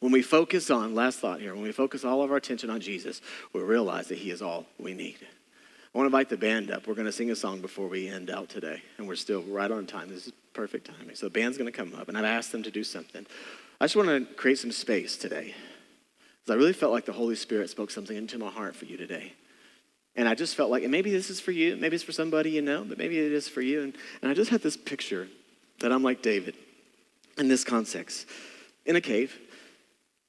When 0.00 0.12
we 0.12 0.22
focus 0.22 0.70
on, 0.70 0.94
last 0.94 1.20
thought 1.20 1.40
here, 1.40 1.54
when 1.54 1.62
we 1.62 1.72
focus 1.72 2.04
all 2.04 2.22
of 2.22 2.30
our 2.30 2.36
attention 2.36 2.68
on 2.68 2.80
Jesus, 2.80 3.20
we 3.52 3.62
realize 3.62 4.08
that 4.08 4.18
he 4.18 4.30
is 4.30 4.42
all 4.42 4.66
we 4.78 4.94
need. 4.94 5.18
I 5.22 5.98
want 5.98 6.04
to 6.04 6.16
invite 6.16 6.28
the 6.28 6.36
band 6.36 6.70
up. 6.70 6.86
We're 6.86 6.94
going 6.94 7.06
to 7.06 7.12
sing 7.12 7.30
a 7.30 7.36
song 7.36 7.60
before 7.60 7.86
we 7.86 8.08
end 8.08 8.28
out 8.28 8.48
today, 8.48 8.82
and 8.98 9.06
we're 9.06 9.14
still 9.14 9.42
right 9.42 9.70
on 9.70 9.86
time. 9.86 10.08
This 10.08 10.26
is 10.26 10.32
perfect 10.52 10.88
timing. 10.88 11.14
So 11.14 11.26
the 11.26 11.30
band's 11.30 11.56
going 11.56 11.70
to 11.70 11.76
come 11.76 11.94
up, 11.94 12.08
and 12.08 12.18
I've 12.18 12.24
asked 12.24 12.52
them 12.52 12.64
to 12.64 12.70
do 12.70 12.82
something. 12.82 13.24
I 13.80 13.84
just 13.84 13.96
want 13.96 14.08
to 14.08 14.34
create 14.34 14.58
some 14.58 14.72
space 14.72 15.16
today. 15.16 15.54
Because 16.40 16.54
I 16.54 16.58
really 16.58 16.72
felt 16.72 16.92
like 16.92 17.06
the 17.06 17.12
Holy 17.12 17.36
Spirit 17.36 17.70
spoke 17.70 17.90
something 17.90 18.16
into 18.16 18.38
my 18.38 18.50
heart 18.50 18.76
for 18.76 18.84
you 18.84 18.96
today. 18.96 19.32
And 20.16 20.28
I 20.28 20.34
just 20.34 20.54
felt 20.54 20.70
like, 20.70 20.82
and 20.82 20.92
maybe 20.92 21.10
this 21.10 21.30
is 21.30 21.40
for 21.40 21.50
you, 21.50 21.76
maybe 21.76 21.96
it's 21.96 22.04
for 22.04 22.12
somebody 22.12 22.50
you 22.50 22.62
know, 22.62 22.84
but 22.84 22.98
maybe 22.98 23.18
it 23.18 23.32
is 23.32 23.48
for 23.48 23.62
you. 23.62 23.82
And, 23.82 23.96
and 24.22 24.30
I 24.30 24.34
just 24.34 24.50
had 24.50 24.62
this 24.62 24.76
picture 24.76 25.28
that 25.80 25.90
I'm 25.90 26.02
like 26.02 26.22
David 26.22 26.54
in 27.36 27.48
this 27.48 27.64
context, 27.64 28.26
in 28.86 28.94
a 28.94 29.00
cave, 29.00 29.36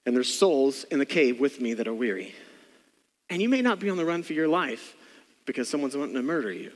and 0.06 0.16
there's 0.16 0.34
souls 0.34 0.86
in 0.86 1.00
the 1.00 1.06
cave 1.06 1.40
with 1.40 1.62
me 1.62 1.74
that 1.76 1.88
are 1.88 1.94
weary. 1.94 2.34
And 3.30 3.42
you 3.42 3.50
may 3.50 3.62
not 3.62 3.80
be 3.80 3.90
on 3.90 3.98
the 3.98 4.06
run 4.06 4.24
for 4.24 4.34
your 4.34 4.48
life 4.48 4.96
because 5.46 5.70
someone's 5.70 5.96
wanting 5.96 6.16
to 6.16 6.24
murder 6.24 6.52
you. 6.52 6.72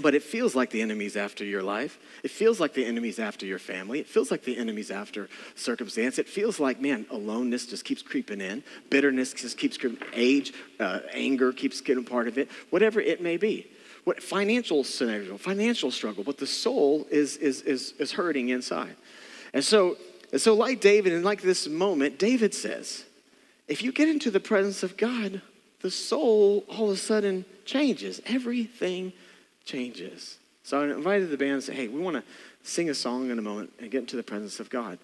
But 0.00 0.14
it 0.14 0.22
feels 0.22 0.54
like 0.54 0.70
the 0.70 0.82
enemy's 0.82 1.16
after 1.16 1.44
your 1.44 1.62
life. 1.62 1.98
It 2.22 2.30
feels 2.30 2.60
like 2.60 2.74
the 2.74 2.84
enemy's 2.84 3.18
after 3.18 3.46
your 3.46 3.58
family. 3.58 4.00
It 4.00 4.06
feels 4.06 4.30
like 4.30 4.44
the 4.44 4.56
enemy's 4.56 4.90
after 4.90 5.28
circumstance. 5.54 6.18
It 6.18 6.28
feels 6.28 6.60
like, 6.60 6.80
man, 6.80 7.06
aloneness 7.10 7.66
just 7.66 7.84
keeps 7.84 8.02
creeping 8.02 8.40
in. 8.40 8.62
Bitterness 8.90 9.32
just 9.32 9.58
keeps 9.58 9.76
creeping. 9.76 10.06
Age, 10.12 10.52
uh, 10.80 11.00
anger 11.12 11.52
keeps 11.52 11.80
getting 11.80 12.04
part 12.04 12.28
of 12.28 12.38
it. 12.38 12.48
Whatever 12.70 13.00
it 13.00 13.20
may 13.20 13.36
be. 13.36 13.66
What 14.04 14.22
financial 14.22 14.84
scenario, 14.84 15.36
financial 15.36 15.90
struggle, 15.90 16.24
but 16.24 16.38
the 16.38 16.46
soul 16.46 17.06
is 17.10 17.36
is 17.36 17.60
is, 17.62 17.92
is 17.98 18.12
hurting 18.12 18.48
inside. 18.48 18.96
And 19.52 19.62
so, 19.62 19.98
and 20.32 20.40
so, 20.40 20.54
like 20.54 20.80
David, 20.80 21.12
and 21.12 21.24
like 21.24 21.42
this 21.42 21.68
moment, 21.68 22.18
David 22.18 22.54
says, 22.54 23.04
if 23.66 23.82
you 23.82 23.92
get 23.92 24.08
into 24.08 24.30
the 24.30 24.40
presence 24.40 24.82
of 24.82 24.96
God, 24.96 25.42
the 25.80 25.90
soul 25.90 26.64
all 26.68 26.86
of 26.86 26.94
a 26.94 26.96
sudden 26.96 27.44
changes. 27.64 28.20
Everything 28.26 29.12
changes. 29.68 30.38
So 30.64 30.80
I 30.80 30.84
invited 30.84 31.30
the 31.30 31.36
band 31.36 31.52
and 31.52 31.62
said, 31.62 31.76
hey, 31.76 31.88
we 31.88 32.00
want 32.00 32.16
to 32.16 32.22
sing 32.62 32.90
a 32.90 32.94
song 32.94 33.30
in 33.30 33.38
a 33.38 33.42
moment 33.42 33.70
and 33.78 33.90
get 33.90 34.00
into 34.00 34.16
the 34.16 34.22
presence 34.22 34.60
of 34.60 34.70
God. 34.70 34.98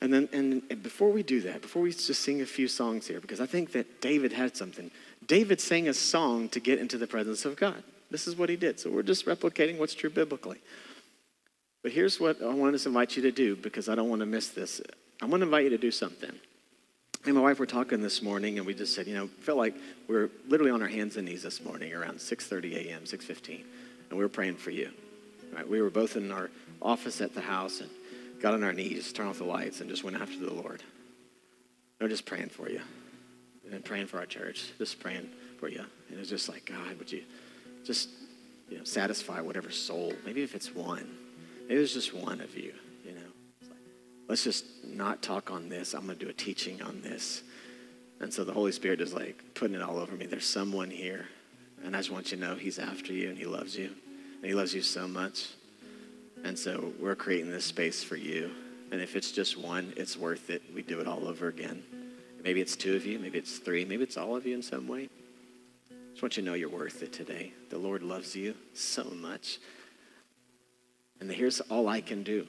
And 0.00 0.12
then, 0.12 0.28
and, 0.32 0.82
before 0.82 1.10
we 1.10 1.22
do 1.22 1.40
that, 1.42 1.62
before 1.62 1.82
we 1.82 1.90
just 1.90 2.22
sing 2.22 2.40
a 2.40 2.46
few 2.46 2.68
songs 2.68 3.06
here, 3.06 3.20
because 3.20 3.40
I 3.40 3.46
think 3.46 3.72
that 3.72 4.00
David 4.00 4.32
had 4.32 4.56
something. 4.56 4.90
David 5.26 5.60
sang 5.60 5.88
a 5.88 5.94
song 5.94 6.48
to 6.50 6.60
get 6.60 6.78
into 6.78 6.98
the 6.98 7.06
presence 7.06 7.44
of 7.44 7.56
God. 7.56 7.82
This 8.10 8.26
is 8.26 8.36
what 8.36 8.48
he 8.48 8.56
did. 8.56 8.80
So 8.80 8.90
we're 8.90 9.02
just 9.02 9.26
replicating 9.26 9.78
what's 9.78 9.94
true 9.94 10.10
biblically. 10.10 10.58
But 11.82 11.92
here's 11.92 12.18
what 12.18 12.42
I 12.42 12.52
want 12.52 12.78
to 12.78 12.88
invite 12.88 13.16
you 13.16 13.22
to 13.22 13.32
do 13.32 13.56
because 13.56 13.88
I 13.88 13.94
don't 13.94 14.08
want 14.08 14.20
to 14.20 14.26
miss 14.26 14.48
this. 14.48 14.80
I 15.22 15.26
want 15.26 15.42
to 15.42 15.46
invite 15.46 15.64
you 15.64 15.70
to 15.70 15.78
do 15.78 15.90
something. 15.90 16.30
Me 16.30 17.26
and 17.26 17.34
my 17.34 17.42
wife 17.42 17.58
were 17.58 17.66
talking 17.66 18.00
this 18.00 18.22
morning, 18.22 18.58
and 18.58 18.66
we 18.66 18.74
just 18.74 18.94
said, 18.94 19.06
you 19.06 19.14
know, 19.14 19.26
felt 19.40 19.58
like 19.58 19.74
we 20.08 20.16
are 20.16 20.30
literally 20.48 20.70
on 20.70 20.80
our 20.80 20.88
hands 20.88 21.16
and 21.16 21.28
knees 21.28 21.42
this 21.42 21.62
morning 21.62 21.92
around 21.92 22.16
6:30 22.18 22.86
a.m., 22.86 23.02
6:15 23.02 23.64
and 24.10 24.18
we 24.18 24.24
were 24.24 24.28
praying 24.28 24.56
for 24.56 24.70
you. 24.70 24.90
Right? 25.54 25.68
We 25.68 25.80
were 25.80 25.90
both 25.90 26.16
in 26.16 26.30
our 26.30 26.50
office 26.82 27.20
at 27.20 27.34
the 27.34 27.40
house 27.40 27.80
and 27.80 27.90
got 28.40 28.54
on 28.54 28.62
our 28.62 28.72
knees, 28.72 29.12
turned 29.12 29.28
off 29.28 29.38
the 29.38 29.44
lights, 29.44 29.80
and 29.80 29.88
just 29.88 30.04
went 30.04 30.20
after 30.20 30.38
the 30.38 30.52
Lord. 30.52 30.82
We 31.98 32.04
were 32.04 32.10
just 32.10 32.26
praying 32.26 32.48
for 32.48 32.68
you 32.68 32.80
and 33.70 33.84
praying 33.84 34.06
for 34.06 34.18
our 34.18 34.26
church, 34.26 34.72
just 34.78 35.00
praying 35.00 35.28
for 35.58 35.68
you. 35.68 35.80
And 36.08 36.16
it 36.16 36.18
was 36.18 36.28
just 36.28 36.48
like, 36.48 36.64
God, 36.64 36.98
would 36.98 37.10
you 37.12 37.22
just 37.84 38.08
you 38.68 38.78
know, 38.78 38.84
satisfy 38.84 39.40
whatever 39.40 39.70
soul, 39.70 40.12
maybe 40.24 40.42
if 40.42 40.54
it's 40.54 40.74
one, 40.74 41.08
maybe 41.68 41.80
it's 41.80 41.92
just 41.92 42.14
one 42.14 42.40
of 42.40 42.56
you, 42.56 42.72
you 43.04 43.12
know. 43.12 43.20
Like, 43.62 43.78
let's 44.28 44.44
just 44.44 44.64
not 44.84 45.22
talk 45.22 45.50
on 45.50 45.68
this. 45.68 45.94
I'm 45.94 46.06
going 46.06 46.18
to 46.18 46.24
do 46.24 46.30
a 46.30 46.34
teaching 46.34 46.80
on 46.82 47.00
this. 47.02 47.42
And 48.20 48.32
so 48.32 48.44
the 48.44 48.52
Holy 48.52 48.72
Spirit 48.72 49.00
is 49.00 49.12
like 49.14 49.42
putting 49.54 49.76
it 49.76 49.82
all 49.82 49.98
over 49.98 50.14
me. 50.14 50.26
There's 50.26 50.46
someone 50.46 50.90
here 50.90 51.26
and 51.84 51.94
I 51.94 51.98
just 51.98 52.10
want 52.10 52.30
you 52.30 52.38
to 52.38 52.44
know 52.44 52.54
He's 52.54 52.78
after 52.78 53.12
you 53.12 53.28
and 53.28 53.38
He 53.38 53.46
loves 53.46 53.76
you. 53.76 53.90
And 54.36 54.44
He 54.44 54.54
loves 54.54 54.74
you 54.74 54.82
so 54.82 55.06
much. 55.08 55.48
And 56.44 56.58
so 56.58 56.92
we're 56.98 57.14
creating 57.14 57.50
this 57.50 57.64
space 57.64 58.02
for 58.02 58.16
you. 58.16 58.50
And 58.92 59.00
if 59.00 59.14
it's 59.16 59.32
just 59.32 59.56
one, 59.56 59.92
it's 59.96 60.16
worth 60.16 60.50
it. 60.50 60.62
We 60.74 60.82
do 60.82 61.00
it 61.00 61.06
all 61.06 61.28
over 61.28 61.48
again. 61.48 61.82
Maybe 62.42 62.60
it's 62.60 62.76
two 62.76 62.96
of 62.96 63.04
you, 63.04 63.18
maybe 63.18 63.38
it's 63.38 63.58
three, 63.58 63.84
maybe 63.84 64.02
it's 64.02 64.16
all 64.16 64.34
of 64.34 64.46
you 64.46 64.54
in 64.54 64.62
some 64.62 64.88
way. 64.88 65.08
I 65.90 65.94
just 66.12 66.22
want 66.22 66.36
you 66.36 66.42
to 66.42 66.48
know 66.48 66.54
you're 66.54 66.70
worth 66.70 67.02
it 67.02 67.12
today. 67.12 67.52
The 67.68 67.78
Lord 67.78 68.02
loves 68.02 68.34
you 68.34 68.54
so 68.72 69.04
much. 69.04 69.58
And 71.20 71.30
here's 71.30 71.60
all 71.60 71.88
I 71.88 72.00
can 72.00 72.22
do. 72.22 72.46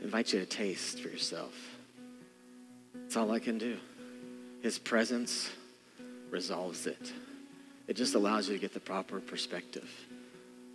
I 0.00 0.04
invite 0.04 0.32
you 0.32 0.40
to 0.40 0.46
taste 0.46 1.00
for 1.00 1.08
yourself. 1.08 1.52
That's 2.94 3.16
all 3.16 3.30
I 3.32 3.38
can 3.38 3.58
do. 3.58 3.76
His 4.62 4.78
presence 4.78 5.50
resolves 6.34 6.86
it. 6.88 7.12
It 7.86 7.94
just 7.94 8.14
allows 8.14 8.48
you 8.48 8.54
to 8.54 8.60
get 8.60 8.74
the 8.74 8.80
proper 8.80 9.20
perspective. 9.20 9.88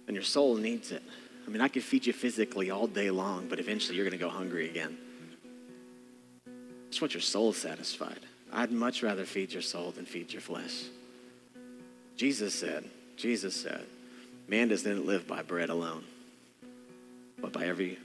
And 0.08 0.16
your 0.16 0.24
soul 0.24 0.56
needs 0.56 0.92
it. 0.92 1.04
I 1.46 1.50
mean, 1.50 1.62
I 1.62 1.68
could 1.68 1.84
feed 1.84 2.06
you 2.06 2.14
physically 2.14 2.72
all 2.72 2.88
day 2.88 3.12
long, 3.12 3.48
but 3.48 3.60
eventually 3.60 3.98
you're 3.98 4.06
going 4.06 4.18
to 4.18 4.26
go 4.26 4.30
hungry 4.30 4.70
again. 4.70 4.98
Just 6.90 7.02
want 7.02 7.14
your 7.14 7.22
soul 7.22 7.52
satisfied. 7.54 8.22
I'd 8.54 8.72
much 8.72 9.04
rather 9.04 9.26
feed 9.26 9.52
your 9.52 9.62
soul 9.62 9.92
than 9.92 10.06
feed 10.06 10.32
your 10.32 10.42
flesh. 10.42 10.86
Jesus 12.16 12.54
said, 12.54 12.86
Jesus 13.18 13.54
said, 13.54 13.86
man 14.48 14.70
doesn't 14.70 15.06
live 15.06 15.28
by 15.28 15.42
bread 15.44 15.70
alone, 15.70 16.04
but 17.40 17.52
by 17.52 17.66
every, 17.66 18.00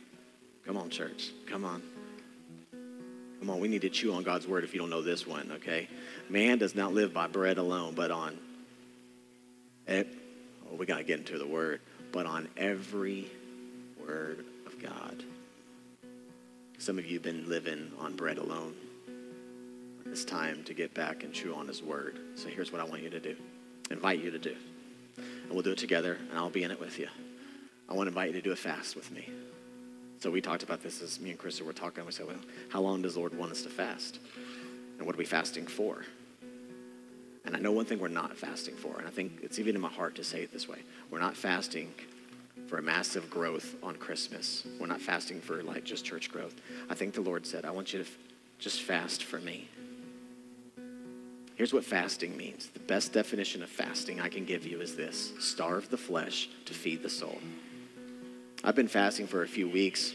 come 0.67 0.77
on, 0.77 0.91
church, 0.91 1.31
come 1.47 1.65
on. 1.65 1.83
Come 3.45 3.57
on, 3.57 3.61
we 3.61 3.68
need 3.68 3.82
to 3.82 3.90
chew 3.90 4.14
on 4.14 4.22
God's 4.22 4.49
word 4.49 4.64
if 4.64 4.72
you 4.72 4.80
don't 4.80 4.88
know 4.88 5.03
this 5.03 5.26
one, 5.26 5.53
okay? 5.57 5.86
Man 6.30 6.57
does 6.57 6.74
not 6.74 6.95
live 6.95 7.12
by 7.12 7.26
bread 7.26 7.59
alone, 7.59 7.92
but 7.95 8.11
on, 8.11 8.38
oh, 9.86 10.05
we 10.78 10.86
got 10.86 10.97
to 10.97 11.05
get 11.05 11.18
into 11.18 11.36
the 11.36 11.47
word, 11.47 11.82
but 12.11 12.24
on 12.24 12.49
every 12.57 13.30
word 14.01 14.47
of 14.64 14.78
God. 14.78 15.22
Some 16.78 16.99
of 16.99 17.05
you 17.05 17.16
have 17.16 17.22
been 17.22 17.47
living 17.47 17.92
on 17.99 18.16
bread 18.16 18.38
alone. 18.38 18.74
It's 20.07 20.24
time 20.24 20.64
to 20.64 20.72
get 20.72 20.95
back 20.95 21.22
and 21.22 21.30
chew 21.34 21.55
on 21.55 21.68
his 21.68 21.82
word. 21.82 22.18
So 22.36 22.49
here's 22.49 22.72
what 22.72 22.80
I 22.80 22.84
want 22.84 23.03
you 23.03 23.11
to 23.11 23.20
do 23.20 23.36
invite 23.90 24.20
you 24.20 24.30
to 24.30 24.38
do. 24.38 24.57
And 25.18 25.51
we'll 25.51 25.61
do 25.61 25.72
it 25.72 25.78
together, 25.78 26.16
and 26.30 26.38
I'll 26.38 26.49
be 26.49 26.62
in 26.62 26.70
it 26.70 26.80
with 26.80 26.99
you. 26.99 27.09
I 27.90 27.92
want 27.92 28.07
to 28.07 28.09
invite 28.09 28.28
you 28.28 28.40
to 28.40 28.42
do 28.42 28.53
a 28.53 28.57
fast 28.57 28.97
with 28.97 29.11
me. 29.11 29.28
So 30.19 30.31
we 30.31 30.41
talked 30.41 30.62
about 30.62 30.83
this 30.83 31.03
as 31.03 31.21
me 31.21 31.31
and 31.31 31.39
Krista 31.39 31.62
were 31.62 31.73
talking. 31.73 32.05
We 32.07 32.12
said, 32.12 32.27
well, 32.27 32.37
how 32.71 32.81
long 32.81 33.03
does 33.03 33.15
the 33.15 33.21
Lord 33.21 33.37
want 33.37 33.53
us 33.53 33.62
to 33.62 33.69
fast? 33.69 34.19
And 34.99 35.07
what 35.07 35.15
are 35.15 35.19
we 35.19 35.25
fasting 35.25 35.67
for? 35.67 36.05
And 37.45 37.55
I 37.55 37.59
know 37.59 37.73
one 37.73 37.85
thing 37.85 37.99
we're 37.99 38.09
not 38.09 38.37
fasting 38.37 38.75
for, 38.75 38.97
and 38.97 39.07
I 39.07 39.11
think 39.11 39.41
it's 39.43 39.59
even 39.59 39.75
in 39.75 39.81
my 39.81 39.89
heart 39.89 40.15
to 40.15 40.25
say 40.25 40.43
it 40.43 40.53
this 40.53 40.67
way. 40.67 40.79
We're 41.11 41.21
not 41.21 41.37
fasting 41.37 41.93
for 42.67 42.79
a 42.79 42.83
massive 42.83 43.29
growth 43.29 43.75
on 43.83 43.97
Christmas. 43.97 44.67
We're 44.81 44.87
not 44.87 45.01
fasting 45.01 45.41
for 45.41 45.62
like 45.62 45.85
just 45.85 46.05
church 46.05 46.31
growth. 46.31 46.55
I 46.89 46.95
think 46.95 47.15
the 47.15 47.21
Lord 47.21 47.47
said, 47.47 47.65
I 47.65 47.71
want 47.71 47.93
you 47.93 47.99
to 47.99 48.05
f- 48.07 48.19
just 48.59 48.83
fast 48.83 49.25
for 49.25 49.39
me. 49.39 49.69
Here's 51.57 51.73
what 51.73 51.85
fasting 51.85 52.37
means. 52.37 52.69
The 52.69 52.81
best 52.81 53.12
definition 53.12 53.62
of 53.62 53.69
fasting 53.69 54.21
I 54.21 54.29
can 54.29 54.45
give 54.45 54.67
you 54.67 54.81
is 54.81 54.97
this 54.97 55.33
starve 55.39 55.91
the 55.91 55.99
flesh 55.99 56.49
to 56.65 56.75
feed 56.75 57.03
the 57.03 57.11
soul. 57.11 57.39
I've 58.67 58.75
been 58.75 58.89
fasting 58.89 59.27
for 59.27 59.43
a 59.43 59.47
few 59.47 59.69
weeks. 59.69 60.15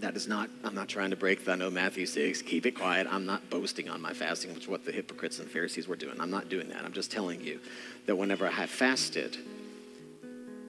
That 0.00 0.16
is 0.16 0.26
not, 0.26 0.50
I'm 0.64 0.74
not 0.74 0.88
trying 0.88 1.10
to 1.10 1.16
break 1.16 1.44
the, 1.44 1.52
I 1.52 1.54
know 1.54 1.70
Matthew 1.70 2.06
6, 2.06 2.42
keep 2.42 2.66
it 2.66 2.72
quiet. 2.72 3.06
I'm 3.08 3.24
not 3.24 3.48
boasting 3.50 3.88
on 3.88 4.00
my 4.00 4.12
fasting, 4.12 4.52
which 4.52 4.64
is 4.64 4.68
what 4.68 4.84
the 4.84 4.90
hypocrites 4.90 5.38
and 5.38 5.48
Pharisees 5.48 5.86
were 5.86 5.94
doing. 5.94 6.20
I'm 6.20 6.30
not 6.30 6.48
doing 6.48 6.70
that. 6.70 6.84
I'm 6.84 6.92
just 6.92 7.12
telling 7.12 7.40
you 7.40 7.60
that 8.06 8.16
whenever 8.16 8.48
I 8.48 8.50
have 8.50 8.68
fasted 8.68 9.36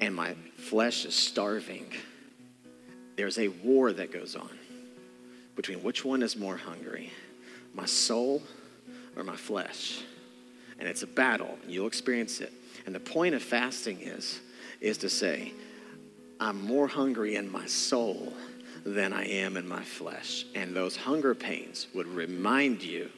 and 0.01 0.13
my 0.13 0.35
flesh 0.57 1.05
is 1.05 1.15
starving, 1.15 1.91
there's 3.15 3.39
a 3.39 3.47
war 3.47 3.91
that 3.91 4.11
goes 4.11 4.35
on 4.35 4.51
between 5.55 5.81
which 5.81 6.05
one 6.05 6.21
is 6.21 6.35
more 6.35 6.57
hungry, 6.57 7.11
my 7.73 7.87
soul 7.87 8.43
or 9.17 9.23
my 9.23 9.35
flesh. 9.35 9.99
And 10.77 10.87
it's 10.87 11.01
a 11.01 11.07
battle, 11.07 11.57
and 11.63 11.71
you'll 11.71 11.87
experience 11.87 12.39
it. 12.39 12.53
And 12.85 12.93
the 12.93 12.99
point 12.99 13.33
of 13.33 13.41
fasting 13.41 13.99
is, 14.01 14.41
is 14.79 14.99
to 14.99 15.09
say, 15.09 15.53
I'm 16.43 16.61
more 16.61 16.89
hungry 16.89 17.37
in 17.37 17.49
my 17.49 17.65
soul 17.67 18.33
than 18.85 19.13
I 19.13 19.25
am 19.25 19.55
in 19.55 19.65
my 19.65 19.81
flesh. 19.81 20.45
And 20.53 20.75
those 20.75 20.97
hunger 20.97 21.33
pains 21.33 21.87
would 21.95 22.05
remind 22.05 22.83
you 22.83 23.09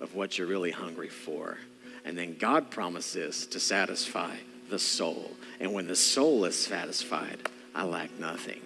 of 0.00 0.14
what 0.14 0.38
you're 0.38 0.46
really 0.46 0.70
hungry 0.70 1.10
for. 1.10 1.58
And 2.06 2.16
then 2.16 2.38
God 2.38 2.70
promises 2.70 3.44
to 3.48 3.60
satisfy 3.60 4.34
the 4.70 4.78
soul. 4.78 5.30
And 5.60 5.74
when 5.74 5.86
the 5.86 5.94
soul 5.94 6.46
is 6.46 6.56
satisfied, 6.56 7.50
I 7.74 7.84
lack 7.84 8.18
nothing. 8.18 8.62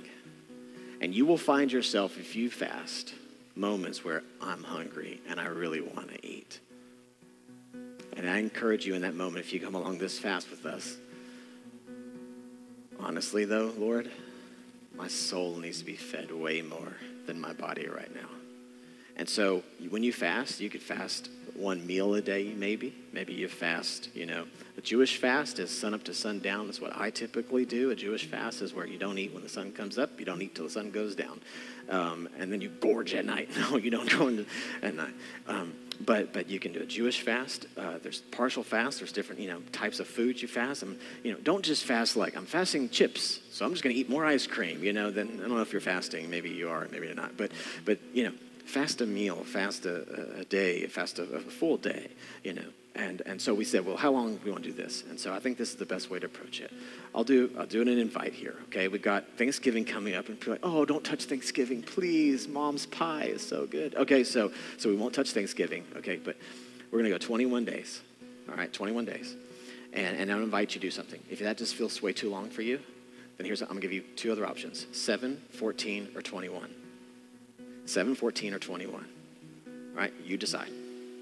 And 1.00 1.12
you 1.12 1.26
will 1.26 1.36
find 1.36 1.72
yourself, 1.72 2.16
if 2.16 2.36
you 2.36 2.50
fast, 2.50 3.14
moments 3.56 4.04
where 4.04 4.22
I'm 4.40 4.62
hungry 4.62 5.22
and 5.28 5.40
I 5.40 5.46
really 5.46 5.80
want 5.80 6.10
to 6.10 6.24
eat. 6.24 6.60
And 8.16 8.30
I 8.30 8.38
encourage 8.38 8.86
you 8.86 8.94
in 8.94 9.02
that 9.02 9.16
moment, 9.16 9.44
if 9.44 9.52
you 9.52 9.58
come 9.58 9.74
along 9.74 9.98
this 9.98 10.20
fast 10.20 10.52
with 10.52 10.66
us, 10.66 10.98
honestly, 13.04 13.44
though, 13.44 13.72
Lord, 13.76 14.10
my 14.96 15.08
soul 15.08 15.56
needs 15.56 15.78
to 15.80 15.84
be 15.84 15.94
fed 15.94 16.32
way 16.32 16.62
more 16.62 16.96
than 17.26 17.40
my 17.40 17.52
body 17.52 17.86
right 17.86 18.12
now. 18.14 18.28
And 19.16 19.28
so 19.28 19.62
when 19.90 20.02
you 20.02 20.12
fast, 20.12 20.60
you 20.60 20.70
could 20.70 20.82
fast 20.82 21.30
one 21.54 21.86
meal 21.86 22.14
a 22.14 22.20
day, 22.20 22.52
maybe. 22.56 22.94
Maybe 23.12 23.32
you 23.32 23.46
fast, 23.48 24.08
you 24.14 24.26
know. 24.26 24.46
A 24.76 24.80
Jewish 24.80 25.18
fast 25.18 25.60
is 25.60 25.70
sun 25.70 25.94
up 25.94 26.02
to 26.04 26.14
sundown. 26.14 26.66
That's 26.66 26.80
what 26.80 26.98
I 26.98 27.10
typically 27.10 27.64
do. 27.64 27.90
A 27.90 27.94
Jewish 27.94 28.26
fast 28.26 28.60
is 28.60 28.74
where 28.74 28.86
you 28.86 28.98
don't 28.98 29.18
eat 29.18 29.32
when 29.32 29.44
the 29.44 29.48
sun 29.48 29.70
comes 29.70 29.98
up, 29.98 30.18
you 30.18 30.24
don't 30.24 30.42
eat 30.42 30.56
till 30.56 30.64
the 30.64 30.70
sun 30.70 30.90
goes 30.90 31.14
down. 31.14 31.40
Um, 31.88 32.28
and 32.38 32.50
then 32.50 32.60
you 32.60 32.70
gorge 32.70 33.14
at 33.14 33.24
night. 33.24 33.50
No, 33.70 33.76
you 33.76 33.90
don't 33.90 34.10
go 34.10 34.28
into, 34.28 34.46
at 34.82 34.94
night. 34.94 35.14
Um, 35.46 35.74
but 36.00 36.32
but 36.32 36.48
you 36.48 36.58
can 36.58 36.72
do 36.72 36.80
a 36.80 36.86
Jewish 36.86 37.22
fast. 37.22 37.66
Uh, 37.76 37.98
there's 38.02 38.20
partial 38.20 38.62
fast. 38.62 38.98
There's 38.98 39.12
different 39.12 39.40
you 39.40 39.48
know 39.48 39.60
types 39.72 40.00
of 40.00 40.06
foods 40.06 40.42
you 40.42 40.48
fast. 40.48 40.82
And 40.82 40.98
you 41.22 41.32
know 41.32 41.38
don't 41.42 41.64
just 41.64 41.84
fast 41.84 42.16
like 42.16 42.36
I'm 42.36 42.46
fasting 42.46 42.88
chips, 42.88 43.40
so 43.50 43.64
I'm 43.64 43.72
just 43.72 43.82
going 43.82 43.94
to 43.94 44.00
eat 44.00 44.08
more 44.08 44.24
ice 44.24 44.46
cream. 44.46 44.82
You 44.82 44.92
know 44.92 45.10
then 45.10 45.28
I 45.36 45.48
don't 45.48 45.56
know 45.56 45.62
if 45.62 45.72
you're 45.72 45.80
fasting. 45.80 46.30
Maybe 46.30 46.50
you 46.50 46.68
are. 46.68 46.86
Maybe 46.90 47.06
you're 47.06 47.14
not. 47.14 47.36
But 47.36 47.52
but 47.84 47.98
you 48.12 48.24
know 48.24 48.32
fast 48.64 49.00
a 49.00 49.06
meal, 49.06 49.44
fast 49.44 49.86
a, 49.86 50.40
a 50.40 50.44
day, 50.44 50.86
fast 50.86 51.18
a, 51.18 51.22
a 51.22 51.40
full 51.40 51.76
day. 51.76 52.10
You 52.42 52.54
know 52.54 52.66
and, 52.96 53.22
and 53.26 53.42
so 53.42 53.52
we 53.54 53.64
said, 53.64 53.84
well, 53.84 53.96
how 53.96 54.12
long 54.12 54.36
do 54.36 54.40
we 54.44 54.52
want 54.52 54.62
to 54.64 54.70
do 54.70 54.76
this? 54.76 55.02
And 55.08 55.18
so 55.18 55.32
I 55.32 55.40
think 55.40 55.58
this 55.58 55.70
is 55.70 55.76
the 55.76 55.86
best 55.86 56.10
way 56.10 56.20
to 56.20 56.26
approach 56.26 56.60
it. 56.60 56.72
I'll 57.12 57.24
do, 57.24 57.50
I'll 57.58 57.66
do 57.66 57.82
an 57.82 57.88
invite 57.88 58.34
here, 58.34 58.54
okay? 58.66 58.86
We've 58.86 59.02
got 59.02 59.24
Thanksgiving 59.36 59.84
coming 59.84 60.14
up, 60.14 60.28
and 60.28 60.38
people 60.38 60.52
like, 60.52 60.60
oh, 60.62 60.84
don't 60.84 61.04
touch 61.04 61.24
Thanksgiving, 61.24 61.82
please. 61.82 62.46
Mom's 62.46 62.86
pie 62.86 63.24
is 63.24 63.44
so 63.44 63.66
good. 63.66 63.96
Okay, 63.96 64.22
so, 64.22 64.52
so 64.78 64.88
we 64.88 64.94
won't 64.94 65.12
touch 65.12 65.32
Thanksgiving, 65.32 65.84
okay? 65.96 66.16
But 66.16 66.36
we're 66.92 67.00
going 67.00 67.10
to 67.10 67.18
go 67.18 67.18
21 67.18 67.64
days, 67.64 68.00
all 68.48 68.54
right? 68.54 68.72
21 68.72 69.04
days. 69.06 69.34
And, 69.92 70.16
and 70.16 70.30
I'll 70.30 70.42
invite 70.42 70.74
you 70.76 70.80
to 70.80 70.86
do 70.86 70.90
something. 70.92 71.20
If 71.28 71.40
that 71.40 71.58
just 71.58 71.74
feels 71.74 72.00
way 72.00 72.12
too 72.12 72.30
long 72.30 72.48
for 72.48 72.62
you, 72.62 72.78
then 73.38 73.46
here's, 73.46 73.60
I'm 73.60 73.68
going 73.68 73.80
to 73.80 73.88
give 73.88 73.92
you 73.92 74.04
two 74.14 74.30
other 74.30 74.46
options 74.46 74.86
7, 74.92 75.42
14, 75.50 76.10
or 76.14 76.22
21. 76.22 76.72
7, 77.86 78.14
14, 78.14 78.54
or 78.54 78.58
21. 78.60 78.94
All 78.94 79.02
right, 79.96 80.12
you 80.24 80.36
decide. 80.36 80.70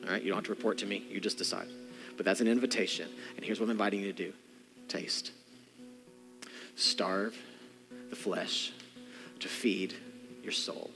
All 0.05 0.11
right, 0.11 0.23
you 0.23 0.29
don't 0.29 0.39
have 0.39 0.45
to 0.45 0.51
report 0.51 0.79
to 0.79 0.87
me, 0.87 1.05
you 1.11 1.21
just 1.21 1.39
decide. 1.39 1.69
But 2.17 2.27
that's 2.27 2.41
an 2.41 2.49
invitation. 2.49 3.09
And 3.37 3.45
here's 3.45 3.61
what 3.61 3.67
I'm 3.67 3.71
inviting 3.71 4.01
you 4.01 4.13
to 4.13 4.13
do 4.13 4.33
taste. 4.89 5.33
Starve 6.77 7.37
the 8.11 8.17
flesh 8.17 8.73
to 9.41 9.49
feed 9.49 9.95
your 10.43 10.53
soul 10.53 10.91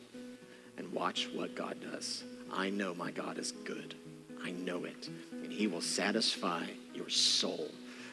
and 0.76 0.92
watch 0.92 1.28
what 1.32 1.54
God 1.54 1.76
does. 1.80 2.24
I 2.52 2.70
know 2.70 2.94
my 2.94 3.11
God 3.11 3.38
is 3.38 3.52
good. 3.52 3.94
I 4.42 4.52
know 4.52 4.84
it. 4.84 5.09
And 5.42 5.52
He 5.52 5.66
will 5.66 5.80
satisfy 5.80 6.64
your 6.94 7.09
soul. 7.09 7.70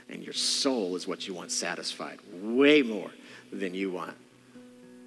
And 0.10 0.24
your 0.24 0.34
soul 0.34 0.96
is 0.96 1.08
what 1.08 1.28
you 1.28 1.34
want 1.34 1.52
satisfied 1.52 2.20
way 2.41 2.82
more 2.82 3.12
than 3.52 3.74
you 3.74 3.91
want 3.91 4.16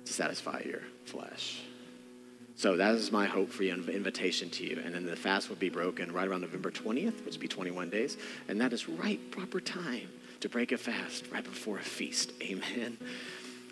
to 0.05 0.13
satisfy 0.13 0.63
your 0.65 0.83
flesh. 1.05 1.63
So 2.57 2.79
that 2.79 2.95
is 2.95 3.13
my 3.13 3.27
hope 3.27 3.51
for 3.51 3.65
you, 3.65 3.75
invitation 3.75 4.49
to 4.51 4.65
you. 4.65 4.81
And 4.83 4.95
then 4.95 5.05
the 5.05 5.15
fast 5.15 5.51
will 5.51 5.57
be 5.57 5.69
broken 5.69 6.11
right 6.11 6.27
around 6.27 6.41
November 6.41 6.71
20th, 6.71 7.25
which 7.27 7.35
will 7.35 7.43
be 7.43 7.49
21 7.49 7.91
days. 7.91 8.17
And 8.49 8.59
that 8.63 8.73
is 8.73 8.89
right 8.89 9.21
proper 9.31 9.61
time 9.61 10.09
to 10.41 10.49
break 10.49 10.73
a 10.73 10.79
fast 10.79 11.27
right 11.31 11.45
before 11.45 11.79
a 11.79 11.83
feast. 11.83 12.33
Amen. 12.43 12.97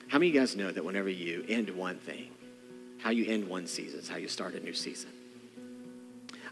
How 0.09 0.19
many 0.19 0.29
of 0.29 0.35
you 0.35 0.41
guys 0.41 0.55
know 0.55 0.71
that 0.71 0.85
whenever 0.85 1.09
you 1.09 1.47
end 1.49 1.71
one 1.71 1.97
thing, 1.97 2.29
how 2.99 3.09
you 3.09 3.25
end 3.25 3.49
one 3.49 3.67
season 3.67 4.01
is 4.01 4.09
how 4.09 4.17
you 4.17 4.29
start 4.29 4.55
a 4.55 4.61
new 4.61 4.75
season? 4.75 5.11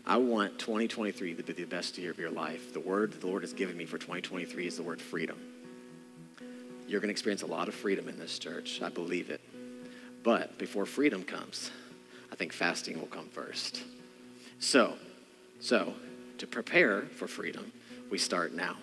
I 0.07 0.17
want 0.17 0.59
2023 0.59 1.35
to 1.35 1.43
be 1.43 1.53
the 1.53 1.65
best 1.65 1.99
year 1.99 2.11
of 2.11 2.19
your 2.19 2.31
life. 2.31 2.73
The 2.73 2.81
word 2.81 3.13
the 3.13 3.27
Lord 3.27 3.43
has 3.43 3.53
given 3.53 3.77
me 3.77 3.85
for 3.85 3.99
2023 3.99 4.67
is 4.67 4.77
the 4.79 4.83
word 4.83 5.03
freedom. 5.03 5.39
You're 6.89 7.01
going 7.01 7.09
to 7.09 7.13
experience 7.13 7.43
a 7.43 7.47
lot 7.47 7.69
of 7.69 7.75
freedom 7.75 8.09
in 8.09 8.19
this 8.19 8.39
church. 8.39 8.81
I 8.83 8.89
believe 8.89 9.29
it. 9.29 9.43
But 10.23 10.59
before 10.59 10.87
freedom 10.87 11.25
comes, 11.25 11.71
I 12.33 12.35
think 12.35 12.55
fasting 12.55 12.99
will 12.99 13.09
come 13.09 13.29
first. 13.29 13.83
So, 14.59 14.95
so 15.61 15.93
to 16.39 16.47
prepare 16.47 17.03
for 17.03 17.29
freedom, 17.29 17.71
we 18.11 18.17
start 18.17 18.55
now. 18.55 18.77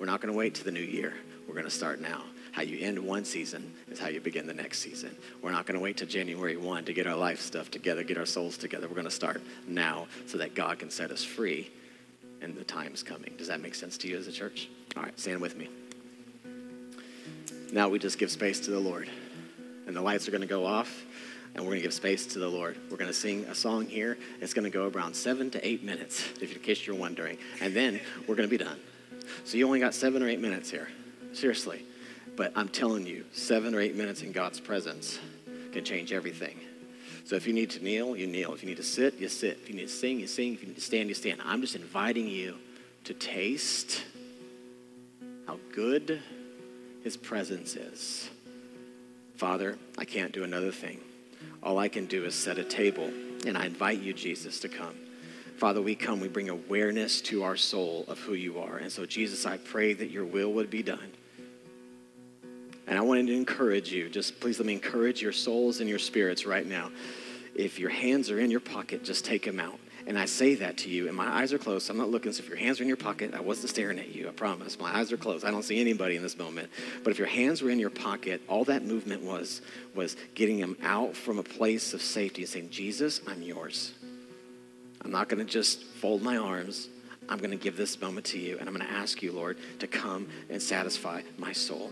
We're 0.00 0.06
not 0.06 0.22
going 0.22 0.32
to 0.32 0.38
wait 0.38 0.54
to 0.54 0.64
the 0.64 0.72
new 0.72 0.80
year. 0.80 1.12
We're 1.46 1.54
going 1.54 1.66
to 1.66 1.70
start 1.70 2.00
now. 2.00 2.22
How 2.52 2.62
you 2.62 2.78
end 2.78 2.98
one 2.98 3.26
season 3.26 3.70
is 3.90 3.98
how 3.98 4.08
you 4.08 4.20
begin 4.20 4.46
the 4.46 4.54
next 4.54 4.78
season. 4.78 5.14
We're 5.42 5.50
not 5.50 5.66
going 5.66 5.78
to 5.78 5.84
wait 5.84 5.98
till 5.98 6.08
January 6.08 6.56
1 6.56 6.86
to 6.86 6.94
get 6.94 7.06
our 7.06 7.14
life 7.14 7.40
stuff 7.40 7.70
together, 7.70 8.02
get 8.02 8.16
our 8.16 8.24
souls 8.24 8.56
together. 8.56 8.88
We're 8.88 8.94
going 8.94 9.04
to 9.04 9.10
start 9.10 9.42
now 9.68 10.06
so 10.26 10.38
that 10.38 10.54
God 10.54 10.78
can 10.78 10.88
set 10.90 11.10
us 11.10 11.22
free 11.22 11.70
and 12.40 12.56
the 12.56 12.64
time's 12.64 13.02
coming. 13.02 13.34
Does 13.36 13.48
that 13.48 13.60
make 13.60 13.74
sense 13.74 13.98
to 13.98 14.08
you 14.08 14.16
as 14.16 14.26
a 14.26 14.32
church? 14.32 14.70
All 14.96 15.02
right, 15.02 15.18
stand 15.20 15.42
with 15.42 15.54
me. 15.54 15.68
Now 17.72 17.90
we 17.90 17.98
just 17.98 18.18
give 18.18 18.30
space 18.30 18.60
to 18.60 18.70
the 18.70 18.80
Lord. 18.80 19.10
And 19.86 19.94
the 19.94 20.02
lights 20.02 20.26
are 20.26 20.30
going 20.30 20.40
to 20.40 20.46
go 20.46 20.64
off 20.64 21.04
and 21.56 21.64
we're 21.64 21.70
going 21.70 21.80
to 21.80 21.84
give 21.84 21.94
space 21.94 22.26
to 22.26 22.38
the 22.38 22.48
Lord. 22.48 22.76
We're 22.90 22.98
going 22.98 23.08
to 23.08 23.14
sing 23.14 23.44
a 23.44 23.54
song 23.54 23.86
here. 23.86 24.18
It's 24.42 24.52
going 24.52 24.64
to 24.64 24.70
go 24.70 24.88
around 24.88 25.14
seven 25.16 25.50
to 25.52 25.66
eight 25.66 25.82
minutes, 25.82 26.22
if 26.42 26.54
in 26.54 26.60
case 26.60 26.86
you're 26.86 26.96
wondering. 26.96 27.38
And 27.62 27.74
then 27.74 27.98
we're 28.28 28.34
going 28.34 28.48
to 28.48 28.58
be 28.58 28.62
done. 28.62 28.78
So 29.44 29.56
you 29.56 29.66
only 29.66 29.80
got 29.80 29.94
seven 29.94 30.22
or 30.22 30.28
eight 30.28 30.38
minutes 30.38 30.70
here. 30.70 30.88
Seriously. 31.32 31.86
But 32.36 32.52
I'm 32.54 32.68
telling 32.68 33.06
you, 33.06 33.24
seven 33.32 33.74
or 33.74 33.80
eight 33.80 33.96
minutes 33.96 34.20
in 34.20 34.32
God's 34.32 34.60
presence 34.60 35.18
can 35.72 35.82
change 35.82 36.12
everything. 36.12 36.60
So 37.24 37.36
if 37.36 37.46
you 37.46 37.54
need 37.54 37.70
to 37.70 37.82
kneel, 37.82 38.14
you 38.14 38.26
kneel. 38.26 38.52
If 38.52 38.62
you 38.62 38.68
need 38.68 38.76
to 38.76 38.82
sit, 38.82 39.18
you 39.18 39.30
sit. 39.30 39.58
If 39.62 39.70
you 39.70 39.76
need 39.76 39.88
to 39.88 39.94
sing, 39.94 40.20
you 40.20 40.26
sing. 40.26 40.52
If 40.52 40.60
you 40.60 40.68
need 40.68 40.76
to 40.76 40.82
stand, 40.82 41.08
you 41.08 41.14
stand. 41.14 41.40
I'm 41.42 41.62
just 41.62 41.74
inviting 41.74 42.28
you 42.28 42.56
to 43.04 43.14
taste 43.14 44.04
how 45.46 45.58
good 45.72 46.20
his 47.02 47.16
presence 47.16 47.76
is. 47.76 48.28
Father, 49.36 49.78
I 49.96 50.04
can't 50.04 50.32
do 50.32 50.44
another 50.44 50.70
thing 50.70 51.00
all 51.62 51.78
I 51.78 51.88
can 51.88 52.06
do 52.06 52.24
is 52.24 52.34
set 52.34 52.58
a 52.58 52.64
table. 52.64 53.10
And 53.46 53.56
I 53.56 53.66
invite 53.66 54.00
you, 54.00 54.12
Jesus, 54.12 54.60
to 54.60 54.68
come. 54.68 54.94
Father, 55.56 55.80
we 55.80 55.94
come, 55.94 56.20
we 56.20 56.28
bring 56.28 56.48
awareness 56.48 57.20
to 57.22 57.42
our 57.42 57.56
soul 57.56 58.04
of 58.08 58.18
who 58.18 58.34
you 58.34 58.58
are. 58.58 58.76
And 58.76 58.92
so, 58.92 59.06
Jesus, 59.06 59.46
I 59.46 59.56
pray 59.56 59.94
that 59.94 60.10
your 60.10 60.24
will 60.24 60.52
would 60.52 60.70
be 60.70 60.82
done. 60.82 61.12
And 62.86 62.98
I 62.98 63.02
wanted 63.02 63.26
to 63.28 63.34
encourage 63.34 63.90
you, 63.90 64.08
just 64.08 64.38
please 64.38 64.58
let 64.58 64.66
me 64.66 64.74
encourage 64.74 65.22
your 65.22 65.32
souls 65.32 65.80
and 65.80 65.88
your 65.88 65.98
spirits 65.98 66.46
right 66.46 66.66
now. 66.66 66.90
If 67.54 67.78
your 67.78 67.90
hands 67.90 68.30
are 68.30 68.38
in 68.38 68.50
your 68.50 68.60
pocket, 68.60 69.02
just 69.02 69.24
take 69.24 69.44
them 69.44 69.58
out. 69.58 69.78
And 70.06 70.16
I 70.16 70.26
say 70.26 70.54
that 70.56 70.76
to 70.78 70.88
you, 70.88 71.08
and 71.08 71.16
my 71.16 71.26
eyes 71.26 71.52
are 71.52 71.58
closed. 71.58 71.86
So 71.86 71.92
I'm 71.92 71.98
not 71.98 72.10
looking. 72.10 72.32
So 72.32 72.42
if 72.42 72.48
your 72.48 72.56
hands 72.56 72.78
are 72.78 72.84
in 72.84 72.88
your 72.88 72.96
pocket, 72.96 73.34
I 73.34 73.40
wasn't 73.40 73.70
staring 73.70 73.98
at 73.98 74.14
you, 74.14 74.28
I 74.28 74.30
promise. 74.30 74.78
My 74.78 74.96
eyes 74.96 75.10
are 75.10 75.16
closed. 75.16 75.44
I 75.44 75.50
don't 75.50 75.64
see 75.64 75.80
anybody 75.80 76.14
in 76.14 76.22
this 76.22 76.38
moment. 76.38 76.70
But 77.02 77.10
if 77.10 77.18
your 77.18 77.26
hands 77.26 77.60
were 77.60 77.70
in 77.70 77.80
your 77.80 77.90
pocket, 77.90 78.40
all 78.48 78.64
that 78.64 78.84
movement 78.84 79.22
was 79.22 79.62
was 79.94 80.16
getting 80.34 80.60
them 80.60 80.76
out 80.82 81.16
from 81.16 81.38
a 81.38 81.42
place 81.42 81.92
of 81.92 82.02
safety 82.02 82.42
and 82.42 82.48
saying, 82.48 82.70
Jesus, 82.70 83.20
I'm 83.26 83.42
yours. 83.42 83.94
I'm 85.02 85.10
not 85.10 85.28
going 85.28 85.44
to 85.44 85.50
just 85.50 85.82
fold 85.82 86.22
my 86.22 86.36
arms. 86.36 86.88
I'm 87.28 87.38
going 87.38 87.50
to 87.50 87.56
give 87.56 87.76
this 87.76 88.00
moment 88.00 88.26
to 88.26 88.38
you, 88.38 88.58
and 88.58 88.68
I'm 88.68 88.74
going 88.74 88.86
to 88.86 88.92
ask 88.92 89.22
you, 89.22 89.32
Lord, 89.32 89.56
to 89.80 89.88
come 89.88 90.28
and 90.48 90.62
satisfy 90.62 91.22
my 91.38 91.52
soul. 91.52 91.90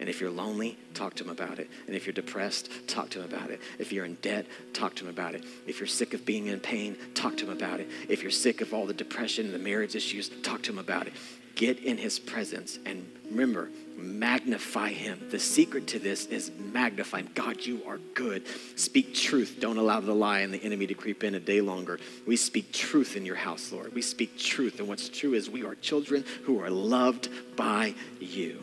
And 0.00 0.08
if 0.08 0.20
you're 0.20 0.30
lonely, 0.30 0.78
talk 0.94 1.14
to 1.14 1.24
him 1.24 1.30
about 1.30 1.58
it. 1.58 1.68
And 1.86 1.96
if 1.96 2.06
you're 2.06 2.12
depressed, 2.12 2.70
talk 2.86 3.10
to 3.10 3.20
him 3.20 3.24
about 3.24 3.50
it. 3.50 3.60
If 3.78 3.92
you're 3.92 4.04
in 4.04 4.14
debt, 4.16 4.46
talk 4.72 4.94
to 4.96 5.04
him 5.04 5.10
about 5.10 5.34
it. 5.34 5.44
If 5.66 5.80
you're 5.80 5.88
sick 5.88 6.14
of 6.14 6.24
being 6.24 6.46
in 6.46 6.60
pain, 6.60 6.96
talk 7.14 7.36
to 7.38 7.46
him 7.46 7.50
about 7.50 7.80
it. 7.80 7.88
If 8.08 8.22
you're 8.22 8.30
sick 8.30 8.60
of 8.60 8.72
all 8.72 8.86
the 8.86 8.94
depression 8.94 9.46
and 9.46 9.54
the 9.54 9.58
marriage 9.58 9.96
issues, 9.96 10.30
talk 10.42 10.62
to 10.64 10.72
him 10.72 10.78
about 10.78 11.08
it. 11.08 11.14
Get 11.56 11.80
in 11.80 11.96
his 11.96 12.20
presence 12.20 12.78
and 12.86 13.10
remember, 13.28 13.70
magnify 13.96 14.90
him. 14.90 15.26
The 15.28 15.40
secret 15.40 15.88
to 15.88 15.98
this 15.98 16.26
is 16.26 16.52
magnify 16.56 17.18
him. 17.18 17.30
God, 17.34 17.66
you 17.66 17.82
are 17.84 17.98
good. 18.14 18.44
Speak 18.76 19.12
truth. 19.12 19.56
Don't 19.58 19.76
allow 19.76 19.98
the 19.98 20.14
lie 20.14 20.40
and 20.40 20.54
the 20.54 20.62
enemy 20.62 20.86
to 20.86 20.94
creep 20.94 21.24
in 21.24 21.34
a 21.34 21.40
day 21.40 21.60
longer. 21.60 21.98
We 22.24 22.36
speak 22.36 22.72
truth 22.72 23.16
in 23.16 23.26
your 23.26 23.34
house, 23.34 23.72
Lord. 23.72 23.92
We 23.92 24.02
speak 24.02 24.38
truth. 24.38 24.78
And 24.78 24.86
what's 24.86 25.08
true 25.08 25.34
is 25.34 25.50
we 25.50 25.64
are 25.64 25.74
children 25.74 26.24
who 26.44 26.60
are 26.60 26.70
loved 26.70 27.28
by 27.56 27.96
you. 28.20 28.62